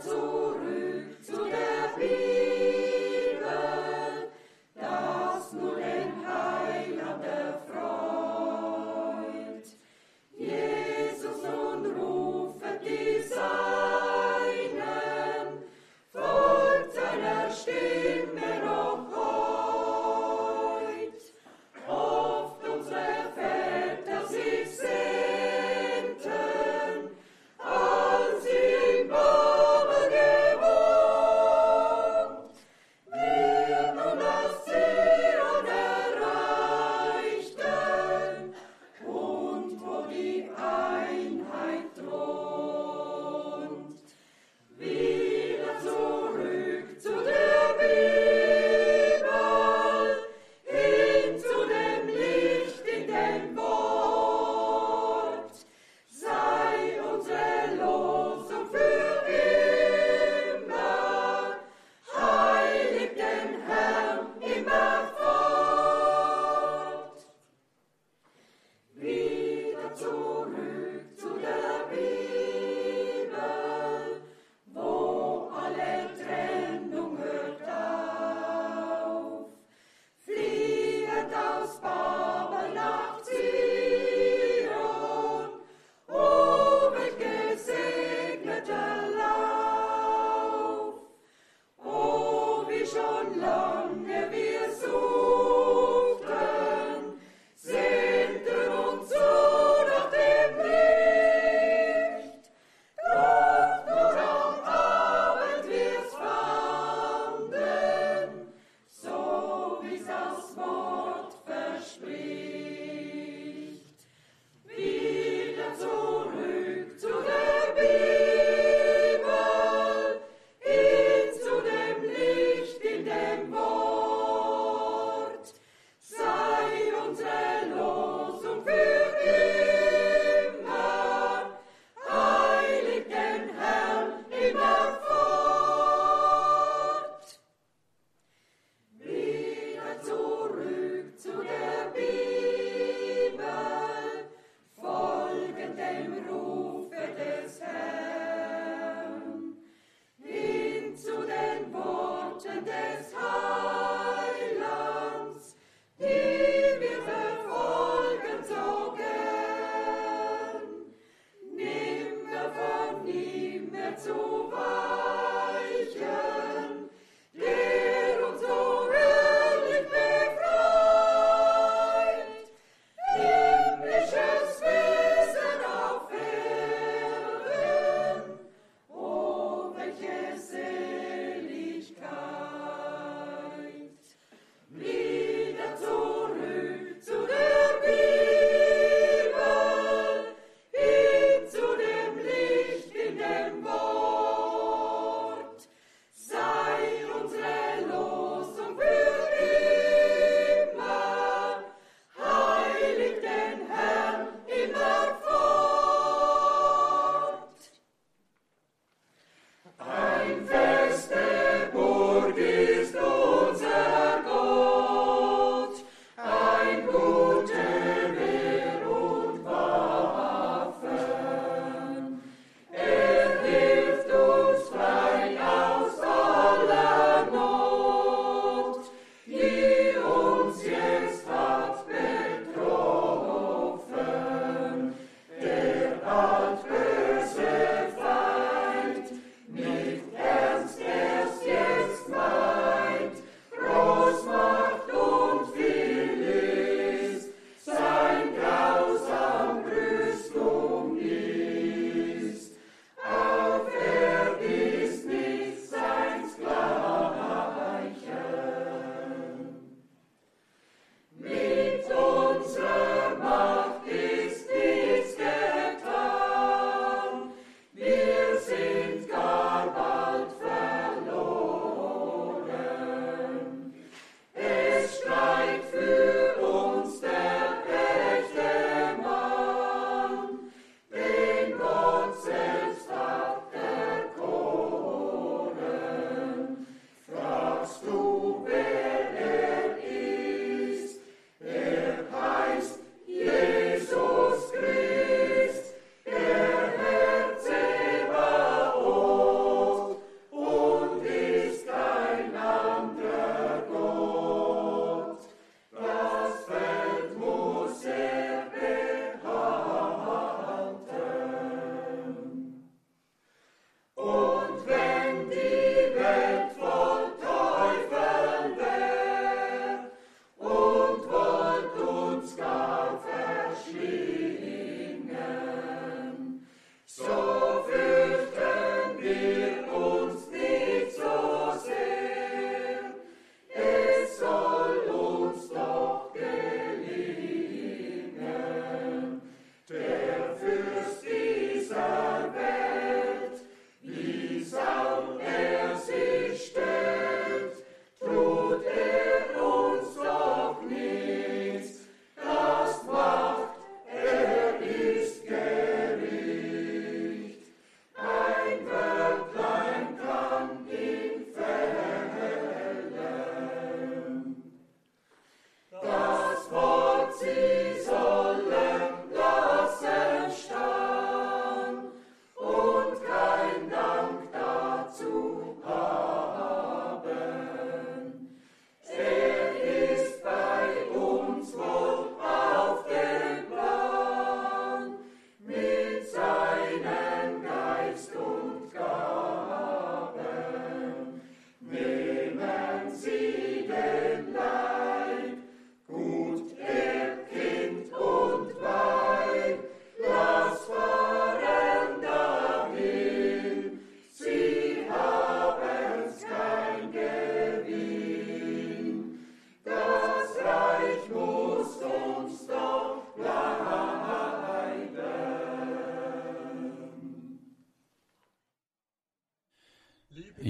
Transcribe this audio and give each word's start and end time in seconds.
zu. 0.00 0.45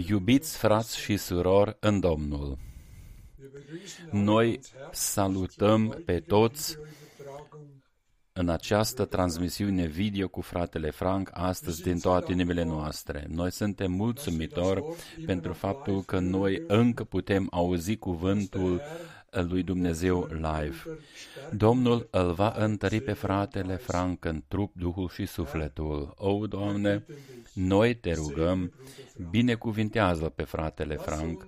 Iubiți 0.08 0.56
frați 0.56 0.98
și 0.98 1.16
surori 1.16 1.76
în 1.80 2.00
Domnul, 2.00 2.58
noi 4.10 4.60
salutăm 4.92 6.02
pe 6.04 6.20
toți 6.20 6.78
în 8.32 8.48
această 8.48 9.04
transmisiune 9.04 9.86
video 9.86 10.28
cu 10.28 10.40
fratele 10.40 10.90
Frank 10.90 11.30
astăzi 11.32 11.82
din 11.82 11.98
toate 11.98 12.32
inimile 12.32 12.62
noastre. 12.62 13.26
Noi 13.28 13.52
suntem 13.52 13.92
mulțumitori 13.92 14.84
pentru 15.26 15.52
faptul 15.52 16.02
că 16.02 16.18
noi 16.18 16.62
încă 16.66 17.04
putem 17.04 17.48
auzi 17.50 17.96
cuvântul 17.96 18.80
lui 19.42 19.62
Dumnezeu 19.62 20.28
live. 20.30 20.98
Domnul 21.52 22.08
îl 22.10 22.32
va 22.32 22.54
întări 22.56 23.00
pe 23.00 23.12
fratele 23.12 23.76
Frank 23.76 24.24
în 24.24 24.42
trup, 24.48 24.74
duhul 24.74 25.08
și 25.08 25.26
sufletul. 25.26 26.14
O, 26.16 26.46
Doamne, 26.46 27.04
noi 27.52 27.94
te 27.94 28.12
rugăm, 28.12 28.72
binecuvintează 29.30 30.28
pe 30.28 30.42
fratele 30.42 30.96
Frank. 30.96 31.46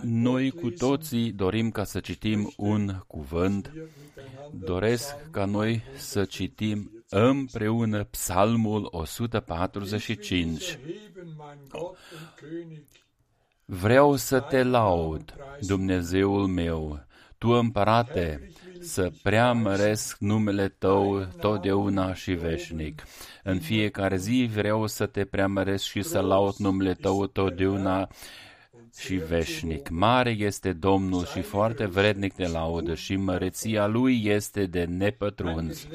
Noi 0.00 0.50
cu 0.50 0.70
toții 0.70 1.32
dorim 1.32 1.70
ca 1.70 1.84
să 1.84 2.00
citim 2.00 2.52
un 2.56 3.02
cuvânt. 3.06 3.72
Doresc 4.52 5.30
ca 5.30 5.44
noi 5.44 5.82
să 5.96 6.24
citim 6.24 7.04
împreună 7.08 8.04
Psalmul 8.04 8.88
145. 8.90 10.78
Vreau 13.80 14.16
să 14.16 14.40
te 14.40 14.62
laud, 14.62 15.34
Dumnezeul 15.60 16.46
meu, 16.46 17.04
tu 17.38 17.48
împărate, 17.48 18.52
să 18.80 19.10
preamăresc 19.22 20.16
numele 20.18 20.68
Tău 20.68 21.26
totdeauna 21.40 22.14
și 22.14 22.32
veșnic. 22.32 23.02
În 23.42 23.58
fiecare 23.58 24.16
zi 24.16 24.50
vreau 24.54 24.86
să 24.86 25.06
te 25.06 25.24
preamăresc 25.24 25.84
și 25.84 26.02
să 26.02 26.20
laud 26.20 26.54
numele 26.54 26.94
Tău 26.94 27.26
totdeauna 27.26 28.08
și 28.98 29.14
veșnic. 29.14 29.88
Mare 29.88 30.30
este 30.30 30.72
Domnul 30.72 31.24
și 31.24 31.40
foarte 31.40 31.86
vrednic 31.86 32.34
de 32.34 32.46
laudă 32.46 32.94
și 32.94 33.16
măreția 33.16 33.86
Lui 33.86 34.22
este 34.24 34.66
de 34.66 34.84
nepătruns. 34.84 35.86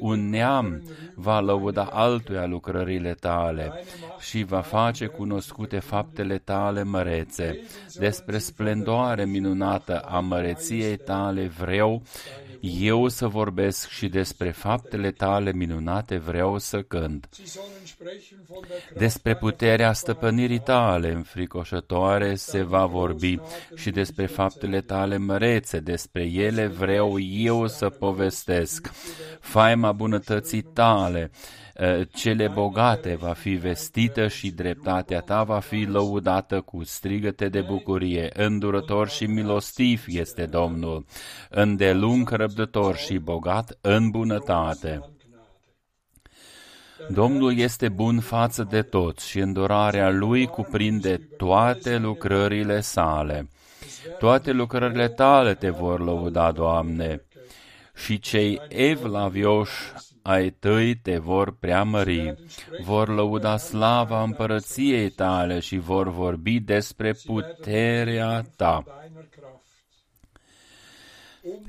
Un 0.00 0.30
neam 0.30 0.82
va 1.14 1.40
lăuda 1.40 1.84
altuia 1.84 2.46
lucrările 2.46 3.14
tale 3.14 3.72
și 4.18 4.42
va 4.42 4.60
face 4.60 5.06
cunoscute 5.06 5.78
faptele 5.78 6.38
tale 6.38 6.82
mărețe. 6.82 7.60
Despre 7.94 8.38
splendoare 8.38 9.24
minunată 9.24 9.98
a 9.98 10.20
măreției 10.20 10.96
tale 10.96 11.46
vreau 11.46 12.02
eu 12.70 13.08
să 13.08 13.26
vorbesc 13.26 13.88
și 13.88 14.08
despre 14.08 14.50
faptele 14.50 15.10
tale 15.10 15.52
minunate 15.52 16.16
vreau 16.16 16.58
să 16.58 16.82
cânt. 16.82 17.28
Despre 18.96 19.36
puterea 19.36 19.92
stăpânirii 19.92 20.60
tale 20.60 21.12
înfricoșătoare 21.12 22.34
se 22.34 22.62
va 22.62 22.86
vorbi 22.86 23.38
și 23.74 23.90
despre 23.90 24.26
faptele 24.26 24.80
tale 24.80 25.16
mărețe, 25.16 25.80
despre 25.80 26.22
ele 26.22 26.66
vreau 26.66 27.18
eu 27.20 27.66
să 27.66 27.88
povestesc. 27.88 28.90
Faima 29.40 29.92
bunătății 29.92 30.62
tale, 30.62 31.30
Eh, 31.76 32.06
cele 32.12 32.48
bogate 32.48 33.14
va 33.14 33.32
fi 33.32 33.50
vestită 33.50 34.28
și 34.28 34.50
dreptatea 34.50 35.20
ta 35.20 35.42
va 35.42 35.58
fi 35.58 35.84
lăudată 35.84 36.60
cu 36.60 36.84
strigăte 36.84 37.48
de 37.48 37.60
bucurie. 37.60 38.30
Îndurător 38.32 39.08
și 39.08 39.24
milostiv 39.26 40.04
este 40.06 40.46
Domnul, 40.46 41.04
îndelung 41.50 42.30
răbdător 42.30 42.96
și 42.96 43.18
bogat 43.18 43.78
în 43.80 44.10
bunătate. 44.10 45.13
Domnul 47.08 47.58
este 47.58 47.88
bun 47.88 48.20
față 48.20 48.66
de 48.70 48.82
toți 48.82 49.28
și 49.28 49.38
îndurarea 49.38 50.10
Lui 50.10 50.46
cuprinde 50.46 51.28
toate 51.36 51.96
lucrările 51.96 52.80
sale. 52.80 53.48
Toate 54.18 54.52
lucrările 54.52 55.08
tale 55.08 55.54
te 55.54 55.70
vor 55.70 56.00
lăuda, 56.00 56.52
Doamne, 56.52 57.22
și 57.94 58.18
cei 58.18 58.60
evlavioși 58.68 59.92
ai 60.22 60.50
tăi 60.50 60.94
te 60.94 61.18
vor 61.18 61.56
preamări, 61.58 62.34
vor 62.84 63.08
lăuda 63.08 63.56
slava 63.56 64.22
împărăției 64.22 65.10
tale 65.10 65.58
și 65.58 65.76
vor 65.78 66.08
vorbi 66.08 66.60
despre 66.60 67.14
puterea 67.24 68.44
ta 68.56 68.84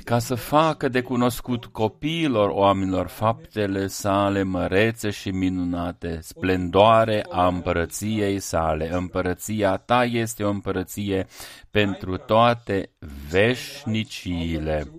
ca 0.04 0.20
să 0.20 0.36
facă 0.36 0.88
de 0.90 1.02
cunoscut 1.02 1.66
copiilor 1.66 2.50
oamenilor 2.50 3.08
faptele 3.08 3.88
sale 3.88 4.44
mărețe 4.44 5.10
și 5.10 5.30
minunate, 5.30 6.20
splendoare 6.22 7.26
a 7.30 7.48
împărăției 7.48 8.40
sale. 8.40 8.94
Împărăția 8.94 9.78
ta 9.78 10.04
este 10.04 10.44
o 10.44 10.50
împărăție 10.50 11.28
pentru 11.72 12.18
toate 12.18 12.90
veșniciile 13.30 14.92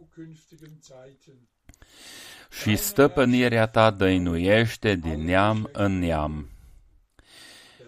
și 2.63 2.77
stăpânirea 2.77 3.67
ta 3.67 3.91
dăinuiește 3.91 4.95
din 4.95 5.25
neam 5.25 5.69
în 5.73 5.99
neam. 5.99 6.56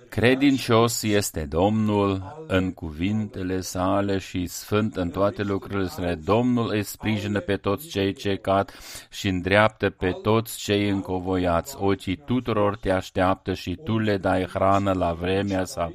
Credincios 0.09 1.03
este 1.03 1.45
Domnul 1.45 2.45
în 2.47 2.73
cuvintele 2.73 3.61
sale 3.61 4.19
și 4.19 4.47
sfânt 4.47 4.97
în 4.97 5.11
toate 5.11 5.43
lucrurile 5.43 5.87
sale. 5.87 6.15
Domnul 6.15 6.71
îi 6.71 6.83
sprijină 6.83 7.41
pe 7.41 7.57
toți 7.57 7.89
cei 7.89 8.13
ce 8.13 8.37
cad 8.37 8.71
și 9.11 9.29
îndreaptă 9.29 9.91
pe 9.91 10.11
toți 10.23 10.59
cei 10.59 10.89
încovoiați. 10.89 11.77
Ochii 11.79 12.17
tuturor 12.17 12.77
te 12.77 12.91
așteaptă 12.91 13.55
și 13.55 13.79
tu 13.85 13.99
le 13.99 14.17
dai 14.17 14.47
hrană 14.47 14.93
la 14.93 15.13
vremea 15.13 15.65
sa. 15.65 15.93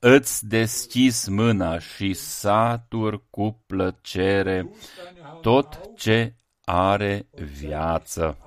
Îți 0.00 0.48
deschis 0.48 1.28
mâna 1.28 1.78
și 1.78 2.12
satur 2.12 3.22
cu 3.30 3.62
plăcere 3.66 4.70
tot 5.40 5.80
ce 5.96 6.34
are 6.64 7.28
viață. 7.58 8.38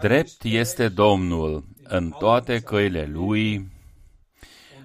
Drept 0.00 0.42
este 0.42 0.88
Domnul 0.88 1.64
în 1.82 2.10
toate 2.18 2.60
căile 2.60 3.08
Lui 3.12 3.68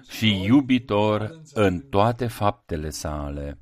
și 0.08 0.42
iubitor 0.44 1.40
în 1.52 1.80
toate 1.80 2.26
faptele 2.26 2.90
sale. 2.90 3.58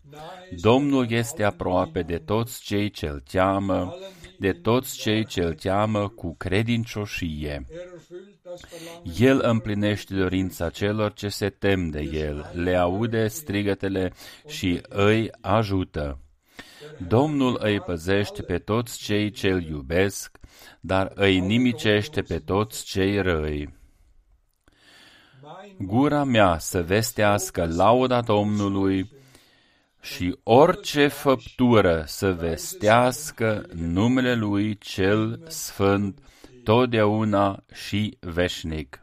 Domnul 0.60 1.10
este 1.10 1.42
aproape 1.42 2.02
de 2.02 2.18
toți 2.18 2.62
cei 2.62 2.90
ce-L 2.90 3.22
cheamă, 3.30 3.94
de 4.38 4.52
toți 4.52 4.96
cei 4.96 5.24
ce-L 5.24 5.54
cheamă 5.54 6.08
cu 6.08 6.34
credincioșie. 6.36 7.66
El 9.18 9.40
împlinește 9.42 10.14
dorința 10.14 10.70
celor 10.70 11.12
ce 11.12 11.28
se 11.28 11.48
tem 11.48 11.88
de 11.88 12.00
El, 12.00 12.50
le 12.54 12.76
aude 12.76 13.28
strigătele 13.28 14.12
și 14.46 14.80
îi 14.88 15.30
ajută. 15.40 16.18
Domnul 17.08 17.58
îi 17.62 17.80
păzește 17.80 18.42
pe 18.42 18.58
toți 18.58 18.98
cei 18.98 19.30
ce 19.30 19.48
îl 19.48 19.62
iubesc, 19.62 20.38
dar 20.84 21.12
îi 21.14 21.40
nimicește 21.40 22.22
pe 22.22 22.38
toți 22.38 22.84
cei 22.84 23.22
răi. 23.22 23.74
Gura 25.78 26.24
mea 26.24 26.58
să 26.58 26.82
vestească 26.82 27.66
lauda 27.66 28.20
Domnului 28.20 29.10
și 30.00 30.38
orice 30.42 31.08
făptură 31.08 32.04
să 32.06 32.32
vestească 32.32 33.66
numele 33.74 34.34
Lui 34.34 34.78
cel 34.78 35.44
Sfânt 35.48 36.18
totdeauna 36.64 37.64
și 37.72 38.16
veșnic. 38.20 39.02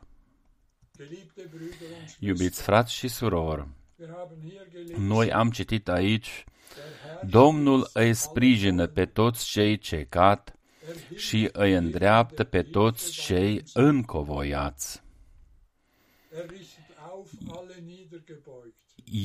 Iubiți 2.20 2.62
frați 2.62 2.94
și 2.94 3.08
surori, 3.08 3.68
noi 4.98 5.32
am 5.32 5.50
citit 5.50 5.88
aici, 5.88 6.44
Domnul 7.26 7.90
îi 7.94 8.14
sprijină 8.14 8.88
pe 8.88 9.06
toți 9.06 9.46
cei 9.46 9.78
ce 9.78 10.06
cat 10.10 10.59
și 11.16 11.50
îi 11.52 11.74
îndreaptă 11.74 12.44
pe 12.44 12.62
toți 12.62 13.12
cei 13.12 13.64
încovoiați. 13.74 15.02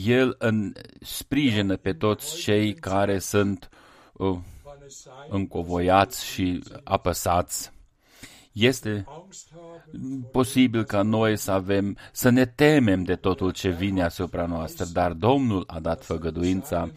El 0.04 0.34
în, 0.38 0.72
sprijină 1.00 1.76
pe 1.76 1.92
toți 1.92 2.36
cei 2.36 2.74
care 2.74 3.18
sunt 3.18 3.68
uh, 4.12 4.38
încovoiați 5.28 6.26
și 6.26 6.62
apăsați. 6.84 7.72
Este 8.52 9.04
posibil 10.32 10.84
ca 10.84 11.02
noi 11.02 11.36
să 11.36 11.50
avem, 11.50 11.96
să 12.12 12.28
ne 12.28 12.46
temem 12.46 13.02
de 13.02 13.14
totul 13.14 13.52
ce 13.52 13.70
vine 13.70 14.02
asupra 14.02 14.46
noastră, 14.46 14.84
dar 14.92 15.12
Domnul 15.12 15.64
a 15.66 15.80
dat 15.80 16.04
făgăduința 16.04 16.90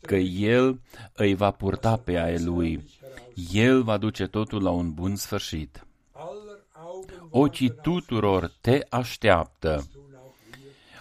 că 0.00 0.16
El 0.16 0.80
îi 1.12 1.34
va 1.34 1.50
purta 1.50 1.96
pe 1.96 2.18
aia 2.18 2.38
Lui. 2.40 2.84
El 3.52 3.82
va 3.82 3.96
duce 3.96 4.26
totul 4.26 4.62
la 4.62 4.70
un 4.70 4.92
bun 4.92 5.16
sfârșit. 5.16 5.86
Ochii 7.30 7.74
tuturor 7.82 8.52
te 8.60 8.80
așteaptă. 8.88 9.86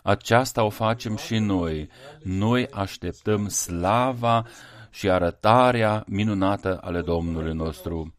Aceasta 0.04 0.64
o 0.64 0.70
facem 0.70 1.16
și 1.16 1.38
noi. 1.38 1.90
Noi 2.24 2.68
așteptăm 2.70 3.48
slava 3.48 4.46
și 4.90 5.10
arătarea 5.10 6.04
minunată 6.08 6.80
ale 6.82 7.02
Domnului 7.02 7.54
nostru 7.54 8.14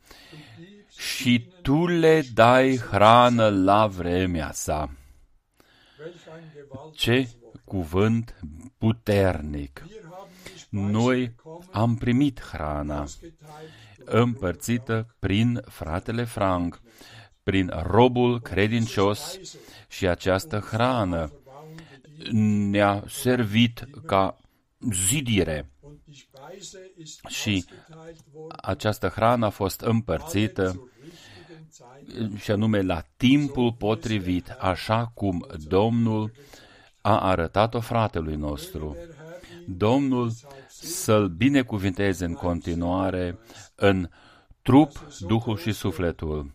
și 0.99 1.49
tu 1.63 1.87
le 1.87 2.23
dai 2.35 2.77
hrană 2.77 3.49
la 3.49 3.87
vremea 3.87 4.53
sa. 4.53 4.91
Ce 6.93 7.29
cuvânt 7.65 8.41
puternic! 8.79 9.85
Noi 10.69 11.35
am 11.73 11.97
primit 11.97 12.41
hrana 12.41 13.05
împărțită 14.05 15.17
prin 15.19 15.61
fratele 15.67 16.25
Frank, 16.25 16.81
prin 17.43 17.73
robul 17.83 18.41
credincios 18.41 19.39
și 19.89 20.07
această 20.07 20.59
hrană 20.59 21.33
ne-a 22.71 23.05
servit 23.09 23.85
ca 24.07 24.37
zidire 24.93 25.71
și 27.29 27.65
această 28.57 29.09
hrană 29.09 29.47
a 29.47 29.51
fost 29.51 29.81
împărțită 29.81 30.89
și 32.37 32.51
anume 32.51 32.81
la 32.81 33.03
timpul 33.17 33.73
potrivit, 33.73 34.49
așa 34.49 35.11
cum 35.15 35.47
Domnul 35.69 36.33
a 37.01 37.19
arătat-o 37.19 37.81
fratelui 37.81 38.37
nostru. 38.37 38.97
Domnul 39.67 40.33
să-l 40.69 41.29
binecuvinteze 41.29 42.25
în 42.25 42.35
continuare 42.35 43.39
în 43.75 44.09
trup, 44.63 45.09
duhul 45.21 45.57
și 45.57 45.73
sufletul. 45.73 46.53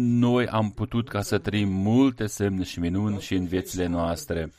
Noi 0.00 0.46
am 0.46 0.70
putut 0.70 1.08
ca 1.08 1.22
să 1.22 1.38
trăim 1.38 1.68
multe 1.68 2.26
semne 2.26 2.64
și 2.64 2.80
minuni 2.80 3.20
și 3.20 3.34
în 3.34 3.46
viețile 3.46 3.86
noastre 3.86 4.50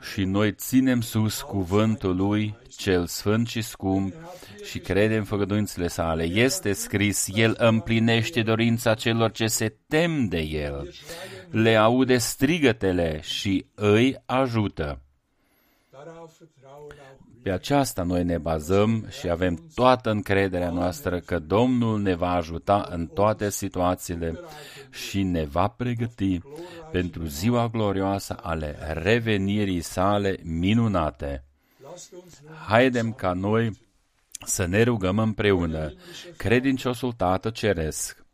și 0.00 0.24
noi 0.24 0.52
ținem 0.52 1.00
sus 1.00 1.42
cuvântul 1.42 2.16
lui, 2.16 2.56
cel 2.76 3.06
sfânt 3.06 3.48
și 3.48 3.62
scump, 3.62 4.14
și 4.64 4.78
credem 4.78 5.24
făgăduințele 5.24 5.88
sale. 5.88 6.24
Este 6.24 6.72
scris, 6.72 7.28
el 7.34 7.54
împlinește 7.58 8.42
dorința 8.42 8.94
celor 8.94 9.30
ce 9.30 9.46
se 9.46 9.74
tem 9.86 10.28
de 10.28 10.40
el, 10.40 10.94
le 11.50 11.76
aude 11.76 12.18
strigătele 12.18 13.20
și 13.20 13.66
îi 13.74 14.16
ajută. 14.26 15.00
Pe 17.42 17.50
aceasta 17.50 18.02
noi 18.02 18.24
ne 18.24 18.38
bazăm 18.38 19.06
și 19.08 19.28
avem 19.30 19.68
toată 19.74 20.10
încrederea 20.10 20.70
noastră 20.70 21.20
că 21.20 21.38
Domnul 21.38 22.00
ne 22.00 22.14
va 22.14 22.30
ajuta 22.30 22.88
în 22.90 23.06
toate 23.06 23.50
situațiile 23.50 24.40
și 24.90 25.22
ne 25.22 25.44
va 25.44 25.68
pregăti 25.68 26.40
pentru 26.92 27.24
ziua 27.24 27.68
glorioasă 27.68 28.36
ale 28.42 28.78
revenirii 28.92 29.80
sale 29.80 30.36
minunate. 30.42 31.44
Haidem 32.66 33.12
ca 33.12 33.32
noi 33.32 33.78
să 34.44 34.66
ne 34.66 34.82
rugăm 34.82 35.18
împreună, 35.18 35.92
credinciosul 36.36 37.12
Tată 37.12 37.50
Ceresc. 37.50 38.24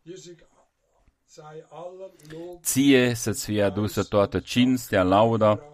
Ție 2.63 3.15
să-ți 3.15 3.45
fie 3.45 3.63
adusă 3.63 4.03
toată 4.03 4.39
cinstea, 4.39 5.03
lauda 5.03 5.74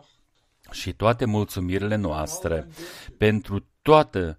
și 0.70 0.92
toate 0.92 1.24
mulțumirile 1.24 1.96
noastre 1.96 2.66
pentru 3.18 3.66
toată 3.82 4.38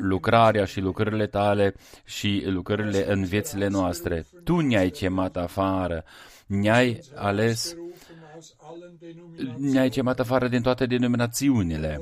lucrarea 0.00 0.64
și 0.64 0.80
lucrările 0.80 1.26
tale 1.26 1.74
și 2.04 2.42
lucrările 2.46 3.12
în 3.12 3.24
viețile 3.24 3.68
noastre. 3.68 4.26
Tu 4.44 4.60
ne-ai 4.60 4.90
chemat 4.90 5.36
afară, 5.36 6.04
ne-ai 6.46 7.00
ales, 7.14 7.76
ne-ai 9.56 9.88
chemat 9.88 10.20
afară 10.20 10.48
din 10.48 10.62
toate 10.62 10.86
denominațiunile 10.86 12.00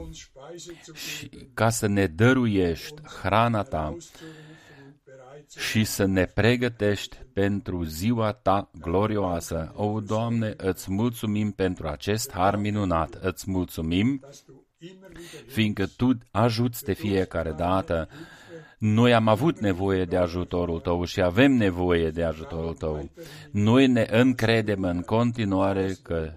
și 0.95 1.31
ca 1.55 1.71
să 1.71 1.87
ne 1.87 2.07
dăruiești 2.07 3.03
hrana 3.21 3.63
ta 3.63 3.97
și 5.57 5.85
să 5.85 6.05
ne 6.05 6.25
pregătești 6.25 7.17
pentru 7.33 7.83
ziua 7.83 8.33
ta 8.33 8.71
glorioasă. 8.81 9.73
O, 9.75 10.01
Doamne, 10.01 10.55
îți 10.57 10.93
mulțumim 10.93 11.51
pentru 11.51 11.89
acest 11.89 12.33
har 12.33 12.57
minunat, 12.57 13.19
îți 13.21 13.51
mulțumim 13.51 14.21
fiindcă 15.47 15.87
Tu 15.87 16.19
ajuți 16.31 16.85
de 16.85 16.93
fiecare 16.93 17.53
dată. 17.53 18.09
Noi 18.79 19.15
am 19.15 19.29
avut 19.29 19.61
nevoie 19.61 20.05
de 20.05 20.17
ajutorul 20.17 20.81
Tău 20.81 21.05
și 21.05 21.21
avem 21.23 21.53
nevoie 21.53 22.11
de 22.11 22.23
ajutorul 22.25 22.75
Tău. 22.75 23.11
Noi 23.51 23.87
ne 23.87 24.07
încredem 24.11 24.83
în 24.83 25.01
continuare 25.01 25.97
că 26.03 26.33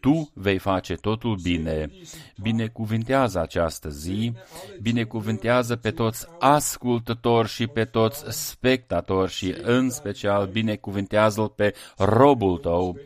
tu 0.00 0.30
vei 0.34 0.58
face 0.58 0.94
totul 0.94 1.36
bine. 1.42 1.90
Binecuvintează 2.42 3.40
această 3.40 3.88
zi, 3.88 4.32
binecuvintează 4.82 5.76
pe 5.76 5.90
toți 5.90 6.26
ascultători 6.38 7.48
și 7.48 7.66
pe 7.66 7.84
toți 7.84 8.24
spectatori 8.28 9.30
și 9.30 9.54
în 9.62 9.90
special 9.90 10.46
binecuvintează-l 10.46 11.48
pe 11.48 11.74
robul 11.96 12.58
tău 12.58 12.96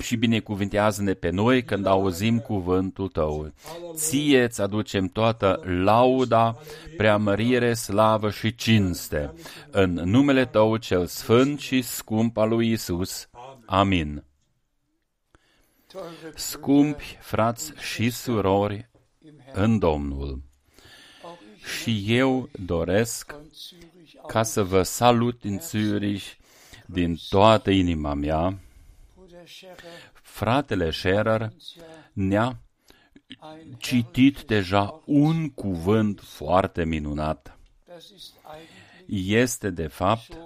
și 0.00 0.16
binecuvintează-ne 0.16 1.12
pe 1.12 1.30
noi 1.30 1.62
când 1.62 1.86
auzim 1.86 2.38
cuvântul 2.38 3.08
Tău. 3.08 3.52
Ție 3.94 4.42
îți 4.42 4.60
aducem 4.60 5.06
toată 5.06 5.60
lauda, 5.84 6.56
preamărire, 6.96 7.74
slavă 7.74 8.30
și 8.30 8.54
cinste. 8.54 9.32
În 9.70 9.92
numele 9.92 10.44
Tău 10.44 10.76
cel 10.76 11.06
sfânt 11.06 11.58
și 11.58 11.82
scump 11.82 12.36
al 12.36 12.48
lui 12.48 12.70
Isus. 12.70 13.28
Amin. 13.66 14.24
Scumpi 16.34 17.18
frați 17.20 17.72
și 17.78 18.10
surori 18.10 18.90
în 19.52 19.78
Domnul, 19.78 20.42
și 21.80 22.04
eu 22.06 22.48
doresc 22.64 23.34
ca 24.26 24.42
să 24.42 24.62
vă 24.62 24.82
salut 24.82 25.40
din 25.40 25.60
Zürich 25.60 26.36
din 26.86 27.16
toată 27.28 27.70
inima 27.70 28.14
mea. 28.14 28.58
Fratele 30.12 30.90
Scherer 30.90 31.52
ne-a 32.12 32.58
citit 33.78 34.42
deja 34.42 35.02
un 35.04 35.50
cuvânt 35.50 36.20
foarte 36.20 36.84
minunat. 36.84 37.58
Este, 39.06 39.70
de 39.70 39.86
fapt, 39.86 40.38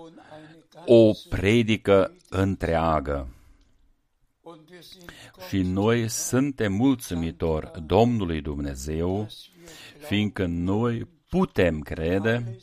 o 0.87 1.11
predică 1.29 2.15
întreagă. 2.29 3.29
Și 5.49 5.63
noi 5.63 6.09
suntem 6.09 6.73
mulțumitori 6.73 7.71
Domnului 7.87 8.41
Dumnezeu, 8.41 9.29
fiindcă 9.99 10.47
noi 10.47 11.09
putem 11.29 11.81
crede 11.81 12.59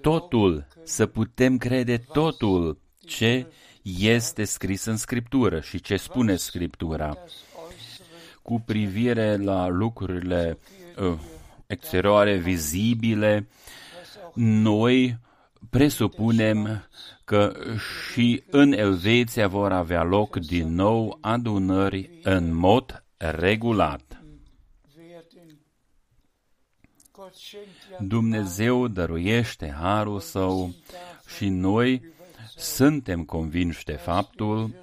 totul, 0.00 0.66
să 0.84 1.06
putem 1.06 1.56
crede 1.58 1.98
totul 1.98 2.80
ce 2.98 3.46
este 3.82 4.44
scris 4.44 4.84
în 4.84 4.96
Scriptură 4.96 5.60
și 5.60 5.80
ce 5.80 5.96
spune 5.96 6.36
Scriptura. 6.36 7.18
Cu 8.42 8.60
privire 8.60 9.36
la 9.36 9.68
lucrurile 9.68 10.58
uh, 10.98 11.18
exterioare, 11.66 12.36
vizibile, 12.36 13.48
noi 14.34 15.18
presupunem 15.70 16.88
că 17.32 17.52
și 18.12 18.42
în 18.50 18.72
Elveția 18.72 19.48
vor 19.48 19.72
avea 19.72 20.02
loc 20.02 20.36
din 20.36 20.74
nou 20.74 21.18
adunări 21.20 22.10
în 22.22 22.54
mod 22.54 23.04
regulat. 23.16 24.22
Dumnezeu 27.98 28.88
dăruiește 28.88 29.74
harul 29.80 30.20
său 30.20 30.74
și 31.36 31.48
noi 31.48 32.02
suntem 32.56 33.24
convinși 33.24 33.84
de 33.84 33.92
faptul 33.92 34.74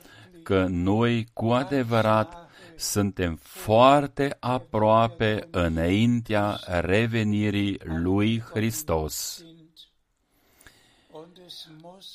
că 0.44 0.66
noi 0.70 1.28
cu 1.34 1.46
adevărat 1.46 2.50
suntem 2.76 3.40
foarte 3.42 4.38
aproape 4.40 5.48
înaintea 5.52 6.60
revenirii 6.66 7.80
lui 7.84 8.44
Hristos 8.54 9.44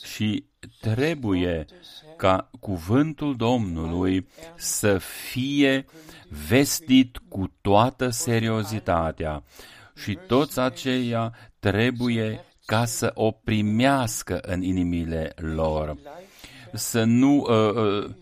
și 0.04 0.44
trebuie 0.80 1.66
ca 2.16 2.50
cuvântul 2.60 3.36
Domnului 3.36 4.28
să 4.56 4.98
fie 4.98 5.84
vestit 6.48 7.18
cu 7.28 7.52
toată 7.60 8.08
seriozitatea. 8.08 9.42
Și 9.94 10.18
toți 10.26 10.58
aceia 10.58 11.32
trebuie 11.58 12.44
ca 12.64 12.84
să 12.84 13.10
o 13.14 13.30
primească 13.30 14.38
în 14.42 14.62
inimile 14.62 15.32
lor, 15.36 15.96
să 16.72 17.04
nu 17.04 17.36
uh, 17.36 17.74
uh, 17.74 18.14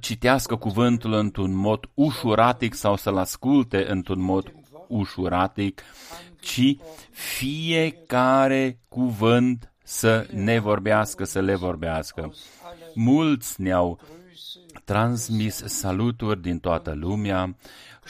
citească 0.00 0.56
cuvântul 0.56 1.12
într-un 1.12 1.54
mod 1.54 1.90
ușuratic 1.94 2.74
sau 2.74 2.96
să-l 2.96 3.16
asculte 3.16 3.90
într-un 3.90 4.20
mod 4.20 4.52
ușuratic, 4.88 5.82
ci 6.40 6.76
fiecare 7.10 8.78
cuvânt 8.88 9.70
să 9.88 10.26
ne 10.32 10.58
vorbească, 10.58 11.24
să 11.24 11.40
le 11.40 11.54
vorbească. 11.54 12.34
Mulți 12.94 13.60
ne-au 13.60 14.00
transmis 14.84 15.62
saluturi 15.66 16.42
din 16.42 16.58
toată 16.58 16.92
lumea 16.94 17.56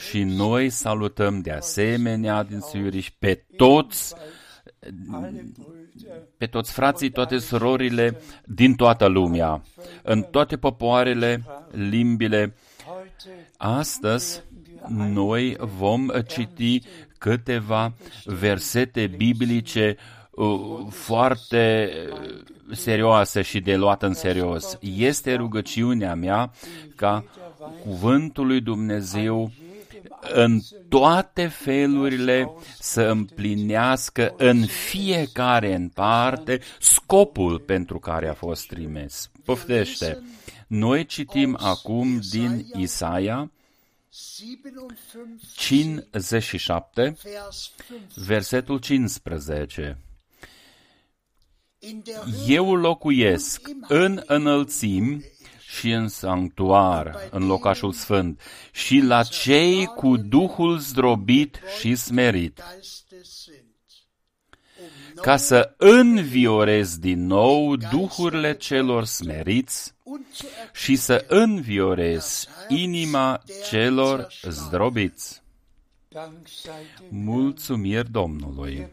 și 0.09 0.23
noi 0.23 0.69
salutăm 0.69 1.41
de 1.41 1.51
asemenea 1.51 2.43
din 2.43 2.59
Zürich 2.59 3.07
pe 3.19 3.45
toți 3.55 4.15
pe 6.37 6.45
toți 6.45 6.71
frații, 6.71 7.09
toate 7.09 7.37
surorile 7.37 8.21
din 8.45 8.75
toată 8.75 9.05
lumea, 9.05 9.61
în 10.03 10.21
toate 10.21 10.57
popoarele, 10.57 11.43
limbile. 11.71 12.55
Astăzi 13.57 14.41
noi 14.89 15.55
vom 15.59 16.07
citi 16.27 16.81
câteva 17.17 17.93
versete 18.25 19.07
biblice 19.07 19.97
uh, 19.97 20.16
foarte 20.89 21.91
serioase 22.71 23.41
și 23.41 23.59
de 23.59 23.75
luat 23.75 24.03
în 24.03 24.13
serios. 24.13 24.77
Este 24.81 25.35
rugăciunea 25.35 26.15
mea 26.15 26.51
ca 26.95 27.23
cuvântul 27.83 28.47
lui 28.47 28.61
Dumnezeu 28.61 29.51
în 30.33 30.59
toate 30.89 31.47
felurile 31.47 32.51
să 32.79 33.01
împlinească 33.01 34.33
în 34.37 34.65
fiecare 34.65 35.73
în 35.73 35.89
parte 35.89 36.59
scopul 36.79 37.59
pentru 37.59 37.99
care 37.99 38.27
a 38.27 38.33
fost 38.33 38.67
trimis. 38.67 39.31
Poftește! 39.45 40.23
Noi 40.67 41.05
citim 41.05 41.57
acum 41.61 42.19
din 42.29 42.65
Isaia 42.77 43.51
57, 45.55 47.15
versetul 48.15 48.77
15. 48.77 49.97
Eu 52.47 52.75
locuiesc 52.75 53.69
în 53.87 54.21
înălțimi 54.25 55.25
și 55.67 55.91
în 55.91 56.07
sanctuar, 56.07 57.27
în 57.31 57.45
locașul 57.45 57.91
sfânt, 57.91 58.41
și 58.71 58.99
la 58.99 59.23
cei 59.23 59.85
cu 59.85 60.17
Duhul 60.17 60.77
zdrobit 60.77 61.59
și 61.79 61.95
smerit, 61.95 62.63
ca 65.21 65.37
să 65.37 65.73
înviorez 65.77 66.97
din 66.97 67.25
nou 67.25 67.75
duhurile 67.75 68.57
celor 68.57 69.05
smeriți 69.05 69.93
și 70.73 70.95
să 70.95 71.25
înviorez 71.27 72.47
inima 72.67 73.43
celor 73.69 74.27
zdrobiți. 74.41 75.45
Mulțumiri 77.09 78.11
Domnului! 78.11 78.87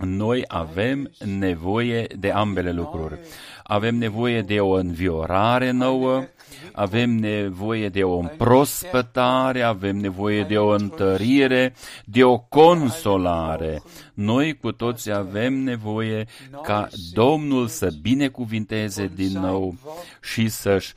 Noi 0.00 0.44
avem 0.46 1.10
nevoie 1.38 2.06
de 2.18 2.30
ambele 2.30 2.72
lucruri. 2.72 3.18
Avem 3.62 3.94
nevoie 3.96 4.42
de 4.42 4.60
o 4.60 4.70
înviorare 4.70 5.70
nouă, 5.70 6.24
avem 6.72 7.10
nevoie 7.10 7.88
de 7.88 8.02
o 8.02 8.18
împrospătare, 8.18 9.62
avem 9.62 9.96
nevoie 9.96 10.42
de 10.42 10.58
o 10.58 10.68
întărire, 10.68 11.74
de 12.04 12.24
o 12.24 12.38
consolare. 12.38 13.82
Noi 14.16 14.56
cu 14.56 14.72
toți 14.72 15.10
avem 15.10 15.54
nevoie 15.54 16.26
ca 16.62 16.88
Domnul 17.12 17.66
să 17.66 17.90
binecuvinteze 18.02 19.10
din 19.14 19.38
nou 19.38 19.74
și 20.22 20.48
să-și 20.48 20.92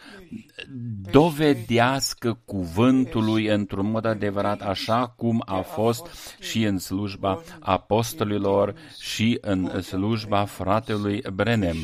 dovedească 1.11 2.39
cuvântului 2.45 3.45
într-un 3.45 3.89
mod 3.89 4.05
adevărat 4.05 4.61
așa 4.61 5.07
cum 5.07 5.43
a 5.45 5.61
fost 5.61 6.35
și 6.39 6.63
în 6.63 6.77
slujba 6.77 7.41
apostolilor 7.59 8.75
și 8.99 9.37
în 9.41 9.81
slujba 9.81 10.45
fratelui 10.45 11.23
Brenem. 11.33 11.75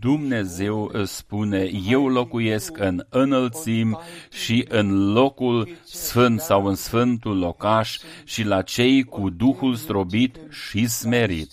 Dumnezeu 0.00 0.90
spune, 1.04 1.70
eu 1.88 2.08
locuiesc 2.08 2.78
în 2.78 3.06
înălțim 3.08 3.98
și 4.30 4.64
în 4.68 5.12
locul 5.12 5.68
sfânt 5.84 6.40
sau 6.40 6.66
în 6.66 6.74
sfântul 6.74 7.38
locaș 7.38 7.98
și 8.24 8.42
la 8.42 8.62
cei 8.62 9.02
cu 9.02 9.30
Duhul 9.30 9.74
strobit 9.74 10.36
și 10.50 10.86
smerit. 10.86 11.50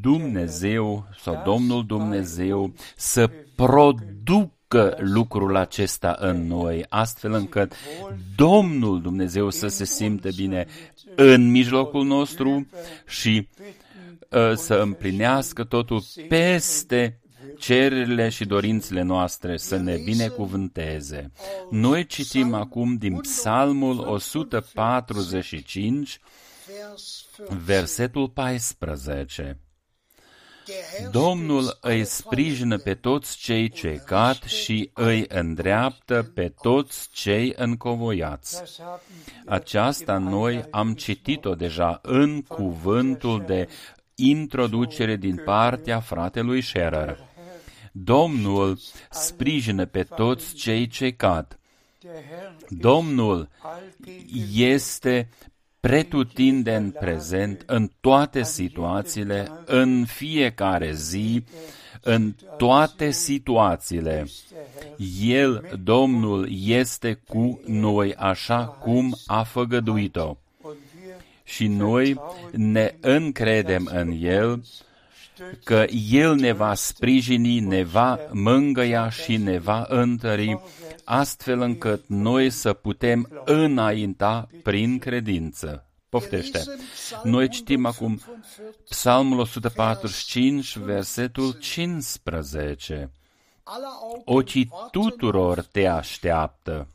Dumnezeu 0.00 1.08
sau 1.20 1.42
Domnul 1.44 1.86
Dumnezeu 1.86 2.74
să 2.96 3.30
producă 3.54 4.96
lucrul 4.98 5.56
acesta 5.56 6.16
în 6.18 6.46
noi, 6.46 6.84
astfel 6.88 7.32
încât 7.32 7.72
Domnul 8.36 9.02
Dumnezeu 9.02 9.50
să 9.50 9.66
se 9.66 9.84
simte 9.84 10.30
bine 10.36 10.66
în 11.14 11.50
mijlocul 11.50 12.04
nostru 12.04 12.66
și 13.06 13.48
uh, 13.58 13.83
să 14.54 14.74
împlinească 14.74 15.64
totul 15.64 16.02
peste 16.28 17.20
cererile 17.58 18.28
și 18.28 18.44
dorințele 18.44 19.02
noastre 19.02 19.56
să 19.56 19.76
ne 19.76 19.96
binecuvânteze. 19.96 21.32
Noi 21.70 22.06
citim 22.06 22.54
acum 22.54 22.96
din 22.96 23.20
Psalmul 23.20 23.98
145, 23.98 26.20
versetul 27.64 28.28
14. 28.28 29.58
Domnul 31.10 31.78
îi 31.80 32.04
sprijină 32.04 32.78
pe 32.78 32.94
toți 32.94 33.36
cei 33.36 33.68
ce 33.68 34.02
cad 34.06 34.44
și 34.44 34.90
îi 34.94 35.24
îndreaptă 35.28 36.30
pe 36.34 36.52
toți 36.62 37.08
cei 37.12 37.52
încovoiați. 37.56 38.62
Aceasta 39.46 40.18
noi 40.18 40.64
am 40.70 40.94
citit-o 40.94 41.54
deja 41.54 41.98
în 42.02 42.42
cuvântul 42.42 43.44
de 43.46 43.68
introducere 44.14 45.16
din 45.16 45.40
partea 45.44 46.00
fratelui 46.00 46.62
Scherer. 46.62 47.18
Domnul 47.92 48.78
sprijină 49.10 49.86
pe 49.86 50.02
toți 50.02 50.54
cei 50.54 50.86
ce 50.86 51.10
cad. 51.10 51.58
Domnul 52.68 53.48
este 54.54 55.28
pretutindeni 55.80 56.92
prezent 56.92 57.62
în 57.66 57.90
toate 58.00 58.42
situațiile, 58.42 59.50
în 59.64 60.04
fiecare 60.04 60.92
zi, 60.92 61.44
în 62.02 62.34
toate 62.56 63.10
situațiile. 63.10 64.26
El, 65.20 65.80
Domnul, 65.82 66.48
este 66.64 67.20
cu 67.28 67.60
noi 67.66 68.14
așa 68.14 68.64
cum 68.66 69.16
a 69.26 69.42
făgăduit-o. 69.42 70.36
Și 71.44 71.66
noi 71.66 72.20
ne 72.52 72.94
încredem 73.00 73.88
în 73.92 74.16
El, 74.20 74.64
că 75.64 75.84
El 76.10 76.34
ne 76.34 76.52
va 76.52 76.74
sprijini, 76.74 77.60
ne 77.60 77.82
va 77.82 78.18
mângăia 78.32 79.08
și 79.08 79.36
ne 79.36 79.58
va 79.58 79.86
întări, 79.88 80.60
astfel 81.04 81.60
încât 81.60 82.04
noi 82.06 82.50
să 82.50 82.72
putem 82.72 83.42
înainta 83.44 84.48
prin 84.62 84.98
credință. 84.98 85.86
Poftește. 86.08 86.62
Noi 87.22 87.48
citim 87.48 87.86
acum 87.86 88.20
Psalmul 88.88 89.38
145, 89.38 90.76
versetul 90.76 91.52
15. 91.52 93.10
Ochii 94.24 94.70
tuturor 94.90 95.62
te 95.62 95.86
așteaptă 95.86 96.88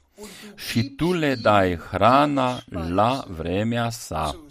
și 0.56 0.84
tu 0.84 1.14
le 1.14 1.36
dai 1.36 1.76
hrana 1.76 2.60
la 2.70 3.24
vremea 3.28 3.90
sa. 3.90 4.46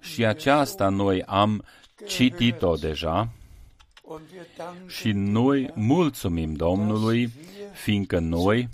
Și 0.00 0.24
aceasta 0.24 0.88
noi 0.88 1.22
am 1.22 1.64
citit-o 2.06 2.74
deja 2.74 3.28
și 4.86 5.12
noi 5.12 5.70
mulțumim 5.74 6.54
Domnului, 6.54 7.32
fiindcă 7.72 8.18
noi 8.18 8.68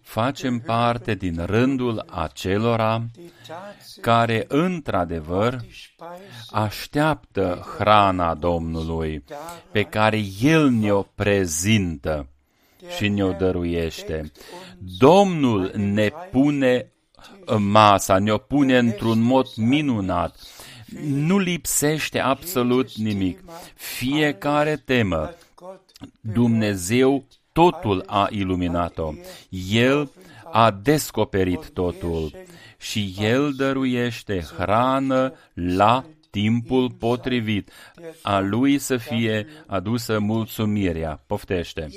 facem 0.00 0.58
parte 0.58 1.14
din 1.14 1.44
rândul 1.44 2.04
acelora 2.10 3.06
care 4.00 4.44
într-adevăr 4.48 5.64
așteaptă 6.50 7.66
hrana 7.76 8.34
Domnului 8.34 9.24
pe 9.70 9.82
care 9.82 10.22
El 10.40 10.70
ne-o 10.70 11.02
prezintă 11.02 12.28
și 12.96 13.08
ne-o 13.08 13.32
dăruiește. 13.32 14.32
Domnul 14.98 15.72
ne 15.74 16.10
pune 16.30 16.92
masa, 17.58 18.18
ne-o 18.18 18.38
pune 18.38 18.78
într-un 18.78 19.20
mod 19.20 19.46
minunat. 19.56 20.36
Nu 21.04 21.38
lipsește 21.38 22.18
absolut 22.18 22.96
nimic. 22.96 23.40
Fiecare 23.74 24.76
temă, 24.76 25.34
Dumnezeu 26.20 27.24
totul 27.52 28.02
a 28.06 28.28
iluminat-o. 28.30 29.12
El 29.70 30.10
a 30.52 30.70
descoperit 30.70 31.70
totul 31.70 32.32
și 32.78 33.14
El 33.18 33.52
dăruiește 33.52 34.46
hrană 34.56 35.32
la 35.52 36.04
timpul 36.30 36.90
potrivit, 36.90 37.70
a 38.22 38.38
Lui 38.38 38.78
să 38.78 38.96
fie 38.96 39.46
adusă 39.66 40.18
mulțumirea. 40.18 41.22
Poftește. 41.26 41.88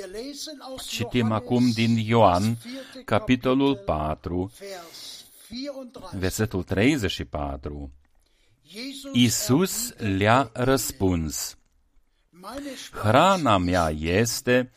Citim 0.87 1.31
acum 1.31 1.71
din 1.71 1.97
Ioan, 1.97 2.57
capitolul 3.05 3.75
4, 3.75 4.51
versetul 6.11 6.63
34. 6.63 7.91
Isus 9.13 9.93
le-a 9.97 10.49
răspuns, 10.53 11.57
Hrana 12.91 13.57
mea 13.57 13.89
este 13.99 14.71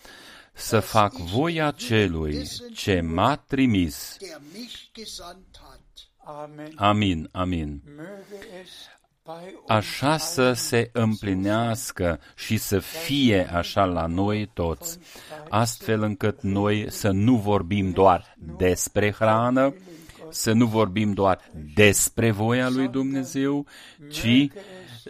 să 0.53 0.81
fac 0.81 1.13
voia 1.13 1.71
celui 1.71 2.49
ce 2.75 3.01
m-a 3.01 3.37
trimis. 3.37 4.17
der 4.21 4.41
mich 4.53 4.77
gesandt 4.95 5.57
hat. 5.61 5.81
Amen. 6.27 6.73
Amin, 6.77 7.29
amin. 7.33 7.83
Möge 9.27 9.39
es 9.39 9.45
bei 9.45 9.55
uns 9.55 9.71
Așa 9.71 10.17
să 10.17 10.53
se 10.53 10.91
împlinească 10.93 12.21
și 12.35 12.57
să 12.57 12.79
fie 12.79 13.51
așa 13.53 13.85
la 13.85 14.07
noi 14.07 14.51
toți, 14.55 14.99
astfel 15.49 16.03
încât 16.03 16.43
noi 16.43 16.87
să 16.89 17.11
nu 17.11 17.37
vorbim 17.37 17.91
doar 17.91 18.37
despre 18.57 19.13
hrană, 19.13 19.75
să 20.31 20.53
nu 20.53 20.67
vorbim 20.67 21.13
doar 21.13 21.41
despre 21.75 22.31
voia 22.31 22.69
lui 22.69 22.89
Dumnezeu, 22.89 23.67
ci 24.11 24.47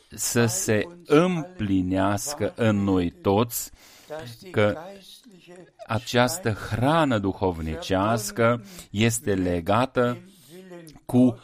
să 0.09 0.47
se 0.47 0.87
împlinească 1.07 2.53
în 2.57 2.77
noi 2.77 3.11
toți 3.11 3.71
dass 4.09 4.39
die 4.39 4.51
că 4.51 4.77
geistliche 4.93 5.65
această 5.87 6.51
hrană 6.51 7.19
duhovnicească 7.19 8.65
este 8.91 9.35
legată 9.35 10.01
Willen 10.01 10.36
cu 11.05 11.39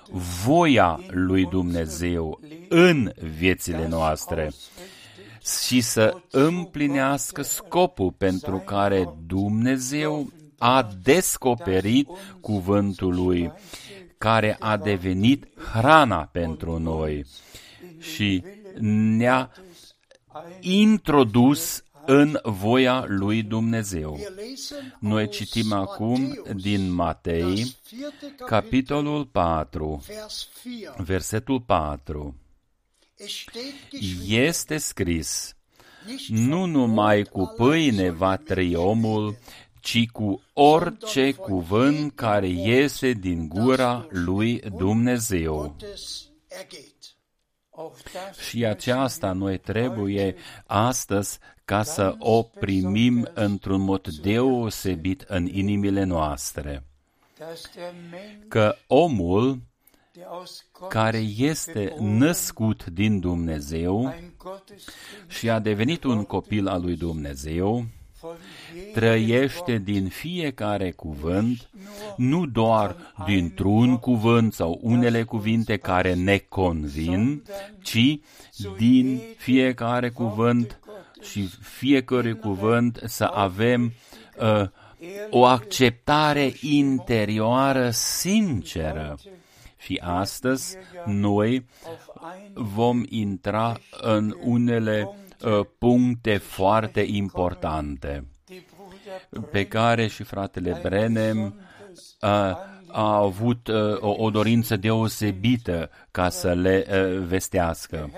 voia 0.45 1.01
lui 1.09 1.47
Dumnezeu 1.47 2.41
în 2.69 3.13
viețile 3.37 3.89
noastre 3.89 4.53
și 5.67 5.81
să 5.81 6.23
împlinească 6.31 7.43
scopul 7.43 8.13
pentru 8.13 8.59
care 8.59 9.09
Dumnezeu 9.27 10.33
a 10.59 10.89
descoperit 11.03 12.09
cuvântul 12.41 13.15
lui, 13.15 13.53
care 14.19 14.57
a 14.61 14.77
devenit 14.77 15.47
hrana 15.73 16.29
pentru 16.33 16.79
noi 16.79 17.27
și 17.99 18.45
ne-a 19.17 19.51
introdus 20.61 21.85
în 22.07 22.39
voia 22.43 23.05
lui 23.07 23.43
Dumnezeu. 23.43 24.15
Wir 24.15 24.33
lesen 24.37 24.97
Noi 24.99 25.27
aus 25.27 25.37
citim 25.37 25.73
acum 25.73 26.21
Matthäus, 26.21 26.63
din 26.63 26.91
Matei, 26.91 27.55
das 27.55 27.77
vierte 27.91 28.35
Kapitel, 28.37 28.47
capitolul 28.47 29.29
4, 29.33 30.03
Vers 30.07 30.49
4. 30.63 30.95
versetul 31.05 31.61
4. 31.67 32.35
Es 33.17 33.33
steht 33.33 33.91
geschrieben, 33.91 34.47
Este 34.47 34.79
scris, 34.79 35.57
nicht 36.07 36.29
nu 36.29 36.59
vom 36.59 36.71
numai 36.71 37.23
Brot 37.23 37.33
cu 37.33 37.41
allein 37.41 37.57
pâine 37.57 38.07
soll 38.07 38.17
va 38.17 38.37
der 38.37 38.47
trăi 38.47 38.69
Mensch 38.69 38.89
omul, 38.89 39.25
leben, 39.25 39.39
ci 39.81 40.07
cu 40.13 40.43
orice 40.53 41.33
cuvânt 41.33 42.15
care 42.15 42.49
iese 42.49 43.13
din 43.13 43.49
gura 43.49 44.07
lui 44.11 44.61
Dumnezeu. 44.77 45.57
Gottes 45.57 46.31
ergeht. 46.49 46.93
auch 47.75 47.97
das 48.13 48.39
Și 48.39 48.65
aceasta 48.65 49.33
noi 49.33 49.59
trebuie 49.59 50.35
astăzi 50.67 51.39
ca 51.65 51.83
să 51.83 52.15
o 52.19 52.43
primim 52.43 53.31
într-un 53.35 53.81
mod 53.81 54.09
deosebit 54.09 55.21
în 55.21 55.47
inimile 55.47 56.05
noastre. 56.05 56.85
dass 57.43 57.71
der 57.75 57.93
Mensch, 58.11 58.49
Că 58.49 58.77
omul 58.87 59.61
der 60.13 60.25
aus 60.29 60.65
Gott 60.73 60.93
care 60.93 61.19
este 61.37 61.95
născut 62.01 62.85
din 62.87 63.21
Dumnezeu 63.21 64.13
ein 64.15 64.33
Gotteskind 64.39 64.97
și 65.29 65.51
a 65.51 65.59
devenit 65.59 66.05
un 66.05 66.25
copil 66.25 66.69
al 66.69 66.81
lui 66.81 66.97
Dumnezeu, 66.97 67.85
von 68.21 68.37
jedem 68.75 68.93
trăiește 68.93 69.79
din 69.79 70.09
fiecare 70.09 70.91
cuvânt, 70.91 71.69
nu 72.17 72.47
doar 72.47 72.97
dintr-un 73.27 73.99
cuvânt 73.99 74.53
sau 74.53 74.79
unele 74.83 75.23
cuvinte 75.23 75.77
care 75.77 76.15
ne 76.15 76.39
convin, 76.39 77.43
ci 77.83 78.21
din 78.77 79.21
fiecare 79.37 80.11
cuvânt 80.11 80.81
și 81.23 81.47
fiecare 81.61 82.33
cuvânt 82.33 83.03
să 83.05 83.25
avem 83.25 83.93
uh, 84.39 84.69
o 85.31 85.45
acceptare 85.45 86.53
interioară 86.61 87.91
sinceră. 87.91 89.19
Și 89.79 90.01
astăzi 90.03 90.77
noi 91.07 91.67
auf 91.87 92.09
ein 92.35 92.53
vom 92.55 93.03
intra 93.09 93.79
în 94.01 94.37
unele 94.43 95.09
uh, 95.45 95.67
puncte 95.79 96.37
foarte 96.37 97.01
importante 97.01 98.25
die 98.53 98.65
Bruder 98.77 99.49
pe 99.51 99.67
care 99.67 100.07
și 100.07 100.23
fratele 100.23 100.79
Brenem 100.83 101.45
uh, 101.45 102.29
a 102.87 103.17
avut 103.17 103.67
uh, 103.69 104.01
o, 104.01 104.15
o 104.19 104.31
dorință 104.31 104.77
deosebită 104.77 105.91
ca 106.11 106.29
să 106.29 106.53
le 106.53 106.87
uh, 106.89 107.27
vestească. 107.27 108.11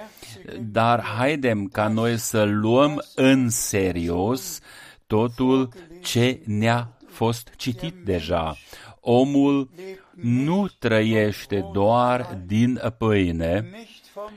Dar 0.61 1.03
haidem 1.03 1.67
ca 1.67 1.89
noi 1.89 2.19
să 2.19 2.43
luăm 2.43 3.03
în 3.15 3.49
serios 3.49 4.61
totul 5.07 5.69
ce 6.03 6.41
ne-a 6.45 6.97
fost 7.07 7.51
citit 7.57 7.95
deja. 8.05 8.57
Omul 9.01 9.71
nu 10.15 10.67
trăiește 10.79 11.65
doar 11.73 12.39
din 12.47 12.81
pâine, 12.99 13.71
nicht 13.73 14.05
vom 14.15 14.31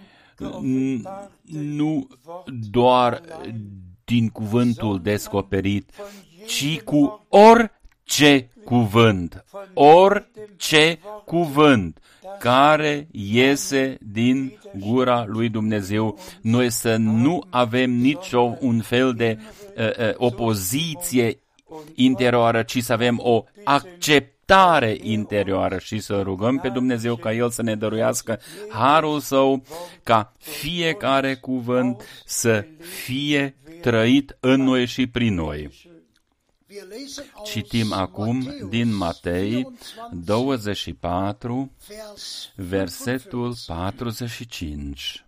n- 0.63 1.01
nu 1.51 2.07
doar 2.69 3.21
din 4.05 4.29
cuvântul 4.29 5.01
descoperit, 5.01 5.89
ci 6.45 6.81
cu 6.81 7.25
orice 8.07 8.49
cuvânt, 8.63 9.45
orice 9.73 10.99
cuvânt 11.25 11.99
care 12.39 13.07
iese 13.11 13.97
din 14.01 14.59
gura 14.79 15.25
lui 15.27 15.49
Dumnezeu. 15.49 16.19
Noi 16.41 16.69
să 16.69 16.95
nu 16.95 17.43
avem 17.49 17.91
nicio 17.91 18.55
un 18.59 18.81
fel 18.81 19.13
de 19.13 19.37
uh, 19.77 19.85
uh, 19.85 20.13
opoziție 20.15 21.39
interioară, 21.95 22.63
ci 22.63 22.83
să 22.83 22.93
avem 22.93 23.19
o 23.23 23.43
acceptare 23.63 24.97
interioară 25.01 25.77
și 25.77 25.99
să 25.99 26.21
rugăm 26.23 26.59
pe 26.59 26.69
Dumnezeu 26.69 27.15
ca 27.15 27.33
El 27.33 27.49
să 27.49 27.61
ne 27.61 27.75
dăruiască 27.75 28.39
harul 28.69 29.19
Său, 29.19 29.63
ca 30.03 30.33
fiecare 30.39 31.35
cuvânt 31.35 32.03
să 32.25 32.65
fie 33.03 33.55
trăit 33.81 34.37
în 34.39 34.63
noi 34.63 34.85
și 34.85 35.07
prin 35.07 35.33
noi. 35.33 35.69
Wir 36.69 36.85
lesen 36.85 37.23
aus 37.33 37.49
Citim 37.49 37.93
acum 37.93 38.43
Matthäus 38.43 38.69
din 38.69 38.91
Matei 38.91 39.65
24, 40.11 40.57
24, 40.57 41.69
Vers 41.87 42.51
versetul 42.57 43.55
45. 43.55 44.17
45. 44.17 45.23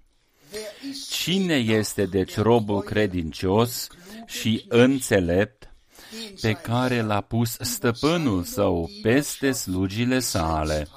Wer 0.52 0.91
ist 0.91 1.12
Cine 1.12 1.56
este 1.56 2.06
deci 2.06 2.36
robul 2.38 2.82
credincios 2.82 3.88
și 4.25 4.65
înțelept 4.67 5.73
pe 6.41 6.54
care 6.54 7.02
l-a 7.02 7.21
pus 7.21 7.58
stăpânul 7.60 8.43
său 8.43 8.89
peste 9.02 9.52
slugile 9.52 10.19
sale, 10.19 10.88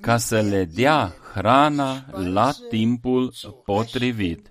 ca 0.00 0.16
să 0.16 0.40
le 0.40 0.64
dea 0.64 1.14
hrana 1.34 2.06
la 2.12 2.52
timpul 2.68 3.34
potrivit. 3.64 4.48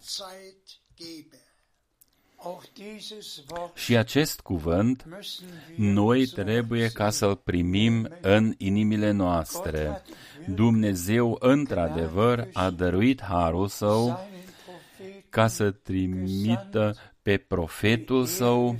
Și 3.73 3.97
acest 3.97 4.39
cuvânt 4.41 5.05
müssen 5.07 5.45
wir 5.77 5.93
noi 5.93 6.25
trebuie 6.25 6.89
ca 6.89 7.09
să-l 7.09 7.35
primim 7.35 8.09
în 8.21 8.53
inimile 8.57 9.11
noastre. 9.11 10.01
Dumnezeu, 10.47 11.37
într-adevăr, 11.39 12.47
a 12.53 12.69
dăruit 12.69 13.21
harul 13.21 13.67
său 13.67 14.03
seinen 14.03 14.43
Propheten 14.65 15.23
ca 15.29 15.47
să 15.47 15.71
trimită 15.71 16.95
pe 17.21 17.37
profetul 17.37 18.25
său 18.25 18.77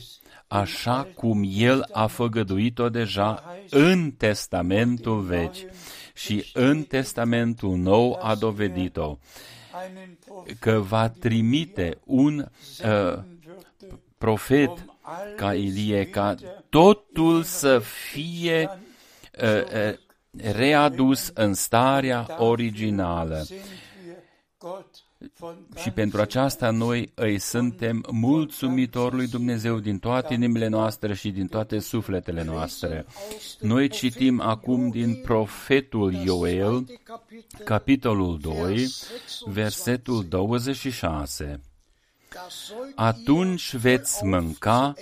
așa 0.47 1.07
cum 1.15 1.43
el 1.47 1.87
a 1.91 2.07
făgăduit-o 2.07 2.89
deja 2.89 3.43
în 3.69 4.11
Testamentul 4.11 5.19
Vechi 5.19 5.73
și 6.13 6.45
în 6.53 6.83
Testamentul 6.83 7.77
Nou 7.77 8.19
a 8.21 8.35
dovedit-o 8.35 9.17
einen 9.73 10.17
Propheten 10.25 10.57
că 10.59 10.79
va 10.79 11.09
trimite 11.09 11.97
un 12.05 12.37
uh, 12.39 12.45
würde, 12.83 13.30
profet 14.21 14.85
ca 15.35 15.53
Ilie, 15.53 16.09
ca 16.09 16.35
totul 16.69 17.43
să 17.43 17.79
fie 17.79 18.69
uh, 19.41 19.63
uh, 19.89 19.97
readus 20.53 21.31
în 21.33 21.53
starea 21.53 22.27
originală. 22.37 23.41
sind 23.45 23.59
wir 24.05 24.15
Gott 24.57 25.03
von 25.39 25.67
Și 25.81 25.91
pentru 25.91 26.21
aceasta 26.21 26.69
noi 26.69 27.11
îi 27.15 27.39
suntem 27.39 28.05
mulțumitori 28.11 29.15
lui 29.15 29.27
Dumnezeu 29.27 29.79
din 29.79 29.99
toate 29.99 30.33
inimile 30.33 30.67
noastre 30.67 31.13
și 31.13 31.29
din 31.29 31.47
toate 31.47 31.79
sufletele 31.79 32.43
noastre. 32.43 33.05
Noi 33.59 33.87
citim 33.87 34.41
acum 34.41 34.89
din 34.89 35.15
profetul 35.15 36.13
Ioel, 36.13 36.85
capitolul 37.63 38.37
2, 38.39 38.87
versetul 39.45 40.25
26. 40.27 41.61
Atunci 42.95 43.75
veți 43.75 44.25
mânca 44.25 44.93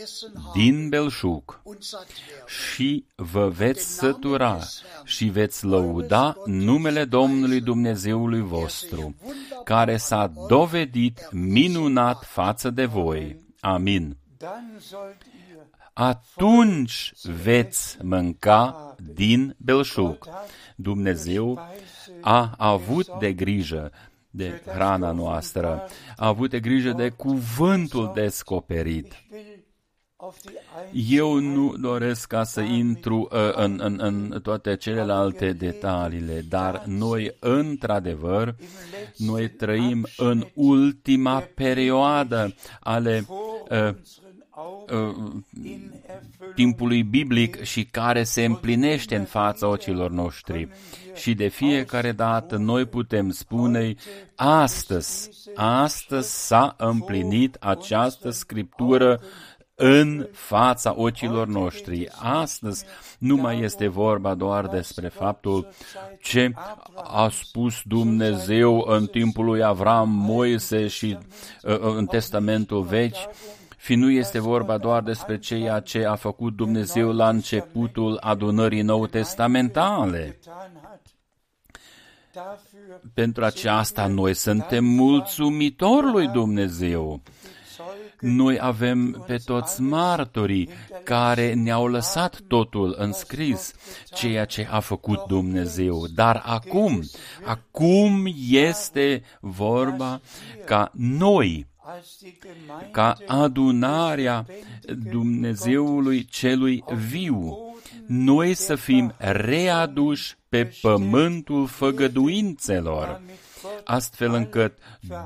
din 0.54 0.90
belșug 0.90 1.62
și 2.48 3.06
vă 3.16 3.48
veți 3.48 3.96
sătura 3.96 4.60
și 5.04 5.26
veți 5.26 5.66
lăuda 5.66 6.36
numele 6.46 7.06
Domnului 7.06 7.62
Dumnezeului 7.62 8.42
vostru, 8.42 9.16
care 9.64 9.98
s-a 9.98 10.32
dovedit 10.48 11.32
minunat 11.32 12.24
față 12.24 12.70
de 12.70 12.86
voi. 12.86 13.38
Amin. 13.60 14.18
dann 14.40 14.80
sollt 14.80 15.24
ihr 15.24 15.70
atunci 16.00 17.14
veți 17.44 17.98
mânca 18.02 18.96
din 19.14 19.56
belșug. 19.58 20.30
Dumnezeu 20.76 21.60
a 22.22 22.54
avut 22.58 23.08
de 23.20 23.34
grijă 23.34 23.92
de 24.30 24.62
hrana 24.66 25.12
noastră, 25.12 25.88
a 26.16 26.28
avut 26.28 26.50
de 26.50 26.60
grijă 26.60 26.92
de 26.92 27.10
cuvântul 27.10 28.12
descoperit. 28.14 29.14
will 29.32 29.60
auf 30.22 30.42
die 30.42 30.60
Eu 31.18 31.40
nu 31.40 31.76
doresc 31.78 32.28
ca 32.28 32.44
să 32.44 32.62
intru 32.62 33.28
uh, 33.32 33.40
în, 33.54 33.80
în, 33.84 34.00
în 34.02 34.40
toate 34.42 34.76
celelalte 34.76 35.54
detaliile, 35.54 36.42
dar 36.50 36.84
noi, 36.86 37.36
într-adevăr, 37.40 38.56
noi 39.18 39.50
trăim 39.50 40.08
în 40.18 40.48
ultima 40.54 41.40
perioadă 41.56 42.56
ale 42.80 43.26
uh, 43.28 43.96
unseren 44.60 45.06
Augen 45.10 45.44
uh, 45.64 45.64
in 45.64 45.92
Erfüllung 46.08 46.54
timpului 46.56 47.04
biblic 47.04 47.64
și 47.64 47.86
care 47.86 48.24
se 48.24 48.44
împlinește 48.46 49.16
în 49.16 49.26
fața 49.26 49.68
ochilor 49.68 50.12
noștri. 50.12 50.68
Și 51.16 51.34
de 51.34 51.48
fiecare 51.48 52.12
dată 52.12 52.58
noi 52.58 52.86
putem 52.86 53.30
spune, 53.30 53.96
astăzi, 54.36 55.30
astăzi 55.56 56.48
s-a 56.48 56.76
împlinit 56.78 57.58
această 57.60 58.30
scriptură 58.30 59.22
în 59.76 60.28
fața 60.32 60.94
ochilor 60.98 61.48
noștri. 61.48 62.10
Astăzi 62.20 62.86
nu 63.20 63.36
mai 63.36 63.60
este 63.60 63.88
vorba 63.88 64.34
doar 64.34 64.68
despre 64.68 65.08
faptul 65.08 65.68
ce 66.22 66.54
a 67.04 67.30
spus 67.30 67.82
Dumnezeu 67.84 68.86
în 68.88 69.06
timpul 69.06 69.46
lui 69.46 69.64
Avram, 69.64 70.10
Moise 70.10 70.88
și 70.88 71.18
uh, 71.64 71.74
uh, 71.74 71.80
în 71.96 72.06
Testamentul 72.06 72.82
Vechi, 72.82 73.30
fi 73.80 73.96
nu 73.96 74.12
este 74.12 74.40
vorba 74.40 74.78
doar 74.78 75.04
despre 75.04 75.38
ceea 75.38 75.80
ce 75.80 76.06
a 76.06 76.16
făcut 76.16 76.56
Dumnezeu 76.56 77.12
la 77.12 77.30
începutul 77.30 78.18
adunării 78.22 78.82
nou 78.82 79.08
testamentale. 79.08 80.38
getan 80.42 80.72
hat. 80.82 81.02
Dafür 82.34 82.80
Pentru 83.14 83.46
aceasta 83.46 84.08
noi 84.08 84.34
suntem 84.34 84.86
mulțumitori 84.86 86.12
lui 86.12 86.28
Dumnezeu. 86.28 87.22
Zeugen 87.76 88.36
Noi 88.36 88.58
avem 88.62 89.24
pe 89.28 89.38
toți 89.46 89.82
martorii 89.82 90.70
care 91.04 91.54
ne-au 91.54 91.88
lăsat 91.88 92.40
totul 92.48 92.96
în 92.98 93.12
scris, 93.12 93.74
ceea 94.14 94.46
ce 94.46 94.68
a 94.72 94.80
făcut 94.80 95.26
Dumnezeu. 95.28 96.08
Dar 96.16 96.42
acum, 96.46 97.02
acum 97.46 98.26
este 98.50 99.24
vorba 99.40 100.22
ca 100.66 100.92
noi, 100.94 101.38
als 101.38 101.50
die 101.50 101.56
Gemeinde 101.56 101.69
ca 102.92 103.18
adunarea 103.28 104.46
Dumnezeului 105.12 106.26
celui 106.26 106.84
viu, 107.10 107.58
noi 108.06 108.54
să 108.54 108.76
fim 108.76 109.14
readuși 109.18 110.38
pe 110.50 110.74
pământul 110.82 111.68
făgăduințelor, 111.68 113.22
astfel 113.84 114.34
încât 114.34 114.78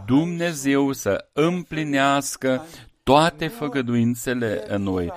Dumnezeu 0.06 0.91
să 0.91 1.30
împlinească 1.34 2.65
toate 3.04 3.47
făgăduințele 3.47 4.63
în 4.67 4.84
noi. 4.84 5.12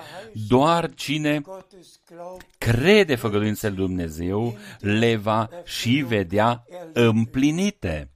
Doar 0.47 0.93
cine 0.93 1.39
Gottes 1.39 1.99
glaubt, 2.07 2.45
crede 2.57 3.15
făgăduințele 3.15 3.73
lui 3.75 3.85
Dumnezeu 3.85 4.57
le 4.79 5.15
va 5.15 5.49
și 5.63 6.03
vedea 6.07 6.63
împlinite. 6.93 8.09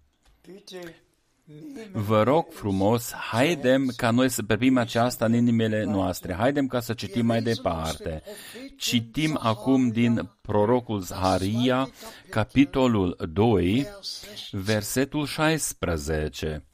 Bitte 1.54 1.80
nehmt 1.80 2.06
Vă 2.06 2.24
rog 2.24 2.46
frumos, 2.50 3.12
haidem 3.12 3.94
ca 3.96 4.12
noi 4.12 4.30
să 4.30 4.44
privim 4.44 4.78
aceasta 4.78 5.26
în 5.26 5.34
inimile 5.34 5.84
noastre. 5.84 6.34
Haidem 6.34 6.68
ca 6.68 6.80
să 6.80 6.94
citim 6.94 7.26
mai 7.26 7.42
departe. 7.42 8.24
Citim 8.78 9.40
acum 9.42 9.90
din 9.90 10.30
prorocul 10.42 11.00
Zaharia, 11.00 11.90
capitolul 12.30 13.18
2, 13.34 13.88
versetul 14.52 15.26
16. 15.26 16.66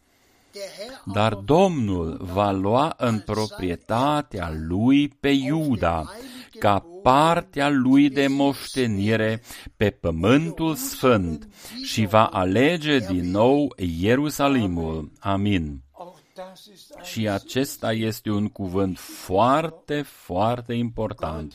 Der 0.51 0.63
Herr 0.77 1.13
Dar 1.13 1.33
Domnul 1.33 2.17
va 2.21 2.51
lua 2.51 2.93
în 2.97 3.19
proprietatea 3.19 4.53
lui 4.67 5.07
pe 5.07 5.29
Iuda, 5.29 6.11
ca 6.59 6.85
partea 7.07 7.69
lui 7.69 8.09
de 8.09 8.27
moștenire 8.27 9.41
pe 9.77 9.89
pământul 9.89 10.75
sfânt 10.75 11.47
și 11.83 12.05
va 12.05 12.25
alege 12.25 12.99
din 12.99 13.31
nou 13.31 13.73
Ierusalimul. 13.99 15.11
Amin. 15.19 15.81
Auch 15.91 16.17
das 16.35 16.65
ist 16.73 16.93
ein 16.95 17.03
Și 17.03 17.29
acesta 17.29 17.91
este 17.91 18.29
un 18.29 18.47
cuvânt 18.47 18.99
foarte, 18.99 20.01
foarte 20.01 20.73
important. 20.73 21.53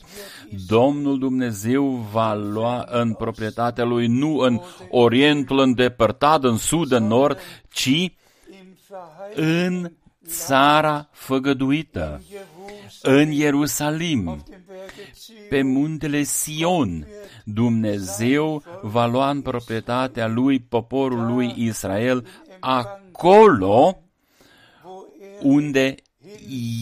Domnul 0.67 1.19
Dumnezeu 1.19 1.85
va 2.11 2.33
lua 2.33 2.85
în 2.89 3.13
proprietatea 3.13 3.83
lui 3.83 4.07
nu 4.07 4.37
în 4.37 4.61
Orientul 4.89 5.59
îndepărtat, 5.59 6.43
în 6.43 6.57
sud, 6.57 6.91
în 6.91 7.07
nord, 7.07 7.39
ci 7.69 7.85
im 7.85 8.11
Verheiß 8.89 9.35
în 9.35 9.91
țara 10.27 11.07
făgăduită, 11.11 12.21
în 13.01 13.31
Ierusalim, 13.31 14.23
dem 14.23 14.63
Berge 14.67 15.11
Zion, 15.15 15.47
pe 15.49 15.61
muntele 15.61 16.23
Sion. 16.23 17.07
Dumnezeu 17.43 18.63
va 18.81 19.05
lua 19.05 19.29
în 19.29 19.41
proprietatea 19.41 20.27
lui 20.27 20.59
poporul 20.59 21.25
lui 21.33 21.53
Israel 21.57 22.25
acolo 22.59 23.97
wo 24.83 25.05
er 25.21 25.39
unde 25.41 25.95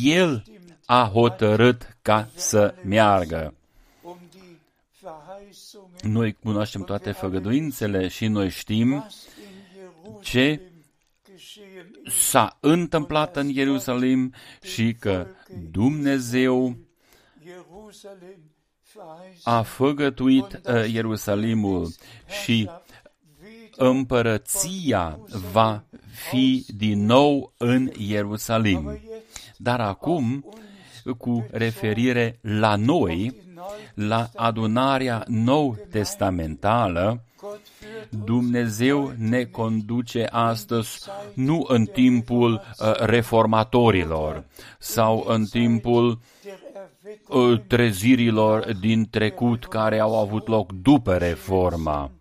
El 0.04 0.44
a 0.86 1.10
hotărât 1.14 1.98
ca 2.02 2.30
să 2.36 2.74
meargă. 2.84 3.54
um 4.04 4.18
die 4.32 4.60
Verheißungen, 5.02 6.12
Noi 6.12 6.34
cunoaștem 6.44 6.82
toate 6.84 7.12
făgăduințele 7.12 8.08
și 8.08 8.28
noi 8.28 8.50
știm 8.50 8.92
was 8.92 9.28
in 10.06 10.22
ce 10.22 10.40
Jerusalem 10.40 10.62
geschehen 11.34 11.92
ist. 12.06 12.16
s-a 12.30 12.58
întâmplat 12.60 13.36
în 13.36 13.50
Ierusalim 13.50 14.34
și 14.62 14.96
că 15.00 15.28
Dumnezeu 15.72 16.78
Jerusalem 17.44 18.40
verheißen, 18.94 19.42
a 19.44 19.62
făgătuit 19.62 20.62
uh, 20.66 20.94
Ierusalimul 20.94 21.94
și 22.44 22.52
wieder 22.52 22.82
împărăția 23.76 25.20
va 25.52 25.84
fi 26.30 26.66
din 26.76 27.06
nou 27.06 27.54
în 27.58 27.92
Ierusalim. 27.98 29.00
jetzt 29.04 29.58
Dar 29.58 29.80
acum, 29.80 30.46
cu 31.18 31.48
referire 31.52 32.40
la 32.42 32.76
noi, 32.76 33.16
die 33.16 33.42
Neu 33.54 33.74
la 33.94 34.30
adunarea 34.36 35.24
nou 35.28 35.78
testamentală, 35.90 37.04
Gott 37.06 37.20
führt 37.20 37.31
Dumnezeu 38.26 39.14
ne 39.18 39.44
conduce 39.44 40.28
astăzi 40.32 41.00
nu 41.34 41.66
în 41.68 41.86
timpul 41.86 42.54
uh, 42.54 42.94
reformatorilor 42.96 44.44
sau 44.80 45.26
în 45.28 45.46
timpul 45.46 46.20
der 46.44 46.60
Erweckung 47.04 47.52
uh, 47.52 47.62
trezirilor 47.68 48.74
din 48.74 49.10
trecut 49.10 49.66
care 49.66 50.00
au 50.00 50.20
avut 50.20 50.48
loc 50.48 50.72
după 50.72 51.18
reforma. 51.18 52.12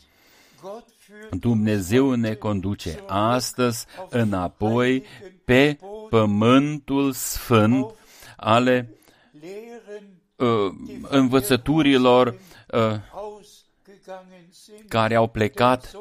Gott 0.63 0.87
führt 0.89 1.41
Dumnezeu 1.41 2.15
ne 2.15 2.35
conduce 2.35 3.05
astăzi 3.07 3.87
înapoi 4.09 5.05
pe 5.45 5.79
pământul 6.09 7.13
sfânt 7.13 7.95
ale 8.37 8.95
Lehren 9.41 10.05
uh, 10.37 10.75
învățăturilor 11.09 12.27
uh, 12.27 12.81
ausgegangen 13.13 14.40
sind. 14.40 14.40
Care 14.89 15.15
au 15.15 15.29
plecat 15.29 15.93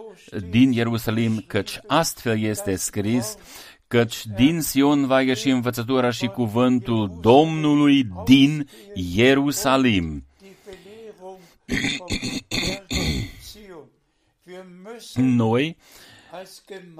din 0.49 0.71
Ierusalim, 0.71 1.43
căci 1.47 1.79
astfel 1.87 2.39
este 2.39 2.75
scris, 2.75 3.37
căci 3.87 4.25
din 4.25 4.61
Sion 4.61 5.05
va 5.05 5.21
ieși 5.21 5.49
învățătura 5.49 6.09
și 6.09 6.27
cuvântul 6.27 7.17
Domnului 7.21 8.07
din 8.25 8.69
Ierusalim. 8.93 10.25
Die 10.39 10.55
Belehrung 10.65 11.19
vom 11.19 11.37
Berge 11.65 13.29
Zion. 13.43 13.89
Wir 14.47 14.65
müssen 14.83 15.35
Noi, 15.35 15.77
als 15.77 15.98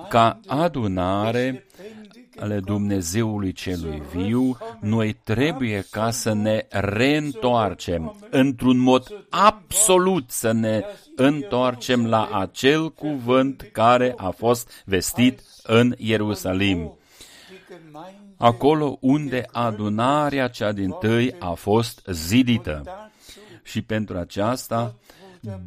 ca 0.10 0.40
Gemeinde 0.42 0.64
adunare 0.64 1.66
lebendige 1.78 2.28
ale 2.40 2.60
Dumnezeului 2.60 3.52
celui 3.52 4.02
viu, 4.16 4.58
noi 4.82 5.14
trebuie 5.24 5.86
ca 5.92 6.12
să 6.12 6.34
ne 6.34 6.66
reîntoarcem 6.70 8.16
într-un 8.30 8.78
mod 8.78 9.26
absolut 9.30 10.32
să 10.32 10.52
ne 10.52 10.84
întoarcem 11.16 12.08
la 12.08 12.30
acel 12.32 12.92
cuvânt 12.92 13.70
care 13.72 14.14
a 14.18 14.30
fost 14.30 14.84
vestit 14.86 15.42
în 15.64 15.94
Ierusalim. 15.98 16.78
die 16.78 16.98
Gemeinde 17.70 18.20
acolo 18.40 18.98
unde 19.00 19.46
adunarea 19.52 20.48
cea 20.48 20.72
din 20.72 20.90
tâi 20.90 21.36
a 21.40 21.54
fost 21.54 22.02
zidită. 22.12 22.82
dazu 22.84 22.98
Și 23.64 23.82
pentru 23.82 24.18
aceasta, 24.18 24.96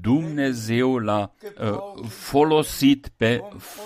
Dumnezeu. 0.01 0.99
L-a 0.99 1.33
uh, 1.61 2.07
folosit 2.09 3.09
pe 3.17 3.43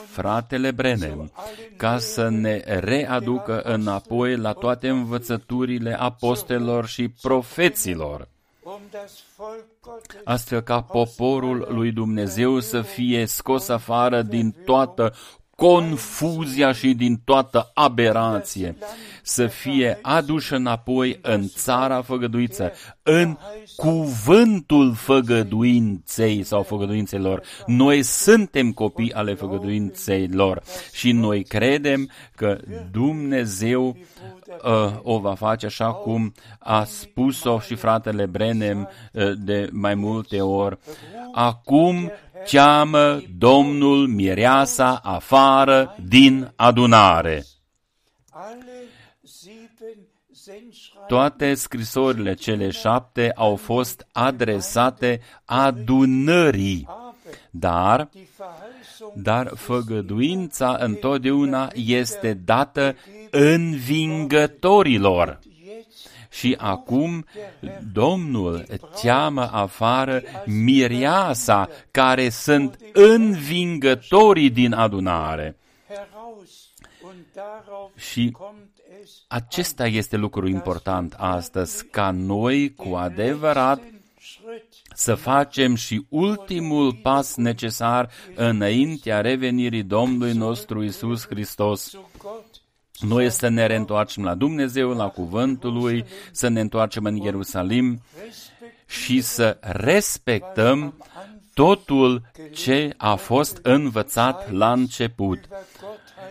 fratele 0.06 0.70
Brenem 0.70 1.32
ca 1.76 1.98
să 1.98 2.28
ne 2.28 2.62
readucă 2.66 3.60
înapoi 3.60 4.36
la 4.36 4.52
toate 4.52 4.88
învățăturile 4.88 5.98
apostelor 5.98 6.86
și 6.86 7.08
profeților. 7.08 8.28
Um 8.62 8.80
das 8.90 9.22
Volk 9.36 9.64
Gottes 9.80 10.20
astfel 10.24 10.60
ca 10.60 10.80
poporul 10.80 11.66
lui 11.70 11.92
Dumnezeu 11.92 12.60
să 12.60 12.82
fie 12.82 13.26
scos 13.26 13.68
afară 13.68 14.22
din 14.22 14.54
toată 14.64 15.12
confuzia 15.56 16.72
și 16.72 16.94
din 16.94 17.20
toată 17.24 17.70
aberație, 17.74 18.76
să 19.22 19.46
fie 19.46 19.98
aduși 20.02 20.52
înapoi 20.54 21.18
în 21.22 21.48
țara 21.48 22.02
făgăduiță, 22.02 22.72
în 23.02 23.36
cuvântul 23.76 24.94
făgăduinței 24.94 26.42
sau 26.42 26.62
făgăduințelor. 26.62 27.42
Noi 27.66 28.02
suntem 28.02 28.72
copii 28.72 29.12
ale 29.12 29.34
făgăduinței 29.34 30.28
lor 30.28 30.62
și 30.92 31.12
noi 31.12 31.42
credem 31.42 32.10
că 32.34 32.58
Dumnezeu 32.90 33.96
uh, 34.64 34.92
o 35.02 35.18
va 35.18 35.34
face 35.34 35.66
așa 35.66 35.92
cum 35.92 36.34
a 36.58 36.84
spus-o 36.84 37.60
și 37.60 37.74
fratele 37.74 38.26
Brenem 38.26 38.88
uh, 39.12 39.32
de 39.38 39.68
mai 39.72 39.94
multe 39.94 40.40
ori. 40.40 40.78
Acum 41.32 42.10
cheamă 42.44 43.22
Domnul 43.38 44.06
mireasa 44.06 45.00
afară 45.02 45.96
din 46.08 46.52
adunare. 46.56 47.44
alle 48.32 48.82
sieben 49.22 49.96
Sendschreiben 50.32 51.06
Toate 51.08 51.54
scrisorile 51.54 52.34
cele 52.34 52.70
șapte 52.70 53.32
au 53.34 53.56
fost 53.56 54.06
adresate 54.12 55.20
adunării, 55.44 56.88
dar, 57.50 58.08
die 58.12 58.28
Verheißung 58.38 59.22
dar 59.22 59.50
făgăduința 59.54 60.76
întotdeauna 60.80 61.70
este 61.74 62.34
dată 62.34 62.96
învingătorilor. 63.30 65.38
Jetzt 66.36 66.46
Și 66.46 66.54
acum 66.58 67.24
Domnul 67.92 68.66
cheamă 69.02 69.50
afară 69.52 70.22
miriasa 70.44 71.68
care 71.90 72.28
sunt 72.28 72.78
învingătorii 72.92 74.50
din 74.50 74.72
adunare. 74.72 75.56
heraus 75.88 76.68
und 77.02 77.24
darauf 77.34 77.90
Și 77.96 78.30
kommt 78.30 78.70
es 79.02 79.10
acesta 79.28 79.86
este 79.86 80.16
lucru 80.16 80.48
important 80.48 81.14
astăzi, 81.16 81.86
ca 81.86 82.10
noi 82.10 82.74
cu 82.74 82.94
adevărat 82.94 83.80
den 83.80 84.00
Schritt 84.20 84.86
să 84.94 85.14
facem 85.14 85.74
și 85.74 86.06
ultimul 86.08 86.94
pas 87.02 87.34
necesar 87.36 88.10
înaintea 88.34 89.20
revenirii 89.20 89.82
Domnului 89.82 90.32
nostru 90.32 90.82
Isus 90.82 91.26
Hristos. 91.26 91.96
Zu 92.98 93.06
Gott 93.06 93.12
Noi 93.12 93.30
să 93.30 93.48
ne 93.48 93.66
reîntoarcem 93.66 94.24
la 94.24 94.34
Dumnezeu, 94.34 94.90
la 94.90 95.08
cuvântul 95.08 95.72
Lui, 95.72 96.04
să 96.32 96.48
ne 96.48 96.60
întoarcem 96.60 97.04
în 97.04 97.16
Ierusalim 97.16 98.00
și 98.86 99.20
să 99.20 99.58
respectăm 99.60 100.94
totul 101.54 102.22
ce 102.52 102.94
a 102.96 103.14
fost 103.14 103.58
învățat 103.62 104.52
la 104.52 104.72
început. 104.72 105.38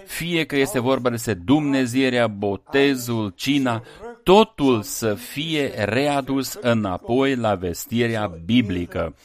Fie 0.06 0.46
că 0.46 0.56
este 0.56 0.80
vorba 0.80 1.10
despre 1.10 1.34
Dumnezeirea, 1.34 2.28
botezul, 2.28 3.34
cina, 3.36 3.84
totul 4.24 4.82
să 4.82 5.14
fie 5.14 5.72
readus 5.86 6.58
înapoi 6.62 7.36
la 7.36 7.56
vestirea 7.56 8.32
biblică, 8.46 9.16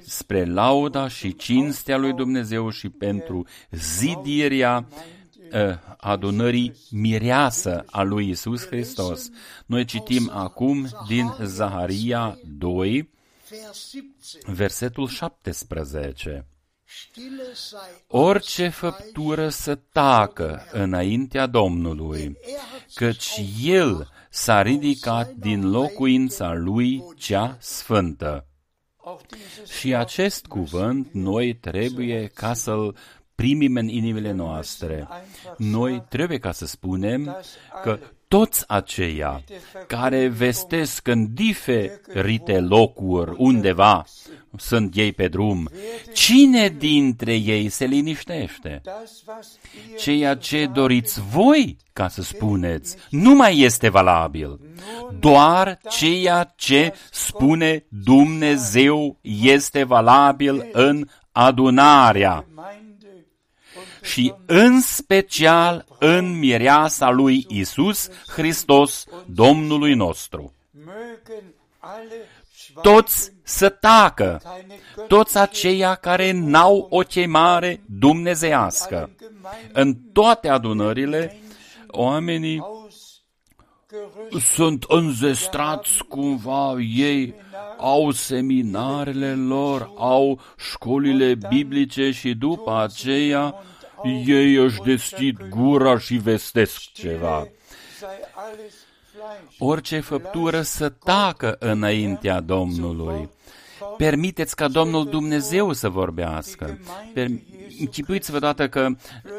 spre 0.00 0.44
lauda 0.44 1.08
și 1.08 1.36
cinstea 1.36 1.96
lui 1.96 2.12
Dumnezeu 2.12 2.70
și 2.70 2.88
pentru 2.88 3.46
zidirea 3.70 4.86
uh, 4.88 5.19
adunării 5.96 6.74
mireasă 6.90 7.84
a 7.90 8.02
lui 8.02 8.28
Isus 8.28 8.66
Hristos. 8.66 9.28
Noi 9.66 9.84
citim 9.84 10.30
acum 10.34 10.88
din 11.06 11.34
Zaharia 11.42 12.38
2, 12.58 13.10
Vers 13.50 13.90
17. 13.90 14.52
versetul 14.52 15.08
17. 15.08 16.46
Stille 16.84 17.54
sei 17.54 17.78
Orice 18.06 18.68
făptură 18.68 19.48
să 19.48 19.74
tacă 19.74 20.62
înaintea 20.72 21.46
Domnului, 21.46 22.36
căci 22.94 23.40
El 23.62 24.08
s-a 24.30 24.62
ridicat 24.62 25.30
din 25.30 25.70
locuința 25.70 26.54
Lui 26.54 27.04
cea 27.16 27.56
sfântă. 27.60 28.46
auf 28.96 29.22
dieses 29.26 29.70
Și 29.70 29.94
acest 29.94 30.46
cuvânt 30.46 31.12
noi 31.12 31.54
trebuie 31.54 32.30
ca 32.34 32.54
să-l 32.54 32.96
primim 33.40 33.76
în 33.76 33.88
inimile 33.88 34.32
noastre. 34.32 35.08
Noi 35.56 36.04
trebuie 36.08 36.38
ca 36.38 36.52
să 36.52 36.66
spunem 36.66 37.36
că 37.82 37.98
toți 38.28 38.64
aceia 38.68 39.42
care 39.86 40.28
vestesc 40.28 41.08
în 41.08 41.34
diferite 41.34 42.60
locuri 42.60 43.34
undeva, 43.36 44.04
sunt 44.56 44.96
ei 44.96 45.12
pe 45.12 45.28
drum, 45.28 45.70
cine 46.12 46.68
dintre 46.68 47.34
ei 47.34 47.68
se 47.68 47.84
liniștește? 47.84 48.80
das, 48.84 49.22
was 49.26 49.58
ihr 49.90 49.98
Ceea 49.98 50.34
ce 50.34 50.66
doriți 50.66 51.20
voi 51.20 51.76
ca 51.92 52.08
să 52.08 52.22
spuneți 52.22 52.96
nu 53.10 53.34
mai 53.34 53.58
este 53.58 53.88
valabil. 53.88 54.60
Doar 55.20 55.78
ceea 55.88 56.52
ce 56.56 56.92
spune 57.10 57.84
Dumnezeu 57.88 59.18
este 59.22 59.84
valabil 59.84 60.68
în 60.72 61.06
adunarea 61.32 62.44
Gemeinde 62.60 62.80
und 62.80 62.89
și 64.02 64.34
în 64.46 64.80
special 64.80 65.84
în 65.98 66.38
mireasa 66.38 67.10
lui 67.10 67.46
Isus 67.48 68.08
Hristos, 68.26 69.04
Domnului 69.26 69.94
nostru. 69.94 70.52
mögen 70.84 71.54
alle 71.78 72.28
schweigen, 72.52 72.82
Toți 72.82 73.32
să 73.42 73.68
tacă, 73.68 74.40
keine 74.42 74.78
toți 75.08 75.38
aceia 75.38 75.94
care 75.94 76.32
n-au 76.32 76.86
o 76.90 76.98
chemare 76.98 77.80
dumnezeiască. 77.86 79.10
Göttergemeinden 79.10 79.72
În 79.72 79.94
toate 80.12 80.48
adunările, 80.48 81.38
oamenii 81.86 82.58
ausgerüstet 82.58 84.40
sunt 84.54 84.84
înzestrați 84.88 86.04
cumva, 86.08 86.74
ei 86.96 87.34
au 87.78 88.10
seminarele 88.10 89.34
lor, 89.34 89.92
au 89.96 90.40
școlile 90.70 91.34
biblice 91.48 92.10
și 92.10 92.34
după 92.34 92.80
aceea 92.80 93.54
ei 94.04 94.54
își 94.54 94.80
deschid 94.84 95.48
gura 95.48 95.98
și 95.98 96.14
vestesc 96.16 96.92
ceva. 96.92 97.48
sei 97.98 98.08
alles 98.34 98.74
Fleisch. 99.12 99.54
Orice 99.58 100.00
făptură 100.00 100.62
să 100.62 100.88
tacă 100.88 101.56
înaintea 101.58 102.40
Domnului. 102.40 103.28
Permiteți 103.96 104.56
ca 104.56 104.68
Domnul 104.68 105.08
Dumnezeu 105.08 105.72
să 105.72 105.88
vorbească. 105.88 106.78
Per- 107.14 107.28
Închipuiți-vă 107.80 108.38
dată 108.38 108.68
că 108.68 108.88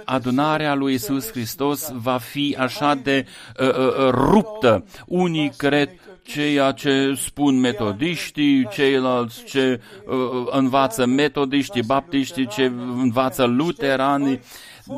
adunarea 0.06 0.74
lui 0.74 0.94
Isus 0.94 1.30
Hristos 1.32 1.92
va 1.94 2.18
fi 2.18 2.56
așa 2.60 2.96
de 2.96 3.26
uh, 3.60 3.68
uh, 3.68 4.10
ruptă. 4.10 4.86
Unii 5.08 5.52
cred 5.58 5.90
ceea 6.24 6.72
ce 6.72 7.14
spun 7.18 7.60
metodiștii, 7.60 8.68
ceilalți 8.68 9.44
ce 9.44 9.82
uh, 10.06 10.48
învață 10.52 11.06
metodiștii, 11.06 11.84
baptiștii, 11.84 12.48
ce 12.48 12.64
învață 13.02 13.44
luteranii. 13.44 14.40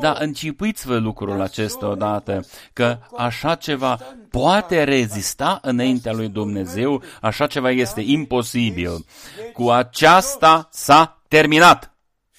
Dar 0.00 0.16
încipuiți-vă 0.20 0.96
lucrul 0.96 1.40
acesta 1.40 1.88
odată, 1.88 2.46
că 2.72 2.98
așa 3.16 3.54
ceva 3.54 3.98
poate 4.30 4.84
rezista 4.84 5.58
înaintea 5.62 6.12
lui 6.12 6.28
Dumnezeu, 6.28 7.02
așa 7.20 7.46
ceva 7.46 7.70
este 7.70 8.00
imposibil. 8.00 9.04
Cu 9.52 9.70
aceasta 9.70 10.68
s-a 10.72 11.22
terminat 11.28 11.94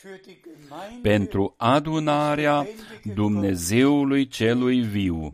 Für 0.05 0.21
die 0.23 0.33
Gemeinde 0.33 0.44
pentru 1.01 1.53
adunarea 1.57 2.67
Dumnezeului 3.13 4.27
celui 4.27 4.81
viu. 4.81 5.33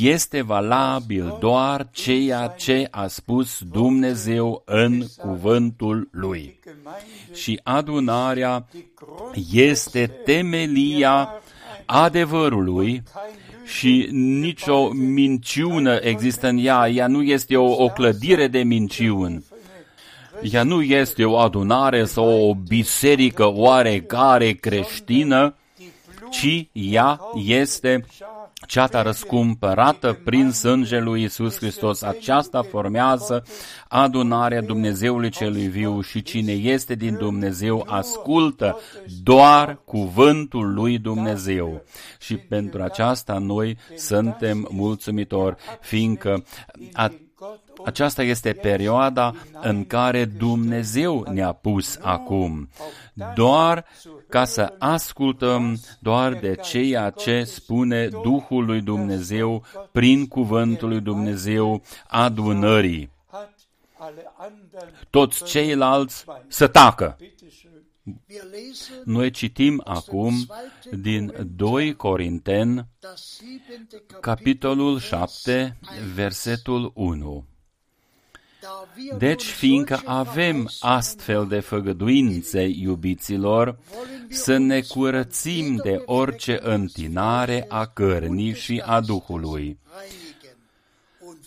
Este 0.00 0.42
valabil 0.42 1.36
doar 1.40 1.88
ceea 1.92 2.46
ce 2.46 2.88
a 2.90 3.06
spus 3.06 3.58
Dumnezeu 3.70 4.62
în 4.64 5.04
cuvântul 5.16 6.08
lui. 6.12 6.58
Gemeinde 6.64 7.34
Și 7.34 7.60
adunarea 7.62 8.66
este 9.52 10.06
temelia 10.24 11.28
adevărului 11.86 13.02
și 13.64 14.08
nicio 14.10 14.88
minciună 14.92 15.98
există 16.00 16.48
în 16.48 16.58
ea. 16.64 16.88
Ea 16.88 17.06
nu 17.06 17.22
este 17.22 17.56
o, 17.56 17.84
o 17.84 17.88
clădire 17.88 18.46
de 18.46 18.62
minciuni. 18.62 19.44
Ea 20.42 20.62
nu 20.62 20.82
este 20.82 21.24
o 21.24 21.38
adunare 21.38 22.04
sau 22.04 22.48
o 22.48 22.54
biserică 22.54 23.46
oarecare 23.46 24.52
creștină, 24.52 25.54
ci 26.30 26.68
ea 26.72 27.20
este 27.34 28.04
ceata 28.66 29.02
răscumpărată 29.02 30.20
prin 30.24 30.50
sângele 30.50 31.00
lui 31.00 31.22
Isus 31.22 31.56
Hristos. 31.56 32.02
Aceasta 32.02 32.62
formează 32.62 33.44
adunarea 33.88 34.62
Dumnezeului 34.62 35.30
celui 35.30 35.66
viu 35.66 36.00
și 36.00 36.22
cine 36.22 36.52
este 36.52 36.94
din 36.94 37.16
Dumnezeu 37.16 37.84
ascultă 37.88 38.78
doar 39.22 39.80
cuvântul 39.84 40.74
lui 40.74 40.98
Dumnezeu. 40.98 41.82
Și 42.20 42.36
pentru 42.36 42.82
aceasta 42.82 43.38
noi 43.38 43.76
suntem 43.96 44.68
mulțumitori, 44.70 45.56
fiindcă 45.80 46.44
a 46.92 47.12
aceasta 47.84 48.22
este 48.22 48.52
perioada 48.52 49.34
în 49.60 49.86
care 49.86 50.24
Dumnezeu 50.24 51.26
ne-a 51.32 51.52
pus 51.52 51.98
acum, 52.00 52.68
doar 53.34 53.84
ca 54.28 54.44
să 54.44 54.74
ascultăm 54.78 55.80
doar 56.00 56.34
de 56.34 56.54
ceea 56.54 57.10
ce 57.10 57.44
spune 57.44 58.08
Duhul 58.08 58.64
lui 58.64 58.80
Dumnezeu 58.80 59.64
prin 59.92 60.26
cuvântul 60.26 60.88
lui 60.88 61.00
Dumnezeu 61.00 61.82
adunării. 62.08 63.10
Toți 65.10 65.44
ceilalți 65.44 66.24
să 66.48 66.66
tacă. 66.66 67.16
Noi 69.04 69.30
citim 69.30 69.80
acum 69.84 70.34
din 70.90 71.34
2 71.54 71.96
Corinten, 71.96 72.86
capitolul 74.20 74.98
7, 74.98 75.78
versetul 76.14 76.92
1. 76.94 77.44
Deci, 79.18 79.44
fiindcă 79.44 80.00
avem 80.04 80.70
astfel 80.80 81.46
de 81.46 81.60
făgăduințe, 81.60 82.62
iubiților, 82.62 83.78
să 84.28 84.56
ne 84.56 84.80
curățim 84.80 85.76
de 85.84 86.02
orice 86.04 86.58
întinare 86.62 87.64
a 87.68 87.86
cărnii 87.86 88.54
și 88.54 88.82
a 88.86 89.00
Duhului, 89.00 89.78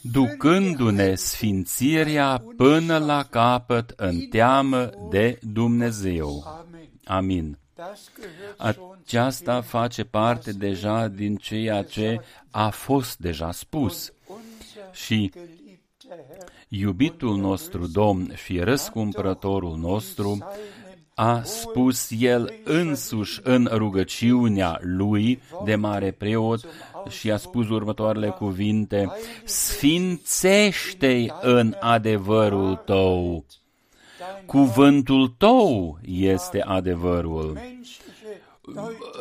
ducându-ne 0.02 1.16
sfințirea 1.16 2.44
până 2.58 2.98
la 2.98 3.24
capăt 3.24 3.94
în 3.96 4.20
teamă 4.20 4.90
de 5.10 5.40
Dumnezeu. 5.42 6.44
Amin. 7.04 7.58
Aceasta 8.58 9.62
face 9.62 10.04
parte 10.04 10.52
deja 10.52 11.08
din 11.08 11.36
ceea 11.36 11.84
ce 11.84 12.22
a 12.52 12.70
fost 12.70 13.18
deja 13.18 13.52
spus. 13.52 14.14
Și 14.92 15.32
iubitul 16.68 17.38
nostru 17.38 17.88
Domn 17.88 18.34
și 18.36 18.60
răscumpărătorul 18.60 19.78
nostru, 19.78 20.38
a 21.16 21.42
spus 21.44 22.12
el 22.20 22.54
însuși 22.64 23.40
în 23.44 23.70
rugăciunea 23.72 24.80
lui 24.82 25.42
de 25.64 25.76
mare 25.76 26.12
preot 26.12 26.66
și 27.10 27.32
a 27.32 27.38
spus 27.38 27.70
următoarele 27.70 28.30
cuvinte, 28.30 29.12
Sfințește-i 29.44 31.32
în 31.42 31.76
adevărul 31.80 32.76
tău. 32.76 33.46
Cuvântul 34.46 35.28
tău 35.38 35.98
este 36.02 36.62
adevărul. 36.62 37.60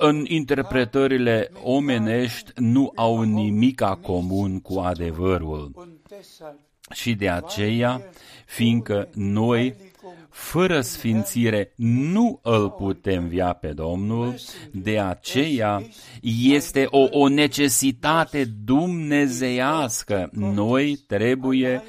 În 0.01 0.25
interpretările 0.27 1.51
omenești 1.63 2.53
nu 2.57 2.93
au 2.95 3.23
nimica 3.23 3.95
comun 3.95 4.61
cu 4.61 4.79
adevărul. 4.79 5.71
Și 6.93 7.15
de 7.15 7.29
aceea, 7.29 8.03
fiindcă 8.47 9.09
noi, 9.15 9.75
fără 10.31 10.81
sfințire, 10.81 11.73
nu 11.77 12.41
îl 12.43 12.71
putem 12.71 13.29
via 13.29 13.53
pe 13.53 13.69
Domnul, 13.69 14.35
de 14.73 15.01
aceea 15.01 15.83
este 16.43 16.87
o, 16.91 17.07
o 17.11 17.29
necesitate 17.29 18.45
dumnezeiască. 18.65 20.31
Noi 20.33 20.97
trebuie 21.07 21.83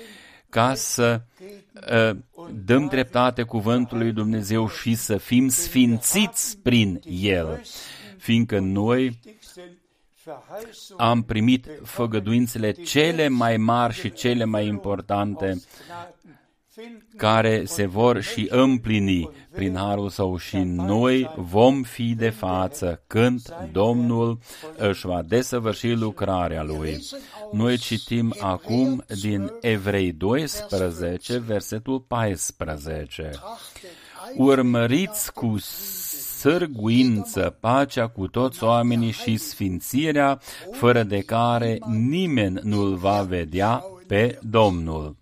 ca 0.50 0.74
să 0.74 1.22
uh, 1.92 2.18
dăm 2.66 2.88
dreptate 2.88 3.44
cuvântului 3.44 4.12
Dumnezeu 4.12 4.70
și 4.70 4.96
să 4.96 5.18
fim 5.18 5.48
sfințiți 5.48 6.58
prin 6.58 7.02
el, 7.22 7.62
fiindcă 8.18 8.60
noi 8.60 9.20
am 10.98 11.24
primit 11.24 11.68
făgăduințele 11.84 12.72
cele 12.72 13.28
mai 13.28 13.58
mari 13.58 13.94
și 13.94 14.12
cele 14.12 14.46
mai 14.46 14.68
importante 14.68 15.62
care 17.18 17.66
se 17.66 17.86
vor 17.86 18.22
și 18.22 18.48
împlini 18.50 19.30
prin 19.52 19.76
harul 19.76 20.10
său 20.10 20.38
și 20.38 20.58
noi 20.58 21.34
vom 21.36 21.84
fi 21.84 22.16
de 22.16 22.30
față 22.30 23.04
când 23.08 23.56
Domnul 23.72 24.40
își 24.78 25.06
va 25.06 25.22
desăvârși 25.22 25.92
lucrarea 25.92 26.64
lui. 26.64 27.06
Noi 27.52 27.78
citim 27.78 28.36
acum 28.40 29.04
din 29.22 29.52
Evrei 29.62 30.12
12, 30.12 31.38
versetul 31.38 32.00
14. 32.00 33.32
Urmăriți 34.36 35.34
cu 35.34 35.56
sârguință, 36.46 37.58
pacea 37.60 38.08
cu 38.08 38.28
toți 38.28 38.64
oamenii 38.64 39.12
și 39.12 39.38
sfințirea, 39.38 40.40
fără 40.72 41.04
de 41.04 41.20
care 41.20 41.78
nimeni 41.88 42.60
nu-l 42.64 42.96
va 42.96 43.22
vedea 43.22 43.84
pe 44.08 44.40
Domnul. 44.42 45.16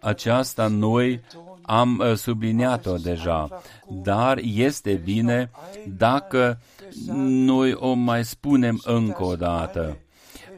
Aceasta 0.00 0.66
noi 0.66 1.20
am 1.62 1.98
uh, 1.98 2.14
subliniat-o 2.14 2.96
deja, 2.96 3.62
dar 3.88 4.38
este 4.42 4.92
bine 4.92 5.50
dacă 5.96 6.58
noi 7.26 7.72
o 7.72 7.92
mai 7.92 8.24
spunem 8.24 8.80
încă 8.84 9.24
o 9.24 9.36
dată, 9.36 9.96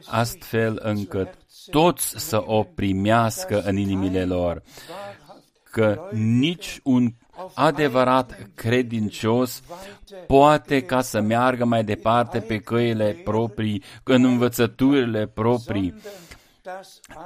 astfel 0.05 0.79
încât 0.83 1.37
toți 1.69 2.13
să 2.17 2.43
o 2.45 2.63
primească 2.63 3.61
în 3.61 3.77
inimile 3.77 4.25
lor, 4.25 4.63
că 5.71 6.09
nici 6.11 6.79
un 6.83 7.13
adevărat 7.53 8.49
credincios 8.53 9.61
poate 10.27 10.81
ca 10.81 11.01
să 11.01 11.21
meargă 11.21 11.65
mai 11.65 11.83
departe 11.83 12.39
pe 12.39 12.57
căile 12.57 13.21
proprii, 13.23 13.83
în 14.03 14.23
învățăturile 14.23 15.27
proprii, 15.27 15.93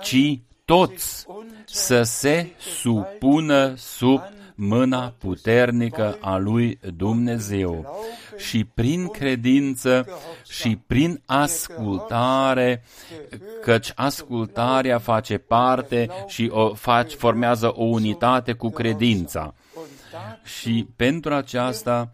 ci 0.01 0.39
toți 0.65 1.25
să 1.65 2.03
se 2.03 2.49
supună 2.57 3.73
sub 3.75 4.21
mâna 4.55 5.13
puternică 5.17 6.17
a 6.21 6.37
lui 6.37 6.79
Dumnezeu 6.95 7.97
și 8.37 8.63
prin 8.63 9.07
credință 9.07 10.07
și 10.49 10.79
prin 10.87 11.21
ascultare, 11.25 12.83
căci 13.61 13.91
ascultarea 13.95 14.97
face 14.97 15.37
parte 15.37 16.09
și 16.27 16.49
o 16.53 16.73
face, 16.73 17.15
formează 17.15 17.71
o 17.75 17.83
unitate 17.83 18.53
cu 18.53 18.69
credința. 18.69 19.53
Și 20.43 20.87
pentru 20.95 21.33
aceasta, 21.33 22.11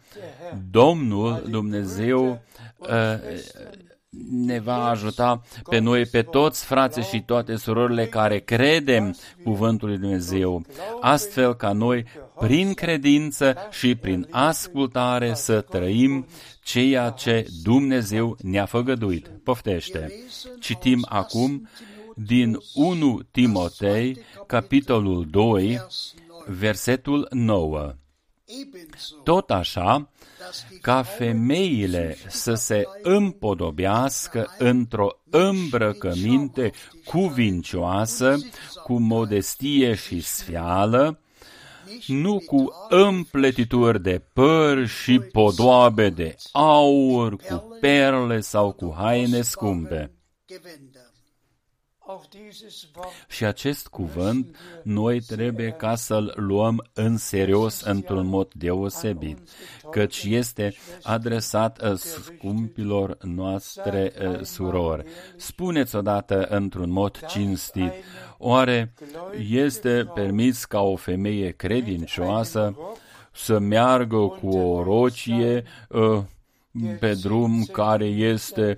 Domnul 0.71 1.43
Dumnezeu 1.49 2.41
uh, 2.77 2.87
ne 4.29 4.59
va 4.59 4.89
ajuta 4.89 5.41
pe 5.69 5.77
noi, 5.77 6.05
pe 6.05 6.21
toți 6.21 6.65
frații 6.65 7.03
și 7.03 7.21
toate 7.21 7.55
surorile 7.55 8.05
care 8.05 8.39
credem 8.39 9.15
cuvântul 9.43 9.87
lui 9.87 9.97
Dumnezeu, 9.97 10.65
astfel 11.01 11.55
ca 11.55 11.71
noi, 11.71 12.05
prin 12.39 12.73
credință 12.73 13.55
și 13.71 13.95
prin 13.95 14.27
ascultare, 14.31 15.33
să 15.33 15.61
trăim 15.61 16.27
ceea 16.63 17.09
ce 17.09 17.45
Dumnezeu 17.63 18.37
ne-a 18.41 18.65
făgăduit. 18.65 19.27
Poftește! 19.43 20.13
Citim 20.59 21.05
acum 21.09 21.69
din 22.15 22.57
1 22.73 23.21
Timotei, 23.31 24.17
capitolul 24.47 25.27
2, 25.29 25.81
versetul 26.45 27.27
9. 27.31 27.93
Tot 29.23 29.51
așa, 29.51 30.11
ca 30.81 31.03
femeile 31.03 32.17
să 32.27 32.53
se 32.53 32.83
împodobească 33.01 34.53
într-o 34.57 35.07
îmbrăcăminte 35.29 36.71
cuvincioasă, 37.05 38.37
cu 38.83 38.99
modestie 38.99 39.95
și 39.95 40.21
sfială, 40.21 41.19
nu 42.07 42.39
cu 42.45 42.73
împletituri 42.89 44.01
de 44.01 44.21
păr 44.33 44.87
și 44.87 45.19
podoabe 45.19 46.09
de 46.09 46.35
aur, 46.51 47.35
cu 47.35 47.77
perle 47.79 48.39
sau 48.39 48.71
cu 48.71 48.95
haine 48.97 49.41
scumpe. 49.41 50.11
Și 53.27 53.45
acest 53.45 53.87
cuvânt 53.87 54.57
noi 54.83 55.19
trebuie 55.19 55.71
ca 55.71 55.95
să-l 55.95 56.33
luăm 56.35 56.89
în 56.93 57.17
serios 57.17 57.81
într-un 57.81 58.27
mod 58.27 58.53
deosebit, 58.53 59.37
căci 59.91 60.23
este 60.23 60.75
adresat 61.03 61.81
uh, 61.81 61.97
scumpilor 61.97 63.17
noastre 63.21 64.13
uh, 64.19 64.41
surori. 64.41 65.05
Spuneți 65.35 65.95
odată 65.95 66.45
într-un 66.49 66.91
mod 66.91 67.25
cinstit, 67.27 67.91
oare 68.37 68.93
este 69.49 70.11
permis 70.13 70.65
ca 70.65 70.81
o 70.81 70.95
femeie 70.95 71.51
credincioasă 71.51 72.75
să 73.31 73.59
meargă 73.59 74.17
cu 74.17 74.49
o 74.49 74.83
rocie 74.83 75.63
uh, 75.89 76.21
pe 76.99 77.13
drum 77.21 77.63
care 77.71 78.05
este 78.05 78.78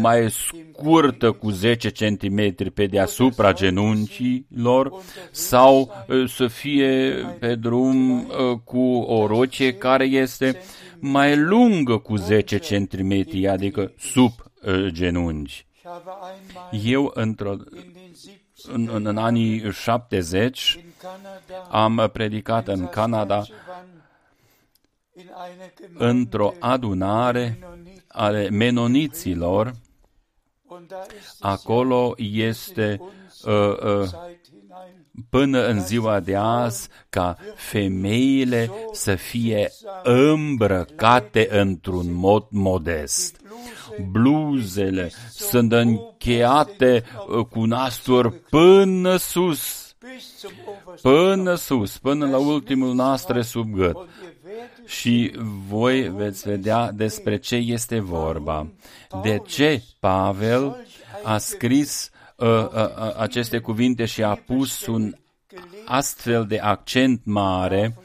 mai 0.00 0.30
scurtă 0.30 1.32
cu 1.32 1.50
10 1.50 1.90
cm 1.90 2.72
pe 2.72 2.86
deasupra 2.86 3.52
genunchilor 3.52 4.92
sau 5.30 6.04
uh, 6.08 6.28
să 6.28 6.46
fie 6.46 7.14
pe 7.38 7.54
drum 7.54 8.18
uh, 8.18 8.26
cu 8.64 8.96
o 8.96 9.26
rocie 9.26 9.74
care 9.74 10.04
este 10.04 10.60
mai 10.98 11.36
lungă 11.36 11.98
cu 11.98 12.16
10 12.16 12.58
cm, 12.58 13.26
adică 13.48 13.92
sub 13.98 14.32
uh, 14.62 14.86
genunchi. 14.86 15.66
Ich 15.76 15.90
habe 15.90 16.10
einmal 16.10 16.92
Eu, 16.92 17.10
într-o, 17.14 17.50
in 17.52 17.92
den 17.92 18.12
70 18.14 18.42
în, 18.72 18.88
în, 18.92 19.06
în 19.06 19.16
anii 19.16 19.72
70, 19.72 20.72
in 20.72 20.84
Kanada 20.98 21.68
am 21.70 22.10
predicat 22.12 22.68
în 22.68 22.86
Canada 22.88 23.36
in 23.36 23.54
einer 23.54 23.54
Gemeinde 23.54 23.93
într-o 25.94 26.54
adunare 26.58 27.58
Mennoniten. 27.60 28.04
ale 28.08 28.48
menoniților. 28.48 29.72
Und 30.66 30.88
da 30.88 31.02
ist 31.18 31.26
es 31.26 31.38
Acolo 31.40 32.14
ja 32.18 32.48
este 32.48 33.00
uns 33.00 33.42
uh, 33.42 33.52
uh, 33.52 34.08
Zeit 34.08 34.46
hinein 34.50 35.04
până 35.30 35.66
în 35.66 35.80
ziua 35.80 36.20
de 36.20 36.36
azi 36.36 36.88
ca 37.08 37.36
femeile 37.54 38.70
să 38.92 39.14
fie 39.14 39.70
îmbrăcate 40.02 41.48
într-un 41.50 42.12
mod 42.12 42.46
modest. 42.50 43.40
Bluzele 44.10 45.10
sunt 45.30 45.72
încheiate 45.72 47.04
uh, 47.28 47.44
cu 47.46 47.64
nasturi 47.64 48.32
până 48.32 49.16
sus, 49.16 49.94
bis 49.98 50.38
zum 50.38 50.50
obersten 50.66 51.10
până 51.12 51.54
sus, 51.54 51.98
până 51.98 52.28
la 52.28 52.38
ultimul 52.38 52.94
nastre 52.94 53.42
sub 53.42 53.74
gât. 53.74 53.96
Und 54.84 55.04
ihr 55.04 55.32
werdet 55.32 55.32
Și 55.32 55.32
voi 55.68 56.08
veți 56.08 56.48
vedea 56.48 56.90
despre 56.92 57.36
ce 57.38 57.56
este 57.56 58.00
vorba. 58.00 58.72
De 59.22 59.42
ce 59.46 59.82
Pavel 60.00 60.86
a 61.22 61.38
scris 61.38 62.10
uh, 62.36 62.48
uh, 62.48 62.72
uh, 62.74 63.16
aceste 63.16 63.58
cuvinte 63.58 64.04
și 64.04 64.22
a 64.22 64.34
pus 64.34 64.86
un 64.86 65.14
astfel 65.84 66.46
de 66.46 66.58
accent 66.58 67.20
mare 67.24 67.96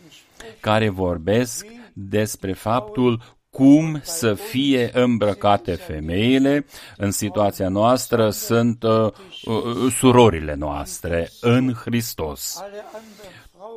care 0.60 0.90
vorbesc 0.90 1.66
despre 1.94 2.54
faptul 2.54 3.38
cum 3.50 4.00
să 4.04 4.34
fie 4.34 4.90
îmbrăcate 4.94 5.72
femeile. 5.72 6.66
În 6.98 7.12
situația 7.12 7.70
noastră 7.70 8.30
sunt 8.30 8.84
uh, 8.84 9.12
uh, 9.46 9.92
surorile 9.98 10.56
noastre 10.56 11.30
în 11.42 11.74
Hristos 11.74 12.58
alle 12.58 12.86
anderen 12.94 13.16
Frauen 13.16 13.19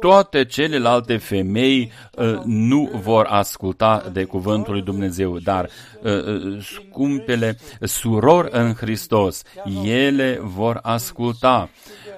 toate 0.02 0.44
celelalte 0.44 1.16
femei 1.16 1.90
uh, 2.16 2.40
nu 2.44 2.90
vor 3.02 3.26
asculta 3.26 4.08
de 4.12 4.24
cuvântul 4.24 4.72
lui 4.72 4.82
Dumnezeu, 4.82 5.38
dar 5.38 5.68
uh, 6.02 6.12
uh, 6.12 6.64
scumpele 6.64 7.58
surori 7.80 8.48
în 8.50 8.72
Hristos, 8.74 9.42
ele 9.84 10.38
vor 10.42 10.78
asculta 10.82 11.68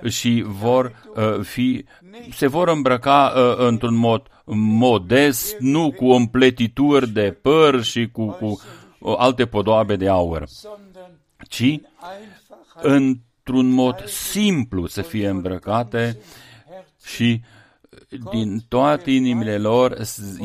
și 0.08 0.44
vor 0.46 1.04
uh, 1.16 1.40
fi, 1.42 1.84
se 2.32 2.46
vor 2.46 2.68
îmbrăca 2.68 3.32
uh, 3.36 3.66
într-un 3.66 3.94
mod 3.94 4.26
modest, 4.54 5.56
nu 5.58 5.92
cu 5.92 6.06
împletituri 6.10 7.08
de 7.08 7.38
păr 7.42 7.82
și 7.82 8.08
cu, 8.12 8.26
cu 8.26 8.60
uh, 8.98 9.14
alte 9.18 9.46
podoabe 9.46 9.96
de 9.96 10.08
aur, 10.08 10.44
sondern 10.46 11.18
ci 11.48 11.60
einfach 11.60 12.82
într-un 12.82 13.70
mod 13.70 14.04
simplu 14.06 14.86
să 14.86 15.02
fie 15.02 15.28
îmbrăcate 15.28 16.18
și 17.04 17.40
din 18.30 18.64
toate 18.68 19.10
inimile 19.10 19.58
lor 19.58 19.96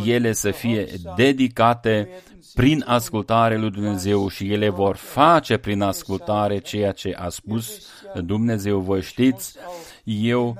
ele 0.05 0.31
să 0.31 0.51
fie 0.51 0.87
dedicate 1.15 2.09
prin 2.53 2.83
ascultare 2.87 3.57
lui 3.57 3.71
Dumnezeu 3.71 4.29
și 4.29 4.51
ele 4.51 4.69
vor 4.69 4.95
face 4.95 5.57
prin 5.57 5.81
ascultare 5.81 6.59
ceea 6.59 6.91
ce 6.91 7.15
a 7.19 7.29
spus 7.29 7.87
Dumnezeu. 8.25 8.79
Voi 8.79 9.01
știți, 9.01 9.55
eu 10.03 10.57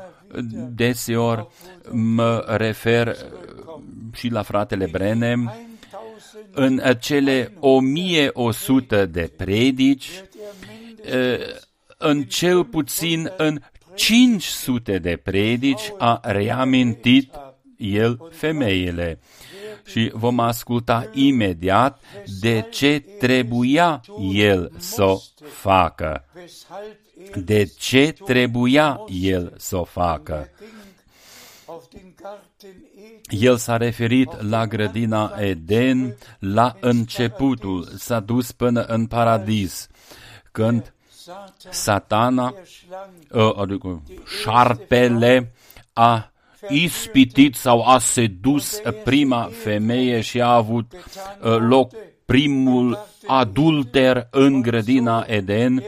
deseori 0.70 1.47
mă 1.91 2.43
refer 2.47 3.16
și 4.14 4.28
la 4.28 4.41
fratele 4.41 4.88
Brenem 4.91 5.39
1000 5.39 5.68
în 6.53 6.82
cele 6.99 7.53
1100 7.60 9.05
de 9.05 9.32
predici, 9.38 10.24
în 11.97 12.24
cel 12.24 12.66
puțin 12.66 13.32
în 13.38 13.60
500 13.99 14.99
de 14.99 15.15
predici 15.15 15.93
a 15.97 16.19
reamintit 16.23 17.33
el 17.77 18.29
femeile. 18.31 19.19
Și 19.85 20.11
vom 20.13 20.39
asculta 20.39 21.09
imediat 21.13 22.01
de 22.39 22.67
ce 22.69 22.99
trebuia 23.19 24.01
el 24.33 24.71
să 24.77 25.03
o 25.03 25.17
facă. 25.43 26.25
weshalb 26.35 26.97
er 27.33 27.43
De 27.43 27.65
ce 27.65 28.15
trebuia 28.25 29.01
el 29.21 29.53
să 29.57 29.77
o 29.77 29.83
facă. 29.83 30.49
ging 30.59 30.71
auf 31.65 31.83
den 31.89 32.13
Garten 32.21 32.85
Eden 32.95 33.41
El 33.41 33.57
s-a 33.57 33.77
referit 33.77 34.41
la 34.41 34.67
grădina 34.67 35.35
Eden, 35.39 36.15
la 36.39 36.75
începutul, 36.79 37.87
s-a 37.97 38.19
dus 38.19 38.51
până 38.51 38.83
în 38.83 39.05
paradis, 39.07 39.87
când 40.51 40.81
Satan 40.81 40.98
satana, 41.69 42.53
der 42.55 42.65
Schlange 42.65 43.49
uh, 43.49 43.61
adică 43.61 44.01
șarpele, 44.41 45.51
a 45.93 46.32
ispitit 46.69 47.55
sau 47.55 47.82
a 47.82 47.97
sedus 47.99 48.82
prima 49.03 49.49
femeie 49.51 50.21
și 50.21 50.41
a 50.41 50.53
avut 50.53 50.93
uh, 50.93 51.57
loc 51.59 51.91
primul 52.25 53.05
adulter 53.27 54.27
în 54.32 54.61
grădina 54.61 55.25
Eden 55.27 55.84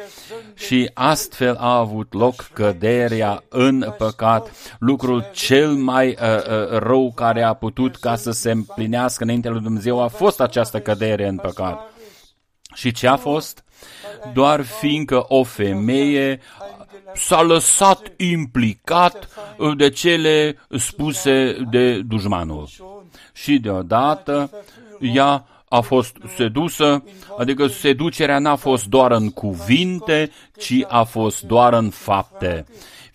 și 0.56 0.90
astfel 0.94 1.56
a 1.56 1.78
avut 1.78 2.14
loc 2.14 2.50
căderea 2.54 3.44
în 3.50 3.94
păcat, 3.98 4.52
lucrul 4.80 5.30
cel 5.34 5.72
mai 5.72 6.08
uh, 6.08 6.16
uh, 6.16 6.78
rău 6.78 7.12
care 7.16 7.44
a 7.44 7.54
putut 7.54 7.96
ca 7.96 8.16
să 8.16 8.32
se 8.32 8.52
împlinească 8.52 9.24
înainte 9.24 9.50
lui 9.50 9.62
Dumnezeu 9.62 10.02
a 10.02 10.08
fost 10.08 10.40
această 10.40 10.80
cădere 10.80 11.28
în 11.28 11.38
păcat. 11.38 11.94
Și 12.74 12.92
ce 12.92 13.08
a 13.08 13.16
fost? 13.16 13.64
Doar 14.34 14.62
fiindcă 14.62 15.26
o 15.28 15.44
femeie 15.44 16.40
s-a 17.14 17.42
lăsat 17.42 18.12
implicat 18.18 19.28
de 19.78 19.90
cele 19.90 20.58
spuse 20.78 21.58
de 21.70 22.00
dușmanul. 22.00 22.68
Și 23.34 23.60
deodată 23.60 24.50
ea 25.00 25.46
a 25.70 25.80
fost 25.80 26.18
sedusă, 26.36 27.04
adică 27.38 27.68
seducerea 27.68 28.40
n-a 28.40 28.56
fost 28.56 28.86
doar 28.86 29.12
în 29.12 29.30
cuvinte, 29.30 30.32
ci 30.58 30.86
a 30.88 31.04
fost 31.04 31.42
doar 31.42 31.74
în 31.74 31.90
fapte 31.90 32.66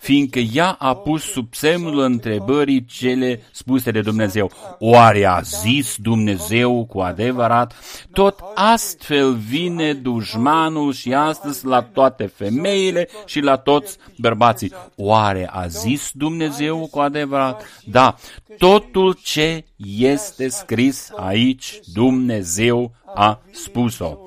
fiindcă 0.07 0.39
ea 0.39 0.71
a 0.71 0.95
pus 0.95 1.23
sub 1.23 1.53
semnul 1.53 1.99
întrebării 1.99 2.85
cele 2.85 3.41
spuse 3.51 3.91
de 3.91 4.01
Dumnezeu. 4.01 4.51
Oare 4.79 5.25
a 5.25 5.41
zis 5.41 5.95
Dumnezeu 5.97 6.85
cu 6.85 6.99
adevărat? 6.99 7.73
Tot 8.11 8.39
astfel 8.55 9.33
vine 9.33 9.93
dușmanul 9.93 10.93
și 10.93 11.13
astăzi 11.13 11.65
la 11.65 11.81
toate 11.81 12.25
femeile 12.25 13.09
și 13.25 13.39
la 13.39 13.55
toți 13.55 13.97
bărbații. 14.17 14.73
Oare 14.95 15.49
a 15.51 15.67
zis 15.67 16.11
Dumnezeu 16.13 16.87
cu 16.91 16.99
adevărat? 16.99 17.81
Da, 17.85 18.15
totul 18.57 19.17
ce 19.23 19.65
este 19.97 20.47
scris 20.47 21.11
aici, 21.15 21.79
Dumnezeu 21.93 22.91
a 23.15 23.41
spus-o. 23.51 24.17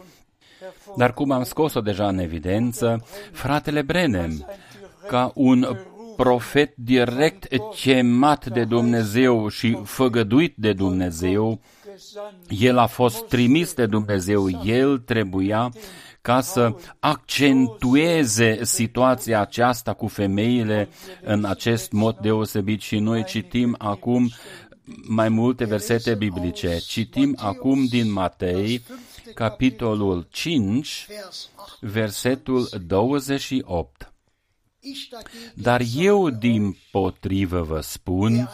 Dar 0.97 1.15
cum 1.15 1.31
am 1.31 1.43
scos-o 1.43 1.81
deja 1.81 2.09
în 2.09 2.19
evidență, 2.19 3.05
fratele 3.33 3.83
Brenem, 3.83 4.47
ca 5.11 5.33
un 5.35 5.77
profet 6.17 6.77
direct 6.77 7.47
chemat 7.75 8.47
de 8.47 8.65
Dumnezeu 8.65 9.49
și 9.49 9.79
făgăduit 9.85 10.55
de 10.57 10.73
Dumnezeu, 10.73 11.61
el 12.49 12.79
a 12.79 12.87
fost 12.87 13.27
trimis 13.29 13.75
de 13.75 13.87
Dumnezeu, 13.87 14.49
el 14.65 14.99
trebuia 14.99 15.73
ca 16.21 16.41
să 16.41 16.75
accentueze 17.01 18.65
situația 18.65 19.41
aceasta 19.41 19.93
cu 19.93 20.07
femeile 20.07 20.89
în 21.23 21.45
acest 21.45 21.93
mod 21.93 22.17
deosebit 22.17 22.81
și 22.81 22.99
noi 22.99 23.25
citim 23.25 23.75
acum 23.79 24.31
mai 25.09 25.29
multe 25.29 25.65
versete 25.65 26.15
biblice. 26.15 26.79
Citim 26.87 27.37
acum 27.39 27.87
din 27.87 28.13
Matei, 28.13 28.83
capitolul 29.35 30.27
5, 30.31 31.07
Vers 31.09 31.49
8. 31.57 31.93
versetul 31.93 32.69
28. 32.87 34.11
Ich 34.83 35.09
dagegen 35.11 35.53
Dar 35.55 35.83
eu, 35.97 36.31
din 36.31 36.77
potrivă, 36.91 37.63
vă 37.63 37.81
spun, 37.81 38.49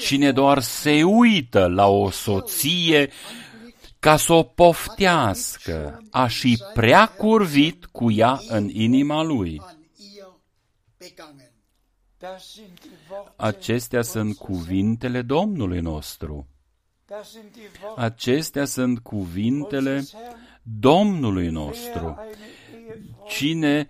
cine 0.00 0.32
doar 0.32 0.60
se 0.60 1.02
uită 1.02 1.66
la 1.66 1.86
o 1.86 2.10
soție 2.10 3.10
ca 3.98 4.16
să 4.16 4.32
o 4.32 4.42
poftească, 4.42 6.02
a 6.10 6.26
și 6.26 6.62
prea 6.74 7.06
curvit 7.06 7.84
cu 7.84 8.10
ea 8.10 8.40
în 8.48 8.68
inima 8.68 9.22
lui. 9.22 9.60
an 9.64 9.76
ihr 9.96 10.26
begangen. 10.98 11.52
Das 12.18 12.52
sind 12.52 12.80
die 12.80 12.90
Worte 13.10 13.32
Acestea 13.36 14.02
sunt 14.02 14.36
cuvintele 14.36 15.22
Domnului 15.22 15.80
nostru. 15.80 16.46
Das 17.06 17.30
sind 17.30 17.52
die 17.52 17.70
Worte 17.82 18.00
Acestea 18.00 18.64
sunt 18.64 18.98
cuvintele 18.98 19.94
des 19.94 20.12
Herrn, 20.12 20.36
Domnului 20.62 21.42
wer 21.42 21.52
nostru. 21.52 22.18
Eine 22.92 23.06
Ehefrau 23.06 23.26
Cine 23.28 23.88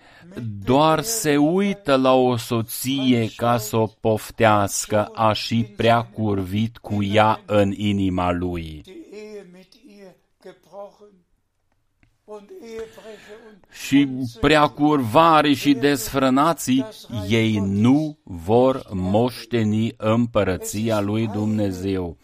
doar 0.65 1.03
se 1.03 1.37
uită 1.37 1.97
la 1.97 2.13
o 2.15 2.37
soție 2.37 3.31
ca 3.37 3.59
să 3.59 3.77
o 3.77 3.87
poftească, 3.87 5.05
a 5.15 5.33
și 5.33 5.73
prea 5.77 6.03
curvit 6.03 6.79
cu 6.79 7.03
ea 7.03 7.41
în 7.47 7.73
inima 7.77 8.33
lui. 8.33 8.81
die 8.85 8.95
Ehe 9.13 9.47
mit 9.53 9.73
ihr 9.99 10.15
gebrochen 10.43 11.13
und 12.25 12.49
Ehebrecher 12.63 13.39
und 13.49 13.63
Și 13.73 14.09
prea 14.41 14.67
curvari 14.67 15.55
și 15.55 15.73
desfrânații, 15.73 16.87
ei 17.29 17.59
nu 17.59 18.19
vor 18.23 18.83
moșteni 18.93 19.95
împărăția 19.97 21.01
lui 21.01 21.27
Dumnezeu. 21.27 22.17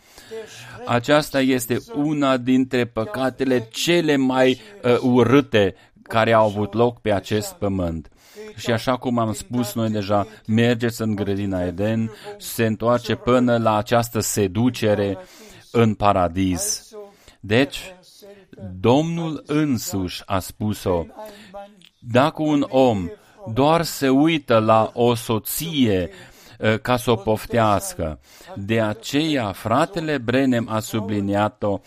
Aceasta 0.86 1.40
este 1.40 1.78
una 1.94 2.36
dintre 2.36 2.84
păcatele 2.86 3.68
cele 3.70 4.16
mai 4.16 4.60
uh, 4.82 4.98
urâte 5.00 5.74
care 6.08 6.32
au 6.32 6.46
avut 6.46 6.74
loc 6.74 7.00
pe 7.00 7.12
acest 7.12 7.52
pământ. 7.52 8.08
Și 8.56 8.70
așa 8.70 8.96
cum 8.96 9.18
am 9.18 9.32
spus 9.32 9.74
noi 9.74 9.90
deja, 9.90 10.26
mergeți 10.46 11.02
în 11.02 11.14
grădina 11.14 11.64
Eden, 11.64 12.10
se 12.38 12.66
întoarce 12.66 13.14
până 13.14 13.58
la 13.58 13.76
această 13.76 14.20
seducere 14.20 15.18
în 15.70 15.94
paradis. 15.94 16.88
so 16.88 16.96
Deci, 17.40 17.78
er 17.78 17.96
selber 18.00 18.70
Domnul 18.80 19.42
însuși 19.46 20.22
a 20.26 20.38
spus-o, 20.38 20.96
ein 20.96 21.12
Mann 21.52 21.76
dacă 21.98 22.42
un 22.42 22.66
om 22.68 23.08
doar 23.52 23.82
se 23.82 24.08
uită 24.08 24.58
la 24.58 24.90
o 24.94 25.14
soție 25.14 26.10
uh, 26.12 26.37
ca 26.82 26.96
să 26.96 27.10
o 27.10 27.16
poftească, 27.16 28.20
de 28.56 28.80
aceea 28.80 29.52
fratele 29.52 30.18
Brenem 30.18 30.68
a 30.70 30.78
subliniat-o, 30.80 31.78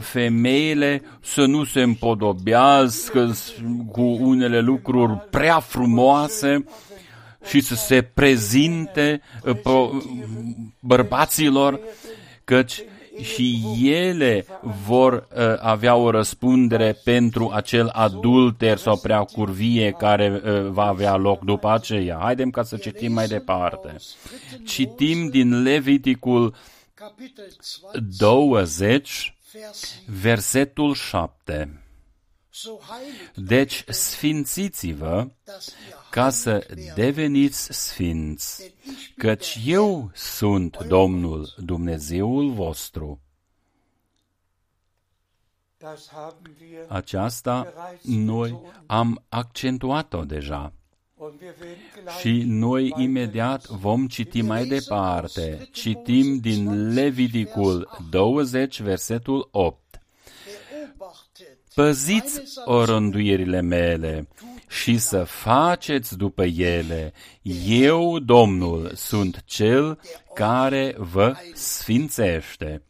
femeile 0.00 1.02
să 1.20 1.44
nu 1.44 1.64
se 1.64 1.80
împodobească 1.82 3.30
s- 3.32 3.52
cu 3.92 4.00
unele 4.02 4.60
lucruri 4.60 5.12
prea 5.30 5.58
frumoase 5.60 6.64
și 7.48 7.60
să 7.60 7.74
se 7.74 8.02
prezinte 8.02 9.20
uh, 9.44 9.54
po- 9.56 9.90
bărbaților, 10.80 11.80
căci 12.44 12.82
și 13.22 13.60
ele 13.82 14.46
vor 14.86 15.12
uh, 15.12 15.42
avea 15.58 15.94
o 15.94 16.10
răspundere 16.10 16.98
pentru 17.04 17.50
acel 17.54 17.88
adulter 17.88 18.76
sau 18.76 18.96
prea 18.96 19.24
curvie 19.24 19.90
care 19.90 20.42
uh, 20.44 20.70
va 20.70 20.84
avea 20.84 21.16
loc 21.16 21.44
după 21.44 21.70
aceea. 21.70 22.18
Haidem 22.20 22.50
ca 22.50 22.62
să 22.62 22.76
citim 22.76 23.12
mai 23.12 23.26
departe. 23.26 23.96
Citim 24.64 25.28
din 25.28 25.62
Leviticul 25.62 26.54
Kapitel 26.94 27.46
20, 28.18 29.34
Vers 29.52 29.80
7. 29.80 30.12
versetul 30.20 30.94
7. 30.94 31.87
So 32.60 32.78
heiligt, 32.90 33.36
Deci 33.36 33.84
sfințiți-vă 33.88 35.28
dass 35.44 35.66
ihr 35.88 35.96
ca 36.10 36.30
să 36.30 36.66
deveniți 36.94 37.68
sfinți, 37.70 38.74
căci 39.16 39.58
eu 39.64 40.10
sunt 40.14 40.84
Domnul 40.86 41.54
Dumnezeul 41.56 42.50
vostru. 42.50 43.20
das 45.78 46.08
haben 46.08 46.56
wir 46.60 46.84
Aceasta 46.88 47.72
noi 48.02 48.58
am 48.86 49.24
accentuat-o 49.28 50.24
deja. 50.24 50.72
und 51.14 51.40
wir 51.40 51.54
werden 51.60 51.78
gleich 52.02 52.18
Și 52.18 52.42
noi 52.46 52.92
imediat 52.96 53.66
vom 53.66 54.06
citi 54.08 54.42
mai 54.42 54.66
departe. 54.66 55.68
Citim 55.72 56.38
din 56.38 56.92
Leviticul 56.92 57.88
20, 58.10 58.80
versetul 58.80 59.48
8. 59.50 59.87
Beobachtet 61.78 62.34
Păziți 62.34 62.60
orânduirile 62.64 63.60
mele 63.60 64.28
și 64.68 64.98
să 64.98 65.24
faceți 65.24 66.16
după 66.16 66.44
ele. 66.44 67.12
Eu, 67.66 68.18
Domnul, 68.18 68.92
sunt 68.94 69.42
Cel 69.44 70.00
care 70.34 70.94
vă 70.98 71.36
sfințește. 71.54 72.82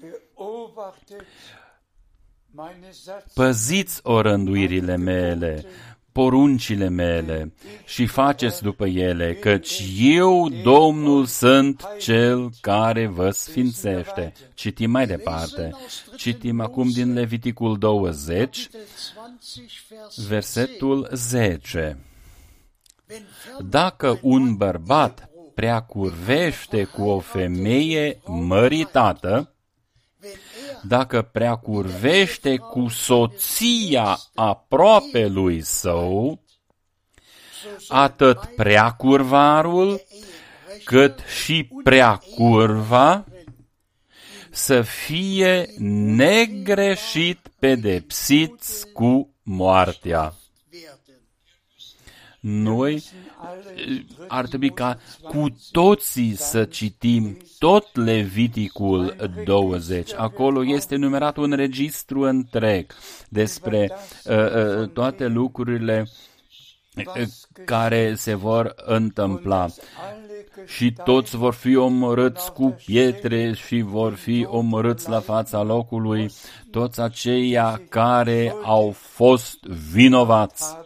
beobachtet 0.00 1.26
meine 2.54 2.90
Satz 2.90 3.32
Păziți 3.32 4.00
orânduirile 4.02 4.96
mele, 4.96 5.64
poruncile 6.12 6.88
mele 6.88 7.52
și 7.84 8.06
faceți 8.06 8.62
după 8.62 8.86
ele, 8.86 9.34
căci 9.34 9.82
eu, 9.98 10.48
Domnul, 10.62 11.24
sunt 11.26 11.84
Cel 11.98 12.50
care 12.60 13.06
vă 13.06 13.30
sfințește. 13.30 14.32
Citim 14.54 14.90
mai 14.90 15.06
departe. 15.06 15.70
Citim 16.16 16.60
acum 16.60 16.90
din 16.90 17.12
Leviticul 17.12 17.78
20, 17.78 18.68
Kapitel 18.68 18.80
20 19.14 19.80
Vers 20.16 20.28
versetul 20.28 21.08
10. 21.12 21.60
10. 21.62 21.98
Wenn 23.08 23.26
Dacă 23.68 24.18
un 24.22 24.56
bărbat 24.56 25.30
prea 25.54 25.80
curvește 25.80 26.84
cu 26.84 27.02
o 27.02 27.18
femeie 27.18 28.20
măritată, 28.26 29.28
wenn 29.28 29.44
er 29.44 29.51
dacă 30.82 31.22
prea 31.22 31.54
curvește 31.54 32.56
cu 32.56 32.88
soția 32.88 34.18
aproape 34.34 35.26
lui 35.26 35.60
său, 35.60 36.40
atât 37.88 38.38
prea 38.56 38.90
curvarul, 38.90 40.00
cât 40.84 41.18
și 41.44 41.68
prea 41.82 42.20
curva, 42.34 43.24
să 44.50 44.82
fie 44.82 45.68
negreșit 46.16 47.48
pedepsiți 47.58 48.92
cu 48.92 49.34
moartea. 49.42 50.34
werden. 50.70 51.20
Noi 52.40 53.04
ar 54.28 54.46
trebui 54.46 54.70
ca 54.70 54.98
cu 55.22 55.46
toții 55.70 56.34
să 56.36 56.64
citim 56.64 57.36
tot 57.58 57.96
Leviticul 57.96 59.16
20. 59.44 60.14
Acolo 60.16 60.64
este 60.66 60.96
numerat 60.96 61.36
un 61.36 61.52
registru 61.52 62.20
întreg 62.20 62.86
despre 63.28 63.92
uh, 64.24 64.34
uh, 64.34 64.88
toate 64.88 65.26
lucrurile 65.26 66.06
uh, 66.06 67.22
care 67.64 68.14
se 68.14 68.34
vor 68.34 68.74
întâmpla. 68.76 69.60
alle 69.60 70.32
Și 70.66 70.92
toți 71.04 71.36
vor 71.36 71.54
fi 71.54 71.76
omorâți 71.76 72.52
cu 72.52 72.76
pietre 72.84 73.52
și 73.52 73.80
vor 73.80 74.14
fi 74.14 74.46
omorâți 74.48 75.08
la 75.08 75.20
fața 75.20 75.62
locului, 75.62 76.30
toți 76.70 77.00
aceia 77.00 77.82
care 77.88 78.54
au 78.62 78.90
fost 78.90 79.64
vinovați. 79.92 80.76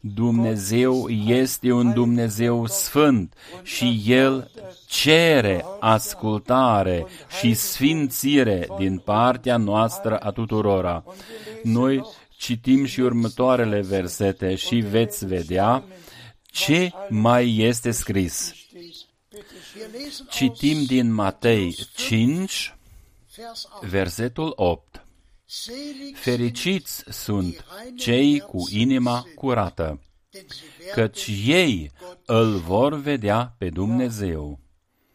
Dumnezeu 0.00 1.08
este 1.08 1.72
un 1.72 1.92
Dumnezeu 1.92 2.66
sfânt 2.66 3.34
și 3.62 4.02
El 4.06 4.50
cere 4.86 5.64
ascultare 5.80 7.06
și 7.38 7.54
sfințire 7.54 8.68
din 8.78 8.98
partea 8.98 9.56
noastră 9.56 10.16
a 10.16 10.30
tuturora. 10.30 11.04
Noi 11.62 12.04
citim 12.36 12.84
și 12.84 13.00
următoarele 13.00 13.80
versete 13.80 14.54
și 14.54 14.76
veți 14.76 15.26
vedea 15.26 15.84
ce 16.42 16.90
mai 17.08 17.56
este 17.56 17.90
scris. 17.90 18.54
Wir 19.76 19.88
lesen 19.92 20.26
aus 20.26 20.36
Citim 20.36 20.84
din 20.84 21.12
Matei 21.12 21.76
5, 21.96 22.74
Vers 23.36 23.68
8. 23.72 23.90
versetul 23.90 24.52
8. 24.56 25.04
Selig 25.52 26.16
Fericiți 26.16 27.04
sunt 27.08 27.64
cei 27.96 28.40
cu 28.40 28.68
inima 28.70 29.24
curată, 29.34 30.00
denn 30.30 30.44
sie 30.48 30.66
werden 30.78 30.94
căci 30.94 31.26
ei 31.46 31.90
îl 32.26 32.56
vor 32.56 32.94
vedea 32.94 33.54
pe 33.58 33.70
Dumnezeu. 33.70 34.58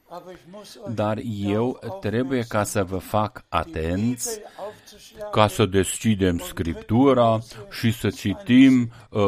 aber 0.10 0.34
ich 0.34 0.42
muss 0.52 0.76
euch 0.76 0.96
Dar 0.96 1.18
eu 1.46 1.80
trebuie 2.02 2.44
ca 2.48 2.64
să 2.64 2.84
vă 2.84 2.98
fac 2.98 3.46
atenți, 3.50 4.40
ca 5.32 5.48
să 5.48 5.66
deschidem 5.66 6.38
Scriptura 6.38 7.40
și 7.80 7.92
să 7.92 8.10
citim 8.10 8.92
uh, 9.10 9.22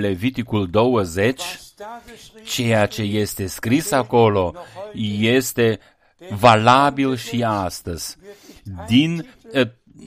Leviticul 0.00 0.70
20, 0.70 1.40
da 1.76 2.00
geschrieben 2.06 2.44
ceea 2.44 2.86
ce 2.86 3.02
este 3.02 3.46
scris 3.46 3.90
acolo 3.90 4.54
este 5.18 5.78
valabil 6.30 7.16
și 7.16 7.44
astăzi. 7.44 8.16
Din 8.86 9.28
uh, 9.52 9.62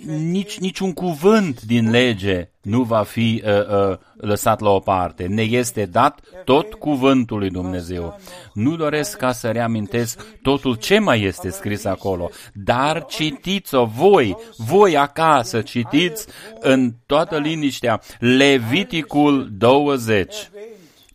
nici, 0.05 0.57
niciun 0.57 0.93
cuvânt 0.93 1.61
din 1.61 1.89
lege 1.89 2.49
nu 2.61 2.81
va 2.81 3.03
fi 3.03 3.43
uh, 3.45 3.51
uh, 3.51 3.97
lăsat 4.17 4.59
la 4.59 4.69
o 4.69 4.79
parte. 4.79 5.25
Ne 5.25 5.41
este 5.41 5.85
dat 5.85 6.19
tot 6.43 6.73
cuvântul 6.73 7.37
lui 7.37 7.49
Dumnezeu. 7.49 8.19
Nu 8.53 8.75
doresc 8.75 9.17
ca 9.17 9.31
să 9.31 9.51
reamintesc 9.51 10.25
totul 10.41 10.75
ce 10.75 10.99
mai 10.99 11.21
este 11.21 11.49
scris 11.49 11.85
acolo, 11.85 12.29
dar 12.53 13.05
citiți-o 13.05 13.85
voi, 13.85 14.37
voi 14.57 14.97
acasă, 14.97 15.61
citiți 15.61 16.27
în 16.59 16.93
toată 17.05 17.37
liniștea 17.37 18.01
Leviticul 18.19 19.49
20. 19.57 20.35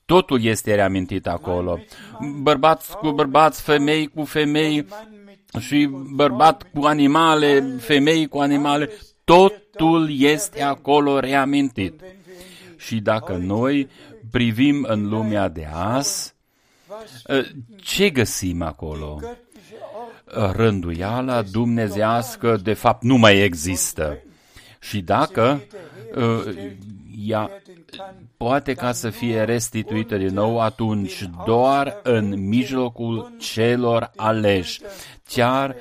Totul 0.05 0.45
este 0.45 0.75
reamintit 0.75 1.27
acolo. 1.27 1.79
Bărbați 2.43 2.97
cu 2.97 3.11
bărbați, 3.11 3.63
femei 3.63 4.07
cu 4.07 4.25
femei, 4.25 4.87
Mann 4.89 5.09
mit 5.11 5.20
și 5.59 5.89
bărbat 6.15 6.67
cu 6.75 6.85
animale, 6.85 7.77
femei 7.81 8.27
cu 8.27 8.39
animale, 8.39 8.91
totul 9.25 10.21
este 10.21 10.63
acolo 10.63 11.19
reamintit. 11.19 12.01
Și 12.77 13.01
dacă 13.01 13.37
noi 13.37 13.89
privim 14.31 14.87
în 14.89 15.09
lumea 15.09 15.49
de 15.49 15.69
azi, 15.73 16.35
ă, 17.29 17.43
ce 17.77 18.11
găsim 18.11 18.63
acolo? 18.63 19.21
Rânduiala 20.53 21.43
dumnezească 21.43 22.57
de 22.63 22.73
fapt 22.73 23.03
nu 23.03 23.17
mai 23.17 23.39
există. 23.39 24.19
Și 24.81 25.01
dacă 25.01 25.63
ă, 26.17 26.43
ea 27.27 27.51
poate 28.37 28.75
ca 28.75 28.93
să 28.93 29.11
fie 29.11 29.43
restituită 29.43 30.17
din 30.17 30.35
nou 30.35 30.61
atunci 30.61 31.29
doar 31.47 32.01
în 32.03 32.49
mijlocul 32.49 33.33
celor 33.39 34.11
aleși, 34.17 34.81
chiar 35.33 35.77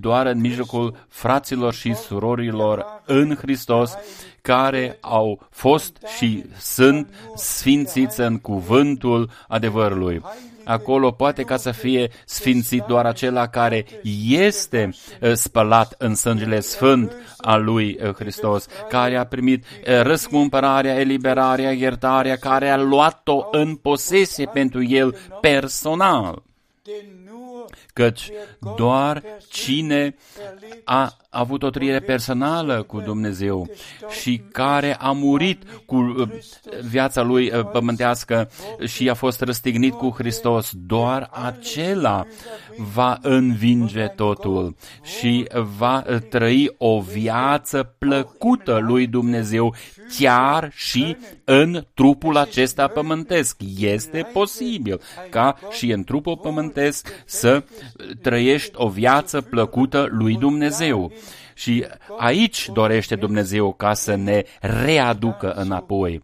doar 0.00 0.26
în 0.26 0.40
mijlocul 0.40 0.96
fraților 1.08 1.74
și 1.74 1.94
surorilor 1.94 3.02
în 3.04 3.34
Hristos, 3.34 3.96
care 4.42 4.98
au 5.00 5.46
fost 5.50 5.96
și 6.16 6.44
sunt 6.58 7.08
sfințiți 7.34 8.20
în 8.20 8.38
cuvântul 8.38 9.30
adevărului. 9.48 10.22
Acolo 10.64 11.10
poate 11.10 11.42
ca 11.42 11.56
să 11.56 11.70
fie 11.70 12.10
sfințit 12.24 12.82
doar 12.82 13.06
acela 13.06 13.46
care 13.46 13.86
este 14.28 14.90
uh, 15.20 15.32
spălat 15.32 15.94
în 15.98 16.14
sângele 16.14 16.60
sfânt 16.60 17.12
al 17.36 17.64
lui 17.64 17.98
uh, 18.02 18.14
Hristos, 18.14 18.66
care 18.88 19.16
a 19.16 19.26
primit 19.26 19.64
uh, 19.64 20.00
răscumpărarea, 20.02 20.98
eliberarea, 20.98 21.72
iertarea, 21.72 22.36
care 22.36 22.68
a 22.68 22.76
luat-o 22.76 23.48
în 23.50 23.74
posesie 23.74 24.46
pentru 24.52 24.84
el 24.84 25.16
personal 25.40 26.42
căci 27.96 28.30
doar 28.76 29.22
cine 29.48 30.14
a 30.84 31.16
avut 31.36 31.62
o 31.62 31.70
trăire 31.70 32.00
personală 32.00 32.82
cu 32.82 33.00
Dumnezeu 33.00 33.68
și 34.20 34.42
care 34.52 34.96
a 34.98 35.10
murit 35.10 35.62
cu 35.86 35.96
uh, 35.96 36.28
viața 36.88 37.22
lui 37.22 37.50
uh, 37.50 37.68
pământească 37.72 38.50
și 38.86 39.08
a 39.08 39.14
fost 39.14 39.40
răstignit 39.40 39.92
cu 39.92 40.14
Hristos, 40.18 40.72
doar 40.86 41.30
acela 41.32 42.26
va 42.92 43.18
învinge 43.22 44.06
totul 44.06 44.76
și 45.18 45.48
va 45.78 46.04
uh, 46.08 46.16
trăi 46.30 46.74
o 46.78 47.00
viață 47.00 47.94
plăcută 47.98 48.78
lui 48.82 49.06
Dumnezeu, 49.06 49.74
chiar 50.18 50.70
și 50.74 51.16
în 51.44 51.86
trupul 51.94 52.36
acesta 52.36 52.86
pământesc. 52.86 53.56
Este 53.78 54.28
posibil 54.32 55.00
ca 55.30 55.58
și 55.70 55.90
în 55.90 56.04
trupul 56.04 56.36
pământesc 56.36 57.22
să 57.24 57.64
trăiești 58.22 58.70
o 58.74 58.88
viață 58.88 59.40
plăcută 59.40 60.08
lui 60.10 60.36
Dumnezeu. 60.36 61.12
Și 61.54 61.86
aici 62.18 62.68
dorește 62.72 63.14
Dumnezeu 63.16 63.72
ca 63.72 63.94
să 63.94 64.14
ne 64.14 64.42
readucă 64.60 65.52
înapoi. 65.52 66.22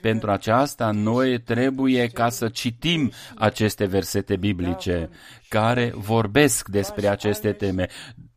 Pentru 0.00 0.30
aceasta, 0.30 0.90
noi 0.90 1.40
trebuie 1.40 2.06
ca 2.06 2.28
să 2.28 2.48
citim 2.48 3.12
aceste 3.34 3.84
versete 3.84 4.36
biblice 4.36 5.10
care 5.48 5.92
vorbesc 5.94 6.68
despre 6.68 7.08
aceste 7.08 7.52
teme. 7.52 7.88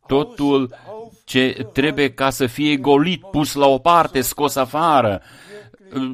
Totul 0.06 0.74
ce 1.24 1.66
trebuie 1.72 2.12
ca 2.12 2.30
să 2.30 2.46
fie 2.46 2.76
golit, 2.76 3.20
pus 3.30 3.54
la 3.54 3.66
o 3.66 3.78
parte, 3.78 4.20
scos 4.20 4.56
afară, 4.56 5.22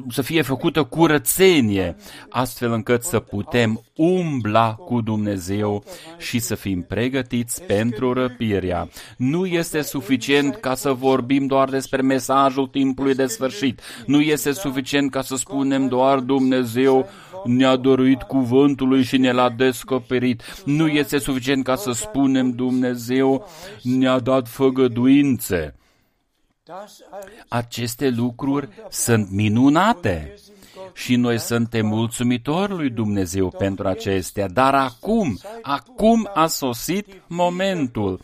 să 0.09 0.21
fie 0.21 0.41
făcută 0.41 0.83
curățenie, 0.83 1.95
astfel 2.29 2.71
încât 2.71 3.03
să 3.03 3.19
putem 3.19 3.83
umbla 3.95 4.73
cu 4.73 5.01
Dumnezeu 5.01 5.83
și 6.17 6.39
să 6.39 6.55
fim 6.55 6.81
pregătiți 6.81 7.63
pentru 7.63 8.13
răpirea. 8.13 8.89
Nu 9.17 9.45
este 9.45 9.81
suficient 9.81 10.55
ca 10.55 10.75
să 10.75 10.91
vorbim 10.91 11.45
doar 11.45 11.69
despre 11.69 12.01
mesajul 12.01 12.67
timpului 12.67 13.15
de 13.15 13.25
sfârșit. 13.25 13.81
Nu 14.05 14.21
este 14.21 14.51
suficient 14.51 15.11
ca 15.11 15.21
să 15.21 15.35
spunem 15.35 15.87
doar 15.87 16.19
Dumnezeu 16.19 17.09
ne-a 17.45 17.75
dăruit 17.75 18.21
cuvântului 18.21 19.03
și 19.03 19.17
ne 19.17 19.31
l-a 19.31 19.49
descoperit. 19.49 20.41
Nu 20.65 20.87
este 20.87 21.17
suficient 21.17 21.63
ca 21.63 21.75
să 21.75 21.91
spunem 21.91 22.51
Dumnezeu 22.51 23.47
ne-a 23.81 24.19
dat 24.19 24.47
făgăduințe. 24.47 25.75
Aceste 27.47 28.09
lucruri 28.09 28.69
sunt 28.89 29.29
minunate 29.31 30.35
și 30.93 31.15
noi 31.15 31.39
suntem 31.39 31.85
mulțumitori 31.85 32.71
lui 32.71 32.89
Dumnezeu 32.89 33.49
pentru 33.57 33.87
acestea, 33.87 34.47
dar 34.47 34.75
acum, 34.75 35.39
acum 35.61 36.29
a 36.33 36.47
sosit 36.47 37.07
momentul 37.27 38.19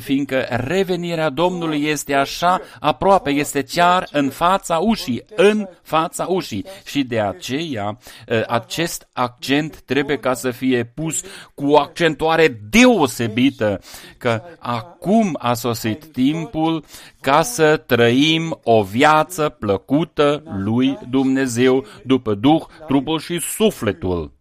fiindcă 0.00 0.46
revenirea 0.50 1.30
Domnului 1.30 1.84
este 1.84 2.14
așa 2.14 2.60
aproape, 2.80 3.30
este 3.30 3.62
chiar 3.62 4.08
în 4.12 4.30
fața 4.30 4.76
ușii, 4.76 5.24
în 5.36 5.68
fața 5.82 6.26
ușii. 6.28 6.64
Și 6.84 7.02
de 7.02 7.20
aceea 7.20 7.98
acest 8.46 9.08
accent 9.12 9.80
trebuie 9.80 10.16
ca 10.16 10.34
să 10.34 10.50
fie 10.50 10.84
pus 10.94 11.22
cu 11.54 11.70
o 11.70 11.78
accentuare 11.78 12.60
deosebită, 12.70 13.80
că 14.18 14.42
acum 14.58 15.36
a 15.38 15.54
sosit 15.54 16.04
timpul 16.04 16.84
ca 17.20 17.42
să 17.42 17.76
trăim 17.76 18.60
o 18.62 18.82
viață 18.82 19.48
plăcută 19.48 20.42
lui 20.56 20.98
Dumnezeu 21.10 21.84
după 22.04 22.34
Duh, 22.34 22.62
trupul 22.86 23.18
și 23.18 23.40
sufletul. 23.40 24.37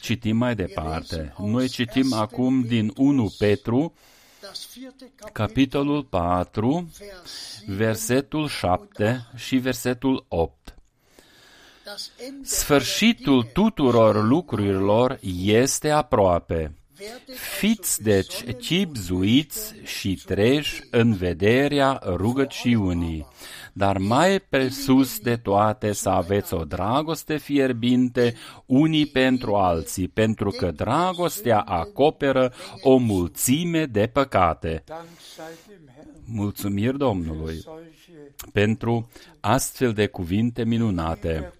Citim 0.00 0.36
mai 0.36 0.54
departe. 0.54 1.34
Noi 1.38 1.68
citim 1.68 2.12
acum 2.12 2.62
din 2.62 2.92
1 2.96 3.32
Petru, 3.38 3.94
capitolul 5.32 6.04
4, 6.04 6.90
versetul 7.66 8.48
7 8.48 9.26
și 9.36 9.56
versetul 9.56 10.24
8. 10.28 10.74
Sfârșitul 12.42 13.42
tuturor 13.42 14.24
lucrurilor 14.24 15.18
este 15.42 15.90
aproape. 15.90 16.74
Fiți 17.58 18.02
deci 18.02 18.44
chipzuiți 18.44 19.74
și 19.84 20.20
treși 20.24 20.82
în 20.90 21.14
vederea 21.14 22.00
rugăciunii 22.04 23.26
dar 23.72 23.98
mai 23.98 24.40
presus 24.40 25.18
de 25.18 25.36
toate 25.36 25.92
să 25.92 26.08
aveți 26.08 26.54
o 26.54 26.64
dragoste 26.64 27.36
fierbinte 27.36 28.34
unii 28.66 29.06
pentru 29.06 29.54
alții, 29.54 30.08
pentru 30.08 30.50
că 30.50 30.70
dragostea 30.70 31.60
acoperă 31.60 32.52
o 32.82 32.96
mulțime 32.96 33.86
de 33.86 34.06
păcate. 34.06 34.84
Mulțumiri 36.24 36.98
Domnului 36.98 37.64
pentru 38.52 39.10
astfel 39.40 39.92
de 39.92 40.06
cuvinte 40.06 40.64
minunate. 40.64 41.52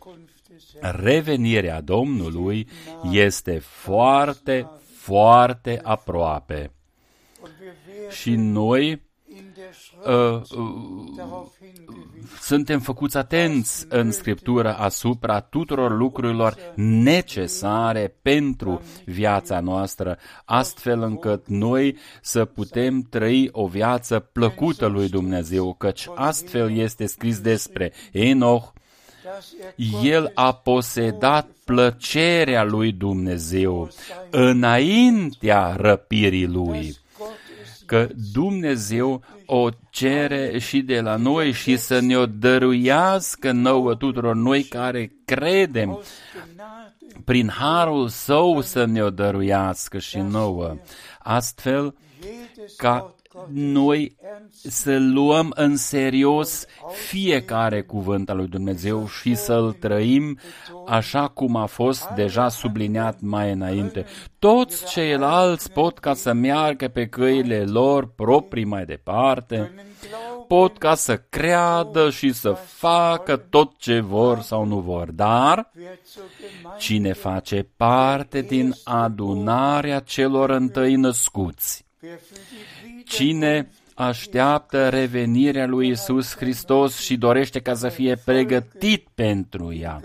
Revenirea 0.81 1.81
Domnului 1.81 2.69
este 3.11 3.59
foarte, 3.59 4.71
foarte 4.97 5.81
aproape. 5.83 6.73
Și 8.11 8.35
noi 8.35 9.03
uh, 10.07 10.41
uh, 10.57 11.47
suntem 12.41 12.81
făcuți 12.81 13.17
atenți 13.17 13.87
în 13.89 14.11
Scriptură 14.11 14.77
asupra 14.77 15.41
tuturor 15.41 15.97
lucrurilor 15.97 16.57
necesare 16.77 18.17
pentru 18.23 18.83
viața 19.05 19.61
noastră, 19.61 20.19
astfel 20.45 21.03
încât 21.03 21.47
noi 21.49 21.97
să 22.23 22.45
putem 22.45 23.01
trăi 23.01 23.49
o 23.53 23.67
viață 23.67 24.19
plăcută 24.19 24.87
lui 24.87 25.09
Dumnezeu, 25.09 25.75
căci 25.75 26.09
astfel 26.15 26.77
este 26.77 27.07
scris 27.07 27.41
despre 27.41 27.93
Enoch, 28.13 28.73
el 30.03 30.31
a 30.35 30.53
posedat 30.53 31.49
plăcerea 31.65 32.65
lui 32.65 32.93
Dumnezeu 32.93 33.91
înaintea 34.31 35.77
răpirii 35.77 36.47
lui 36.47 37.00
că 37.91 38.09
Dumnezeu 38.33 39.23
o 39.47 39.69
cere 39.91 40.59
și 40.59 40.81
de 40.81 41.01
la 41.01 41.17
noi 41.17 41.53
și 41.53 41.77
să 41.77 42.01
ne-o 42.01 42.27
dăruiască 42.27 43.53
nouă 43.53 43.95
tuturor 43.95 44.35
noi 44.35 44.63
care 44.63 45.13
credem 45.25 46.03
prin 47.25 47.49
harul 47.49 48.09
său 48.09 48.61
să 48.61 48.85
ne-o 48.85 49.11
dăruiască 49.11 49.99
și 49.99 50.19
nouă, 50.19 50.77
astfel 51.19 51.95
ca 52.77 53.15
noi 53.53 54.17
să 54.53 54.99
luăm 54.99 55.53
în 55.55 55.77
serios 55.77 56.65
fiecare 57.09 57.83
cuvânt 57.83 58.31
al 58.31 58.37
lui 58.37 58.47
Dumnezeu 58.47 59.09
și 59.09 59.35
să-l 59.35 59.73
trăim 59.73 60.39
așa 60.87 61.29
cum 61.29 61.57
a 61.57 61.67
fost 61.67 62.09
deja 62.09 62.49
subliniat 62.49 63.21
mai 63.21 63.53
înainte. 63.53 64.07
Toți 64.39 64.87
ceilalți 64.87 65.73
pot 65.73 65.99
ca 65.99 66.15
să 66.15 66.33
meargă 66.33 66.89
pe 66.89 67.07
căile 67.07 67.65
lor 67.65 68.13
proprii 68.15 68.65
mai 68.65 68.85
departe, 68.85 69.73
pot 70.49 70.79
ca 70.79 70.95
să 70.95 71.17
creadă 71.17 72.11
și 72.11 72.33
să 72.33 72.53
facă 72.53 73.37
tot 73.37 73.77
ce 73.77 74.01
vor 74.01 74.41
sau 74.41 74.65
nu 74.65 74.81
vor, 74.81 75.11
dar 75.11 75.71
cine 76.79 77.13
face 77.13 77.69
parte 77.77 78.41
din 78.41 78.75
adunarea 78.85 80.01
celor 80.01 80.51
întâi 80.51 80.95
născuți, 80.95 81.85
cine 83.11 83.71
așteaptă 83.95 84.89
revenirea 84.89 85.67
lui 85.67 85.89
Isus 85.89 86.37
Hristos 86.37 86.99
și 86.99 87.17
dorește 87.17 87.61
ca 87.61 87.75
să 87.75 87.89
fie 87.89 88.17
pregătit 88.25 89.09
pentru 89.15 89.75
ea. 89.75 90.01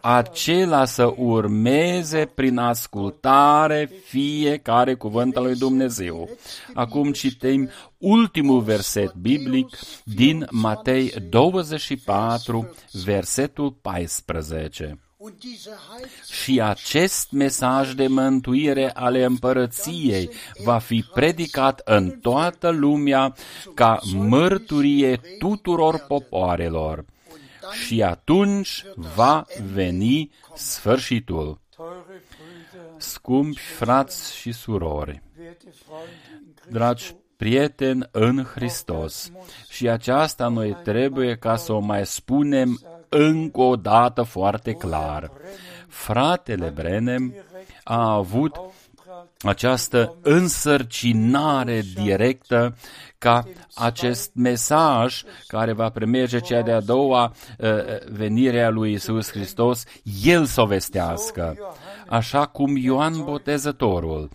Acela 0.00 0.84
să 0.84 1.12
urmeze 1.16 2.30
prin 2.34 2.58
ascultare 2.58 3.90
fiecare 4.04 4.94
cuvânt 4.94 5.36
al 5.36 5.42
lui 5.42 5.54
Dumnezeu. 5.54 6.28
Acum 6.74 7.12
citim 7.12 7.68
ultimul 7.98 8.60
verset 8.60 9.14
biblic 9.14 9.78
din 10.04 10.46
Matei 10.50 11.12
24, 11.28 12.74
versetul 13.04 13.72
14. 13.82 14.98
Și 16.30 16.60
acest 16.60 17.30
mesaj 17.30 17.92
de 17.92 18.06
mântuire 18.06 18.90
ale 18.94 19.24
împărăției 19.24 20.30
va 20.64 20.78
fi 20.78 21.04
predicat 21.14 21.80
în 21.84 22.10
toată 22.10 22.68
lumea 22.68 23.34
ca 23.74 23.98
mărturie 24.14 25.20
tuturor 25.38 26.04
popoarelor. 26.08 27.04
Și 27.86 28.02
atunci 28.02 28.84
va 28.94 29.44
veni 29.72 30.30
sfârșitul. 30.54 31.60
Scumpi 32.96 33.60
frați 33.60 34.36
și 34.36 34.52
surori, 34.52 35.22
dragi 36.70 37.14
prieteni 37.36 38.08
în 38.10 38.44
Hristos, 38.44 39.30
și 39.68 39.88
aceasta 39.88 40.48
noi 40.48 40.76
trebuie 40.82 41.36
ca 41.36 41.56
să 41.56 41.72
o 41.72 41.78
mai 41.78 42.06
spunem 42.06 42.80
încă 43.08 43.60
o 43.60 43.76
dată 43.76 44.22
foarte 44.22 44.72
clar. 44.72 45.30
Fratele 45.88 46.72
Brenem 46.74 47.34
a 47.84 48.12
avut 48.12 48.60
această 49.40 50.14
însărcinare 50.22 51.82
directă 51.94 52.76
ca 53.18 53.44
acest 53.74 54.30
mesaj 54.34 55.22
care 55.46 55.72
va 55.72 55.88
primerge 55.90 56.38
cea 56.38 56.62
de-a 56.62 56.80
doua 56.80 57.32
uh, 57.58 57.68
venire 58.10 58.62
a 58.62 58.70
lui 58.70 58.92
Isus 58.92 59.30
Hristos, 59.30 59.84
el 60.24 60.44
să 60.44 60.60
o 60.60 60.66
vestească, 60.66 61.56
așa 62.08 62.46
cum 62.46 62.76
Ioan 62.76 63.24
Botezătorul 63.24 64.28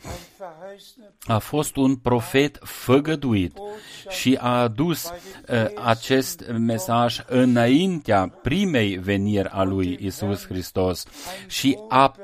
a 1.25 1.37
fost 1.37 1.75
un 1.75 1.95
profet 1.95 2.59
făgăduit 2.63 3.57
și 4.09 4.37
a 4.41 4.61
adus 4.61 5.05
uh, 5.05 5.65
acest 5.83 6.43
mesaj 6.57 7.19
înaintea 7.27 8.27
primei 8.41 8.97
veniri 8.97 9.47
a 9.51 9.63
lui 9.63 9.97
Isus 10.01 10.45
Hristos 10.45 11.05
și 11.47 11.77
a 11.89 12.15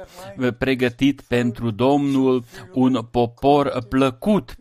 pregătit 0.58 1.22
pentru 1.22 1.72
Domnul 1.72 2.44
un 2.74 3.08
popor 3.12 3.86
plăcut 3.90 4.56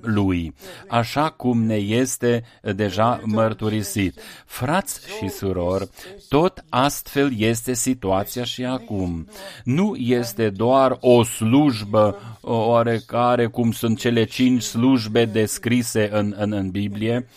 lui, 0.00 0.54
așa 0.88 1.30
cum 1.30 1.62
ne 1.62 1.74
este 1.74 2.44
deja 2.74 3.20
mărturisit. 3.24 4.20
Frați 4.44 5.00
și 5.18 5.28
surori, 5.28 5.88
tot 6.28 6.64
astfel 6.68 7.32
este 7.38 7.74
situația 7.74 8.44
și 8.44 8.64
acum. 8.64 9.28
Nu 9.64 9.94
este 9.96 10.50
doar 10.50 10.96
o 11.00 11.22
slujbă 11.22 12.38
oarecare, 12.40 13.46
cum 13.46 13.72
sunt 13.72 13.98
cele 13.98 14.24
cinci 14.24 14.62
slujbe 14.62 15.24
descrise 15.24 16.08
în, 16.12 16.34
în, 16.38 16.52
în 16.52 16.70
Biblie, 16.70 17.28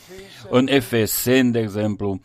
în 0.50 0.68
Efesen, 0.68 1.52
de 1.52 1.60
exemplu, 1.60 2.22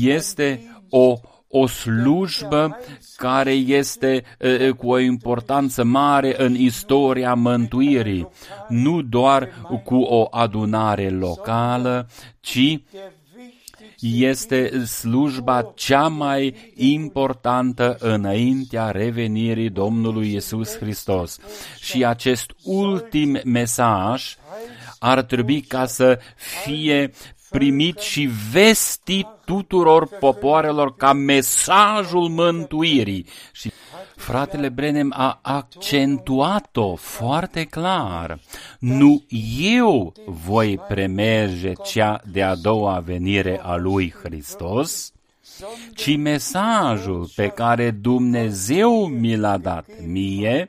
este 0.00 0.80
o 0.88 1.20
o 1.60 1.66
slujbă 1.66 2.78
care 3.16 3.52
este 3.52 4.22
cu 4.76 4.88
o 4.88 4.98
importanță 4.98 5.84
mare 5.84 6.34
în 6.38 6.54
istoria 6.54 7.34
mântuirii, 7.34 8.28
nu 8.68 9.02
doar 9.02 9.48
cu 9.84 9.96
o 9.96 10.26
adunare 10.30 11.08
locală, 11.08 12.08
ci 12.40 12.80
este 14.00 14.84
slujba 14.84 15.72
cea 15.74 16.08
mai 16.08 16.72
importantă 16.74 17.96
înaintea 18.00 18.90
revenirii 18.90 19.70
Domnului 19.70 20.34
Isus 20.34 20.76
Hristos. 20.76 21.38
Și 21.80 22.04
acest 22.04 22.50
ultim 22.62 23.40
mesaj 23.44 24.36
ar 24.98 25.22
trebui 25.22 25.60
ca 25.60 25.86
să 25.86 26.18
fie 26.64 27.10
primit 27.50 27.98
și 27.98 28.30
vestit 28.52 29.26
tuturor 29.44 30.06
popoarelor 30.06 30.96
ca 30.96 31.12
mesajul 31.12 32.28
mântuirii. 32.28 33.26
Și 33.52 33.72
fratele 34.16 34.68
Brenem 34.68 35.12
a 35.16 35.38
accentuat-o 35.42 36.94
foarte 36.94 37.64
clar. 37.64 38.38
Nu 38.78 39.24
eu 39.60 40.12
voi 40.26 40.78
premerge 40.88 41.72
cea 41.84 42.22
de-a 42.32 42.54
doua 42.54 42.98
venire 42.98 43.60
a 43.62 43.76
lui 43.76 44.14
Hristos, 44.22 45.12
ci 45.94 46.16
mesajul 46.16 47.28
pe 47.36 47.48
care 47.48 47.90
Dumnezeu 47.90 49.06
mi 49.06 49.36
l-a 49.36 49.56
dat 49.56 49.86
mie, 50.06 50.68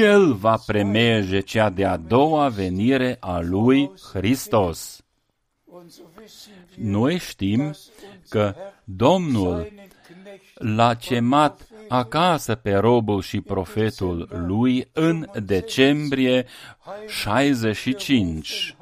el 0.00 0.32
va 0.32 0.58
premerge 0.66 1.40
cea 1.40 1.70
de-a 1.70 1.96
doua 1.96 2.48
venire 2.48 3.16
a 3.20 3.40
lui 3.40 3.90
Hristos. 4.12 5.02
Noi 6.74 7.18
știm 7.18 7.74
că 8.28 8.54
Domnul 8.84 9.72
l-a 10.54 10.94
cemat 10.94 11.68
acasă 11.88 12.54
pe 12.54 12.74
robul 12.74 13.22
și 13.22 13.40
profetul 13.40 14.28
lui 14.46 14.88
în 14.92 15.26
decembrie 15.42 16.46
65. 17.06 18.76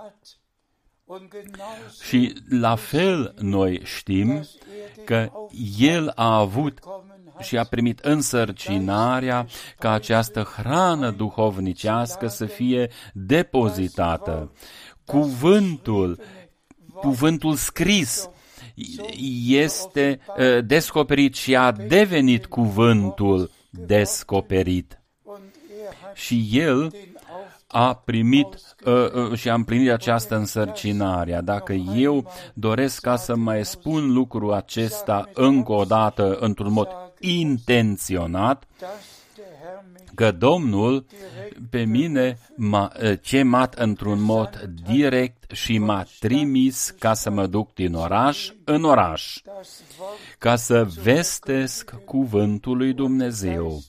Și 2.03 2.32
la 2.49 2.74
fel 2.74 3.34
noi 3.38 3.80
știm 3.84 4.47
că 5.05 5.30
el 5.78 6.12
a 6.14 6.36
avut 6.36 6.78
și 7.40 7.59
a 7.59 7.64
primit 7.64 7.99
însărcinarea 7.99 9.47
ca 9.78 9.90
această 9.92 10.42
hrană 10.42 11.11
duhovnicească 11.11 12.26
să 12.26 12.44
fie 12.44 12.90
depozitată. 13.12 14.53
Cuvântul 15.05 16.20
cuvântul 17.01 17.55
scris 17.55 18.28
este 19.47 20.20
uh, 20.28 20.64
descoperit 20.64 21.34
și 21.34 21.57
a 21.57 21.72
devenit 21.72 22.47
cuvântul 22.47 23.51
descoperit. 23.70 25.01
Și 26.14 26.49
el 26.53 26.92
a 27.66 27.94
primit 27.94 28.47
uh, 28.84 29.12
uh, 29.12 29.38
și 29.38 29.49
a 29.49 29.55
împlinit 29.55 29.90
această 29.90 30.36
însărcinare. 30.36 31.40
Dacă 31.44 31.72
eu 31.72 32.32
doresc 32.55 33.01
ca 33.01 33.16
să 33.16 33.36
mai 33.36 33.64
spun 33.64 34.12
lucrul 34.12 34.53
acesta 34.53 35.28
încă 35.34 35.72
o 35.72 35.84
dată 35.84 36.36
într-un 36.40 36.72
mod 36.72 36.88
intenționat, 37.20 38.64
că 40.16 40.30
Domnul 40.32 41.07
pe 41.70 41.84
mine 41.84 42.39
m-a 42.57 42.93
eh, 42.99 43.18
chemat 43.18 43.74
într-un 43.74 44.20
mod 44.20 44.70
direct 44.87 45.51
și 45.51 45.78
m-a 45.78 46.07
trimis 46.18 46.95
ca 46.99 47.14
să 47.14 47.30
mă 47.30 47.47
duc 47.47 47.74
din 47.74 47.95
oraș 47.95 48.51
în 48.64 48.84
oraș, 48.84 49.41
ca 50.39 50.57
să 50.57 50.87
vestesc 51.03 51.95
cuvântul 52.05 52.76
lui 52.76 52.93
Dumnezeu 52.93 53.82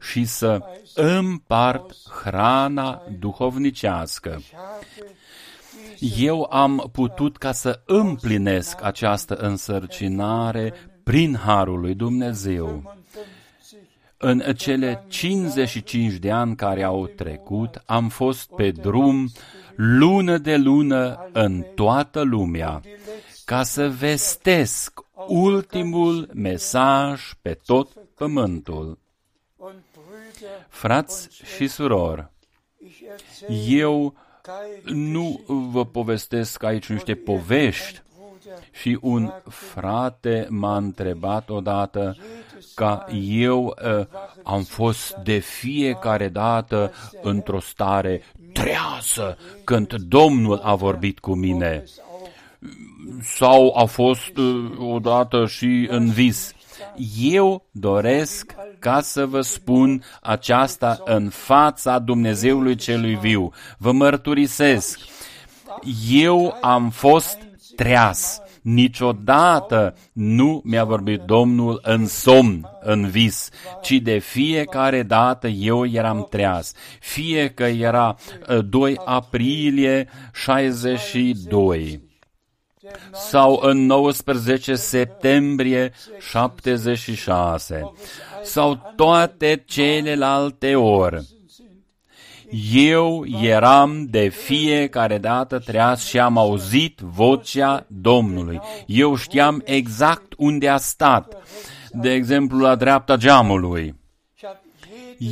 și 0.00 0.24
să 0.24 0.60
împart 0.94 1.96
hrana 2.22 3.02
duhovnicească. 3.18 4.42
Eu 6.16 6.46
am 6.50 6.88
putut 6.92 7.36
ca 7.36 7.52
să 7.52 7.80
împlinesc 7.86 8.84
această 8.84 9.34
însărcinare 9.34 10.72
prin 11.02 11.36
harul 11.36 11.80
lui 11.80 11.94
Dumnezeu. 11.94 12.99
În 14.22 14.42
cele 14.56 15.04
55 15.08 16.12
de 16.12 16.30
ani 16.30 16.56
care 16.56 16.82
au 16.82 17.06
trecut, 17.06 17.82
am 17.86 18.08
fost 18.08 18.50
pe 18.56 18.70
drum 18.70 19.30
lună 19.76 20.38
de 20.38 20.56
lună 20.56 21.28
în 21.32 21.64
toată 21.74 22.22
lumea, 22.22 22.80
ca 23.44 23.62
să 23.62 23.88
vestesc 23.88 25.00
ultimul 25.26 26.30
mesaj 26.34 27.22
pe 27.42 27.58
tot 27.66 27.88
pământul. 28.14 28.98
Frați 30.68 31.28
și 31.56 31.66
surori, 31.66 32.30
eu 33.68 34.14
Nu 34.84 35.40
vă 35.46 35.86
povestesc 35.86 36.62
aici 36.62 36.88
niște 36.88 37.14
povești, 37.14 38.02
și 38.72 38.98
un 39.00 39.32
frate 39.48 40.46
m-a 40.50 40.76
întrebat 40.76 41.50
odată 41.50 42.16
ca 42.74 43.06
eu 43.28 43.64
uh, 43.64 44.06
am 44.42 44.62
fost 44.62 45.16
de 45.22 45.38
fiecare 45.38 46.28
dată 46.28 46.92
într-o 47.22 47.60
stare 47.60 48.22
treasă 48.52 49.36
când 49.64 49.94
Domnul 49.94 50.60
a 50.62 50.74
vorbit 50.74 51.18
cu 51.18 51.34
mine. 51.34 51.84
Sau 53.22 53.74
a 53.76 53.84
fost 53.84 54.36
uh, 54.36 54.70
odată 54.78 55.46
și 55.46 55.86
în 55.90 56.10
vis. 56.10 56.52
Eu 57.20 57.66
doresc 57.70 58.54
ca 58.78 59.00
să 59.00 59.26
vă 59.26 59.40
spun 59.40 60.02
aceasta 60.20 61.00
în 61.04 61.28
fața 61.28 61.98
Dumnezeului 61.98 62.74
celui 62.74 63.14
viu. 63.14 63.52
Vă 63.78 63.92
mărturisesc. 63.92 64.98
Eu 66.10 66.58
am 66.60 66.90
fost 66.90 67.38
treas. 67.76 68.40
Niciodată 68.62 69.96
nu 70.12 70.60
mi-a 70.64 70.84
vorbit 70.84 71.20
Domnul 71.20 71.80
în 71.82 72.06
somn, 72.06 72.68
în 72.80 73.08
vis, 73.08 73.48
ci 73.82 73.92
de 73.92 74.18
fiecare 74.18 75.02
dată 75.02 75.48
eu 75.48 75.86
eram 75.86 76.26
treaz. 76.30 76.72
Fie 77.00 77.48
că 77.48 77.64
era 77.64 78.16
2 78.68 78.96
ă, 78.98 79.02
aprilie 79.04 80.08
62 80.32 82.08
sau 83.12 83.60
în 83.62 83.86
19 83.86 84.74
septembrie 84.74 85.92
76 86.18 87.92
sau 88.42 88.92
toate 88.96 89.62
celelalte 89.66 90.74
ori 90.74 91.39
eu 92.72 93.24
eram 93.42 94.06
de 94.10 94.28
fiecare 94.28 95.18
dată 95.18 95.58
treaz 95.58 96.02
și 96.04 96.18
am 96.18 96.38
auzit 96.38 97.00
vocea 97.00 97.86
Domnului. 97.88 98.60
Eu 98.86 99.14
știam 99.16 99.62
exact 99.64 100.32
unde 100.36 100.68
a 100.68 100.76
stat. 100.76 101.36
De 101.92 102.12
exemplu, 102.12 102.58
la 102.58 102.74
dreapta 102.74 103.16
geamului. 103.16 103.98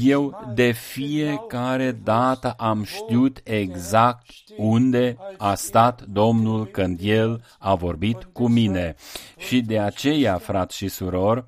Eu 0.04 0.52
de 0.54 0.70
fiecare 0.70 1.92
dată 2.04 2.54
am 2.56 2.84
știut 2.84 3.40
exact 3.44 4.26
unde 4.56 5.16
a 5.38 5.54
stat 5.54 6.02
Domnul 6.02 6.66
când 6.66 6.98
El 7.02 7.44
a 7.58 7.74
vorbit 7.74 8.28
cu 8.32 8.48
mine. 8.48 8.94
Și 9.36 9.60
de 9.60 9.78
aceea, 9.78 10.38
frat 10.38 10.70
și 10.70 10.88
suror, 10.88 11.46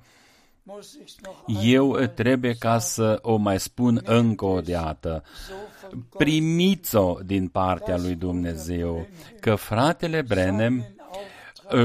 eu 1.63 1.95
trebuie 1.95 2.53
ca 2.53 2.79
să 2.79 3.19
o 3.21 3.35
mai 3.35 3.59
spun 3.59 4.01
încă 4.05 4.45
o 4.45 4.61
dată. 4.61 5.23
Primiți-o 6.17 7.17
din 7.25 7.47
partea 7.47 7.97
lui 7.97 8.15
Dumnezeu, 8.15 9.07
că 9.39 9.55
fratele 9.55 10.21
Brenem 10.21 10.85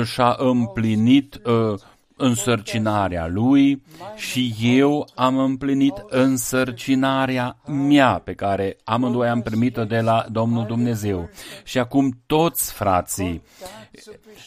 și-a 0.04 0.36
împlinit 0.38 1.40
uh, 1.44 1.80
însărcinarea 2.16 3.26
lui 3.26 3.82
și 4.14 4.54
eu 4.60 5.08
am 5.14 5.38
împlinit 5.38 5.94
însărcinarea 6.08 7.56
mea 7.66 8.20
pe 8.24 8.34
care 8.34 8.76
amândoi 8.84 9.28
am 9.28 9.42
primit-o 9.42 9.84
de 9.84 10.00
la 10.00 10.26
Domnul 10.30 10.66
Dumnezeu. 10.66 11.28
Și 11.64 11.78
acum 11.78 12.18
toți 12.26 12.72
frații 12.72 13.42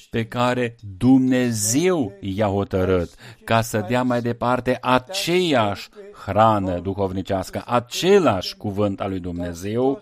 pe 0.10 0.26
care 0.26 0.76
Dumnezeu 0.98 2.14
i-a 2.20 2.48
hotărât 2.48 3.10
ca 3.44 3.62
să 3.62 3.86
dea 3.88 4.04
mai 4.04 4.22
departe 4.22 4.78
aceeași 4.82 5.90
hrană 6.26 6.80
duhovnicească, 6.80 7.64
același 7.66 8.56
cuvânt 8.58 9.02
al 9.02 9.10
lui 9.10 9.20
Dumnezeu, 9.20 10.02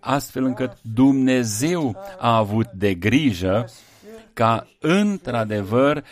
astfel 0.00 0.44
încât 0.44 0.72
Dumnezeu 0.94 1.96
a 2.18 2.36
avut 2.36 2.66
de 2.72 2.94
grijă 2.94 3.68
ca 4.38 4.66
într-adevăr 4.80 6.04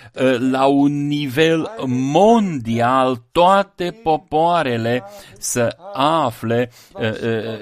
la 0.50 0.64
un 0.64 1.06
nivel 1.06 1.70
mondial 1.86 3.22
toate 3.32 4.00
popoarele 4.02 5.04
să 5.38 5.76
afle 5.92 6.70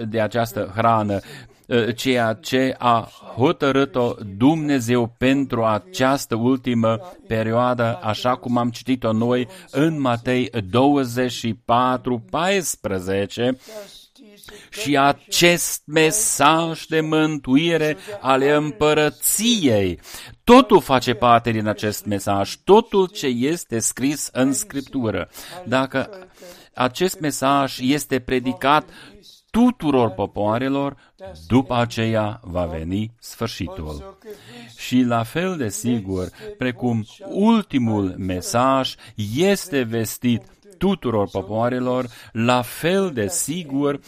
de 0.09 0.21
această 0.21 0.73
hrană. 0.77 1.19
Ceea 1.95 2.33
ce 2.33 2.75
a 2.79 3.09
hotărât-o 3.37 4.15
Dumnezeu 4.37 5.15
pentru 5.19 5.65
această 5.65 6.35
ultimă 6.35 7.01
perioadă, 7.27 7.99
așa 8.03 8.35
cum 8.35 8.57
am 8.57 8.71
citit-o 8.71 9.13
noi 9.13 9.49
în 9.71 10.01
Matei 10.01 10.51
24, 10.71 12.25
14, 12.31 13.59
și 14.83 14.99
acest 14.99 15.83
mesaj 15.87 16.85
de 16.85 17.01
mântuire 17.01 17.97
ale 18.21 18.53
împărăției. 18.53 20.01
Totul 20.45 20.81
face 20.81 21.15
parte 21.15 21.51
din 21.51 21.67
acest 21.67 22.05
mesaj, 22.05 22.57
totul 22.65 23.07
ce 23.07 23.27
este 23.27 23.79
scris 23.79 24.29
în 24.33 24.53
Scriptură. 24.53 25.29
Dacă 25.67 26.11
acest 26.75 27.21
mesaj 27.21 27.79
este 27.81 28.21
predicat 28.21 28.89
tuturor 29.51 30.11
popoarelor, 30.11 30.97
după 31.47 31.75
aceea 31.75 32.41
va 32.43 32.65
veni 32.65 33.15
sfârșitul. 33.19 34.19
Și 34.77 35.01
la 35.01 35.23
fel 35.23 35.57
de 35.57 35.69
sigur, 35.69 36.29
precum 36.59 37.05
ultimul 37.29 38.15
mesaj 38.19 38.95
este 39.35 39.83
vestit 39.83 40.43
tuturor 40.79 41.29
popoarelor, 41.31 42.07
la 42.33 42.63
fel 42.63 43.11
de 43.15 43.29
sigur, 43.29 44.01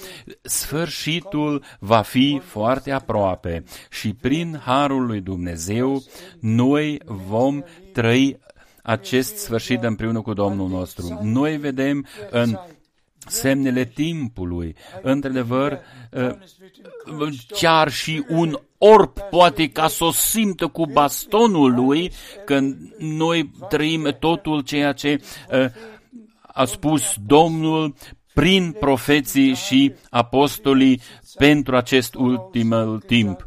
sfârșitul 0.42 1.62
va 1.78 2.00
fi 2.00 2.40
foarte 2.44 2.90
aproape 2.90 3.64
și 3.90 4.12
prin 4.12 4.60
harul 4.64 5.06
lui 5.06 5.20
Dumnezeu 5.20 6.02
noi 6.40 7.00
vom 7.04 7.62
trăi 7.92 8.38
acest 8.82 9.36
sfârșit 9.36 9.82
împreună 9.82 10.20
cu 10.20 10.32
Domnul 10.32 10.68
nostru. 10.68 11.18
Noi 11.22 11.56
vedem 11.56 12.06
în 12.30 12.58
semnele 13.26 13.84
timpului. 13.84 14.76
Într-adevăr, 15.02 15.80
chiar 17.48 17.90
și 17.90 18.24
un 18.28 18.58
orb 18.78 19.18
poate 19.30 19.68
ca 19.68 19.88
să 19.88 20.04
o 20.04 20.10
simtă 20.10 20.66
cu 20.66 20.86
bastonul 20.86 21.74
lui 21.74 22.12
când 22.44 22.94
noi 22.98 23.50
trăim 23.68 24.16
totul 24.18 24.60
ceea 24.60 24.92
ce 24.92 25.20
a 26.57 26.64
spus 26.64 27.14
Domnul 27.26 27.94
prin 28.34 28.76
profeții 28.80 29.54
și 29.54 29.94
apostolii 30.11 31.00
pentru 31.38 31.76
acest 31.76 32.14
ultim 32.14 32.98
timp. 33.07 33.46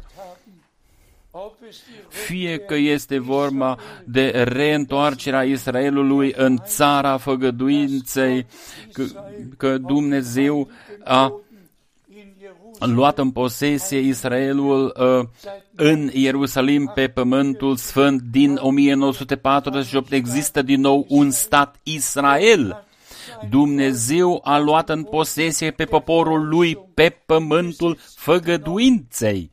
Fie 2.08 2.58
că 2.58 2.74
este 2.74 3.18
vorba 3.18 3.78
de 4.04 4.28
reîntoarcerea 4.28 5.42
Israelului 5.42 6.32
în 6.36 6.58
țara 6.64 7.16
făgăduinței, 7.16 8.46
că, 8.92 9.04
că 9.56 9.78
Dumnezeu 9.78 10.68
a 11.04 11.32
luat 12.78 13.18
în 13.18 13.30
posesie 13.30 13.98
Israelul 13.98 14.96
uh, 14.98 15.28
în 15.74 16.10
Ierusalim 16.12 16.90
pe 16.94 17.08
pământul 17.08 17.76
sfânt 17.76 18.20
din 18.20 18.58
1948 18.60 20.12
există 20.12 20.62
din 20.62 20.80
nou 20.80 21.06
un 21.08 21.30
stat 21.30 21.76
Israel 21.82 22.84
Dumnezeu 23.48 24.40
a 24.44 24.58
luat 24.58 24.88
în 24.88 25.04
posesie 25.04 25.70
pe 25.70 25.84
poporul 25.84 26.48
lui 26.48 26.76
pe 26.94 27.10
pământul 27.26 27.98
făgăduinței. 28.14 29.50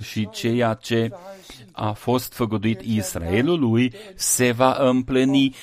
Și 0.00 0.28
ceea 0.32 0.74
ce 0.74 1.10
a 1.72 1.92
fost 1.92 2.32
făgăduit 2.32 2.80
Israelului 2.80 3.92
se 4.14 4.52
va 4.52 4.76
împlini 4.80 5.54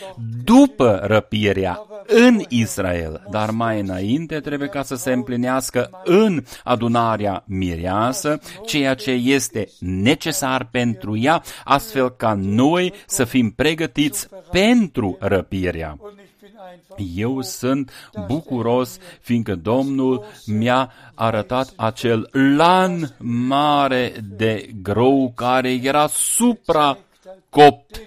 după 0.44 1.00
răpirea 1.04 1.80
în 2.08 2.42
Israel, 2.50 3.24
dar 3.32 3.50
mai 3.50 3.80
înainte 3.80 4.40
trebuie 4.40 4.68
ca 4.68 4.84
să 4.84 4.96
se 4.96 5.12
împlinească 5.12 5.90
în 6.04 6.44
adunarea 6.64 7.44
mireasă 7.48 8.40
ceea 8.66 8.94
ce 8.94 9.12
este 9.12 9.70
necesar 9.80 10.68
pentru 10.72 11.18
ea, 11.18 11.44
astfel 11.64 12.10
ca 12.10 12.34
noi 12.34 12.94
să 13.08 13.24
fim 13.24 13.52
pregătiți 13.52 14.28
pentru 14.52 15.18
răpirea. 15.20 15.98
Eu 17.16 17.42
sunt 17.42 17.92
bucuros 18.28 18.98
fiindcă 19.22 19.56
Domnul 19.56 20.26
mi-a 20.46 20.92
arătat 21.14 21.74
acel 21.76 22.30
lan 22.32 23.16
mare 23.20 24.14
de 24.38 24.70
grâu 24.82 25.32
care 25.36 25.72
era 25.72 26.08
supra 26.08 26.98
copt. 27.50 28.02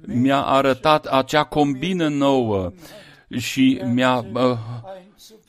Mi-a 0.00 0.40
arătat 0.40 1.06
acea 1.06 1.44
combină 1.44 2.08
nouă 2.08 2.72
și 3.38 3.80
mi-a 3.84 4.26
uh, 4.32 4.58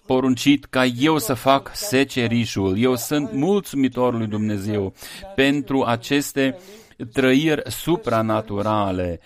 poruncit 0.05 0.65
ca 0.65 0.85
eu 0.85 1.17
să 1.17 1.33
fac 1.33 1.71
secerișul. 1.73 2.77
Eu 2.77 2.95
sunt 2.95 3.31
mulțumitor 3.31 4.13
lui 4.13 4.27
Dumnezeu 4.27 4.93
pentru 5.35 5.83
aceste 5.83 6.57
trăiri 7.13 7.61
supranaturale. 7.71 9.19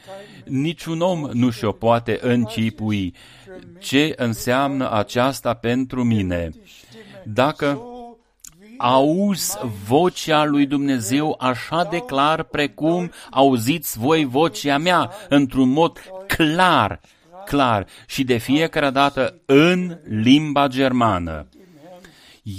Niciun 0.45 1.01
om 1.01 1.29
nu 1.33 1.49
și-o 1.49 1.71
poate 1.71 2.19
încipui. 2.21 3.13
Ce 3.79 4.13
înseamnă 4.15 4.91
aceasta 4.91 5.53
pentru 5.53 6.03
mine? 6.03 6.51
Dacă 7.23 7.65
so 7.65 7.81
wie 8.61 8.75
auzi 8.77 9.57
vocea 9.87 10.45
lui 10.45 10.65
Dumnezeu 10.65 11.35
așa 11.39 11.87
de 11.89 11.97
clar 11.97 12.43
precum 12.43 13.11
auziți 13.31 13.99
voi 13.99 14.25
vocea 14.25 14.77
mea, 14.77 15.11
într-un 15.29 15.69
mod 15.69 15.99
clar, 16.27 16.99
clar 17.45 17.87
și 18.07 18.23
de 18.23 18.37
fiecare 18.37 18.89
dată 18.89 19.41
în 19.45 19.97
limba 20.03 20.67
germană. 20.67 21.47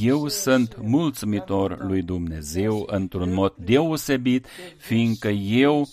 Eu 0.00 0.28
sunt 0.28 0.76
mulțumitor 0.82 1.84
lui 1.84 2.02
Dumnezeu 2.02 2.84
într-un 2.86 3.34
mod 3.34 3.54
deosebit, 3.56 4.46
fiindcă 4.76 5.28
eu 5.28 5.88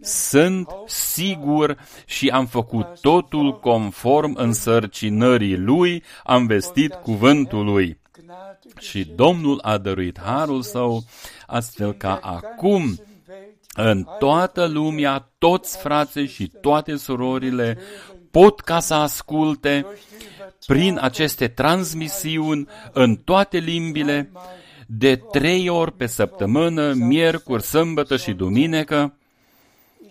sunt 0.00 0.68
sigur 0.86 1.78
și 2.06 2.28
am 2.28 2.46
făcut 2.46 3.00
totul 3.00 3.58
conform 3.58 4.34
însărcinării 4.34 5.56
lui, 5.56 6.02
am 6.24 6.46
vestit 6.46 6.92
cuvântul 6.92 7.64
lui. 7.64 8.00
Gnade 8.12 8.58
Și 8.78 9.04
Domnul 9.04 9.58
a 9.62 9.78
dăruit 9.78 10.20
harul 10.20 10.62
său, 10.62 11.04
astfel 11.46 11.92
ca 11.92 12.18
acum 12.22 12.82
Welt 12.82 13.58
în 13.74 14.06
toată 14.18 14.66
lumea, 14.66 15.30
toți 15.38 15.78
frații 15.78 16.26
și 16.26 16.52
toate 16.60 16.96
surorile 16.96 17.78
pot 18.30 18.60
ca 18.60 18.80
să 18.80 18.94
asculte 18.94 19.86
prin 20.66 20.98
aceste 21.02 21.48
transmisiuni 21.48 22.68
în 22.92 23.16
toate 23.16 23.58
limbile, 23.58 24.30
de 24.86 25.16
trei 25.16 25.68
ori 25.68 25.92
pe 25.92 26.06
săptămână, 26.06 26.92
miercuri, 26.92 27.62
sâmbătă 27.62 28.16
și 28.16 28.32
duminică, 28.32 29.14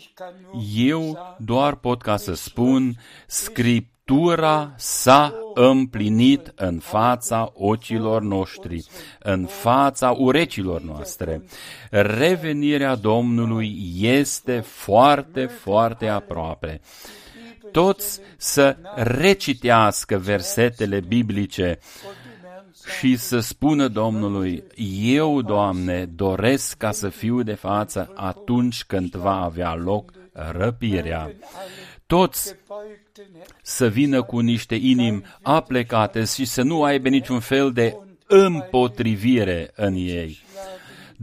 Ich 0.01 0.13
kann 0.15 0.33
nur 0.41 0.63
eu 0.75 1.35
doar 1.37 1.75
pot 1.75 2.01
ca 2.01 2.17
să 2.17 2.33
spun, 2.33 2.95
Scriptura 3.27 4.73
s-a 4.77 5.33
împlinit 5.53 6.51
în 6.55 6.79
fața 6.79 7.51
ochilor 7.53 8.21
noștri, 8.21 8.85
în 9.19 9.45
fața 9.45 10.11
urechilor 10.17 10.81
noastre. 10.81 11.43
Revenirea 11.89 12.95
Domnului 12.95 13.93
este 13.99 14.59
foarte, 14.59 15.45
foarte 15.45 16.07
aproape. 16.07 16.81
Toți 17.71 18.19
să 18.37 18.77
recitească 18.95 20.17
versetele 20.17 20.99
biblice 20.99 21.79
și 22.99 23.15
să 23.15 23.39
spună 23.39 23.87
Domnului, 23.87 24.63
eu, 25.01 25.41
Doamne, 25.41 26.05
doresc 26.05 26.77
ca 26.77 26.91
să 26.91 27.09
fiu 27.09 27.43
de 27.43 27.53
față 27.53 28.11
atunci 28.15 28.83
când 28.83 29.15
va 29.15 29.43
avea 29.43 29.75
loc 29.75 30.11
răpirea. 30.33 31.33
Toți 32.05 32.55
beugten 32.67 33.25
Herzen 33.33 33.55
să 33.61 33.87
vină 33.87 34.23
cu 34.23 34.39
niște 34.39 34.75
inimi 34.75 35.23
aplecate 35.41 36.23
și 36.23 36.45
să 36.45 36.61
nu 36.61 36.83
aibă 36.83 37.09
niciun 37.09 37.39
fel 37.39 37.71
de 37.71 37.97
împotrivire 38.27 39.71
în 39.75 39.93
ei. 39.93 40.39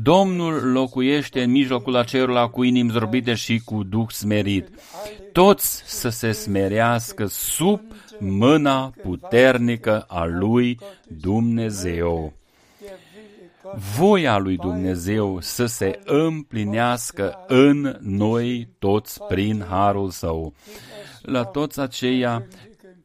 Domnul 0.03 0.73
locuiește 0.73 1.43
în 1.43 1.51
mijlocul 1.51 1.97
acelora 1.97 2.47
cu 2.47 2.63
inimi 2.63 2.91
zorbite 2.91 3.35
și 3.35 3.61
cu 3.65 3.83
duh 3.83 4.09
smerit. 4.09 4.69
Toți 5.33 5.83
să 5.87 6.09
se 6.09 6.33
smerească 6.33 7.27
sub 7.27 7.81
mâna 8.19 8.93
puternică 9.03 10.05
a 10.09 10.25
lui 10.25 10.79
Dumnezeu. 11.07 12.33
Voia 13.97 14.39
lui 14.39 14.57
Dumnezeu 14.57 15.41
să 15.41 15.67
se 15.67 16.01
împlinească 16.05 17.45
în 17.47 17.99
noi 18.01 18.69
toți 18.79 19.21
prin 19.29 19.65
harul 19.69 20.11
său. 20.11 20.55
La 21.23 21.45
toți 21.45 21.81
aceia 21.81 22.47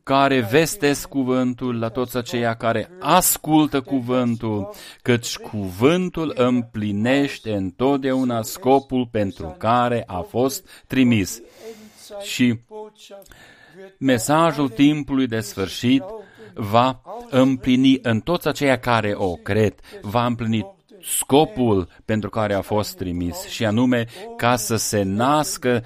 care 0.03 0.39
vestesc 0.39 1.07
cuvântul, 1.07 1.79
la 1.79 1.89
toți 1.89 2.17
aceia 2.17 2.53
care 2.53 2.89
ascultă 2.99 3.81
cuvântul, 3.81 4.73
căci 5.01 5.37
cuvântul 5.37 6.33
împlinește 6.35 7.53
întotdeauna 7.53 8.41
scopul 8.41 9.07
pentru 9.11 9.55
care 9.57 10.03
a 10.07 10.19
fost 10.19 10.83
trimis. 10.87 11.41
Și 12.21 12.59
Botschaft 12.67 13.31
wird 13.77 13.95
mesajul 13.97 14.69
timpului 14.69 15.27
de 15.27 15.39
sfârșit 15.39 16.03
va 16.53 17.01
împlini 17.29 17.99
în 18.01 18.19
toți 18.19 18.47
aceia 18.47 18.79
care 18.79 19.13
o 19.15 19.33
cred, 19.35 19.73
va 20.01 20.25
împlini 20.25 20.71
scopul 21.01 21.87
pentru 22.05 22.29
care 22.29 22.53
a 22.53 22.61
fost 22.61 22.97
trimis, 22.97 23.47
și 23.47 23.65
anume 23.65 24.05
ca 24.37 24.55
să 24.55 24.75
se 24.75 25.01
nască 25.01 25.83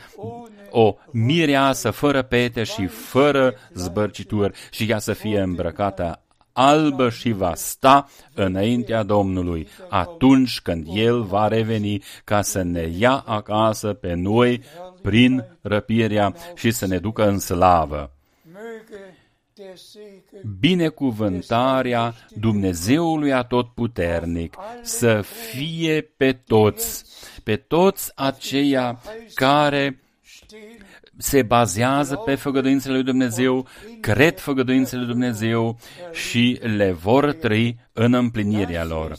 o 0.80 0.96
mireasă 1.12 1.92
fără 1.92 2.22
pete 2.22 2.64
și 2.64 2.86
fără 2.86 3.54
zbărcituri 3.74 4.58
și 4.72 4.90
ea 4.90 5.00
să 5.00 5.14
fie 5.14 5.40
îmbrăcată 5.40 6.22
albă 6.54 7.10
și 7.10 7.32
va 7.32 7.56
sta 7.56 8.10
înaintea 8.34 9.04
Domnului 9.04 9.68
atunci 9.90 10.62
când 10.62 10.88
El 10.94 11.24
va 11.24 11.48
reveni 11.48 12.04
ca 12.24 12.42
să 12.42 12.62
ne 12.62 12.90
ia 12.98 13.24
acasă 13.26 13.94
pe 13.94 14.14
noi 14.14 14.62
prin 15.02 15.46
răpirea 15.62 16.36
și 16.56 16.72
să 16.72 16.88
ne 16.88 16.98
ducă 16.98 17.28
în 17.28 17.40
slavă. 17.40 18.12
möge 18.54 19.18
der 19.54 19.76
Segen 19.76 20.58
Binecuvântarea 20.60 22.14
Dumnezeului 22.30 23.34
Atotputernic 23.34 24.56
să 24.82 25.22
fie 25.22 26.02
pe 26.18 26.34
toți, 26.34 27.06
pe 27.44 27.56
toți 27.56 28.12
aceia 28.16 29.00
care 29.34 29.84
stehen 29.86 30.07
se 31.18 31.42
bazează 31.42 32.16
pe 32.16 32.36
făgăduințele 32.36 32.94
lui 32.94 33.04
Dumnezeu, 33.04 33.68
cred 34.00 34.40
făgăduințele 34.40 35.02
lui 35.02 35.10
Dumnezeu 35.10 35.80
și 36.12 36.60
le 36.62 36.92
vor 36.92 37.34
trăi 37.34 37.80
în 37.94 38.14
împlinirea 38.14 38.86
lor. 38.86 39.18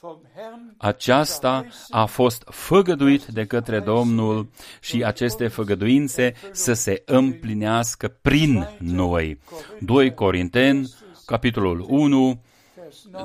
vom 0.00 0.18
Herrn 0.34 0.74
Aceasta 0.76 1.66
a 1.90 2.04
fost 2.04 2.42
făgăduit 2.46 3.24
de 3.24 3.44
către 3.44 3.80
Domnul 3.80 4.48
și 4.80 5.04
aceste 5.04 5.48
făgăduințe 5.48 6.34
să 6.52 6.72
se 6.72 7.02
împlinească 7.06 8.18
prin 8.22 8.68
noi. 8.78 9.38
2 9.80 10.14
Corinteni, 10.14 10.94
capitolul 11.26 11.84
1, 11.88 12.42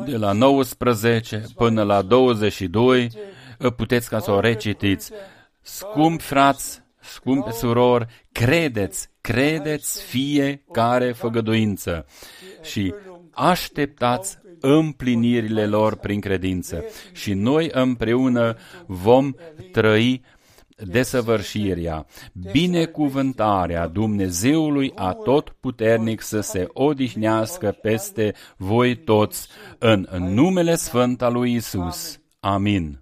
de 0.05 0.17
la 0.17 0.31
19 0.31 1.43
până 1.55 1.83
la 1.83 2.01
22, 2.01 3.09
puteți 3.75 4.09
ca 4.09 4.19
să 4.19 4.31
o 4.31 4.39
recitiți. 4.39 5.11
Scump 5.63 6.21
frați, 6.21 6.81
scumpe 6.99 7.51
surori, 7.51 8.05
credeți, 8.31 9.09
credeți 9.21 10.03
fiecare 10.03 11.11
făgăduință 11.11 12.05
și 12.61 12.93
așteptați 13.31 14.37
împlinirile 14.59 15.65
lor 15.65 15.95
prin 15.95 16.19
credință. 16.19 16.83
Și 17.11 17.33
noi 17.33 17.69
împreună 17.71 18.57
vom 18.85 19.33
trăi 19.71 20.21
desăvârșirea, 20.75 22.05
binecuvântarea 22.51 23.87
Dumnezeului 23.87 24.91
Atotputernic 24.95 26.21
să 26.21 26.39
se 26.39 26.67
odihnească 26.73 27.77
peste 27.81 28.33
voi 28.57 28.95
toți, 28.95 29.47
în 29.79 30.07
numele 30.09 30.75
Sfânt 30.75 31.21
al 31.21 31.33
lui 31.33 31.53
Isus. 31.53 32.19
Amin. 32.39 32.99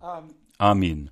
Amin. 0.58 1.12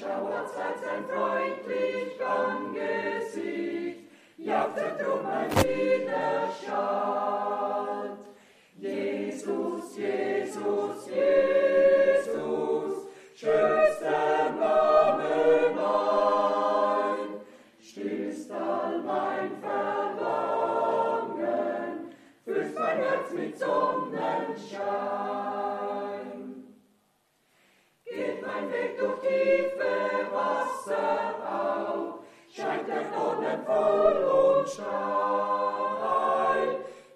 Schau 0.00 0.28
auf 0.28 0.48
sein 0.56 1.04
freundlich 1.04 2.16
Angesicht, 2.24 4.00
jagtet 4.38 4.98
drum 4.98 5.26
ein 5.26 5.50
Widerstand. 5.50 6.70
Jesus, 8.78 9.98
Jesus, 9.98 11.06
Jesus, 11.06 12.94
schönster 13.34 14.52
Name 14.58 15.70
mein, 15.76 17.40
stillst 17.82 18.50
all 18.52 19.02
mein 19.02 19.50
Verlangen, 19.60 20.96
füllst 22.46 22.74
mein 22.74 22.96
Herz 22.96 23.30
mit 23.34 23.58
Sonnenschein. 23.58 24.80
Geht 28.06 28.40
mein 28.46 28.72
Weg 28.72 28.98
durch 28.98 29.20
die 29.20 29.79
Scheint 32.52 32.88
der 32.88 33.04
voll 33.64 34.24
und 34.24 34.68
steil. 34.68 34.88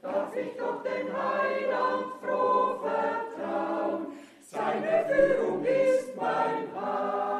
Darf 0.00 0.36
ich 0.36 0.56
doch 0.56 0.82
den 0.84 1.12
Heiland 1.12 2.06
froh 2.22 2.78
vertrauen, 2.80 4.06
seine 4.42 5.04
Führung 5.08 5.64
ist 5.64 6.16
mein 6.16 6.68
Heil. 6.80 7.33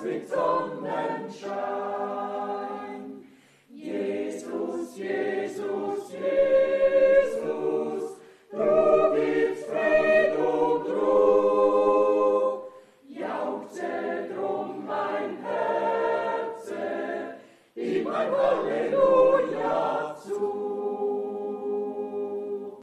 Blessed 0.00 0.32
on 0.32 0.87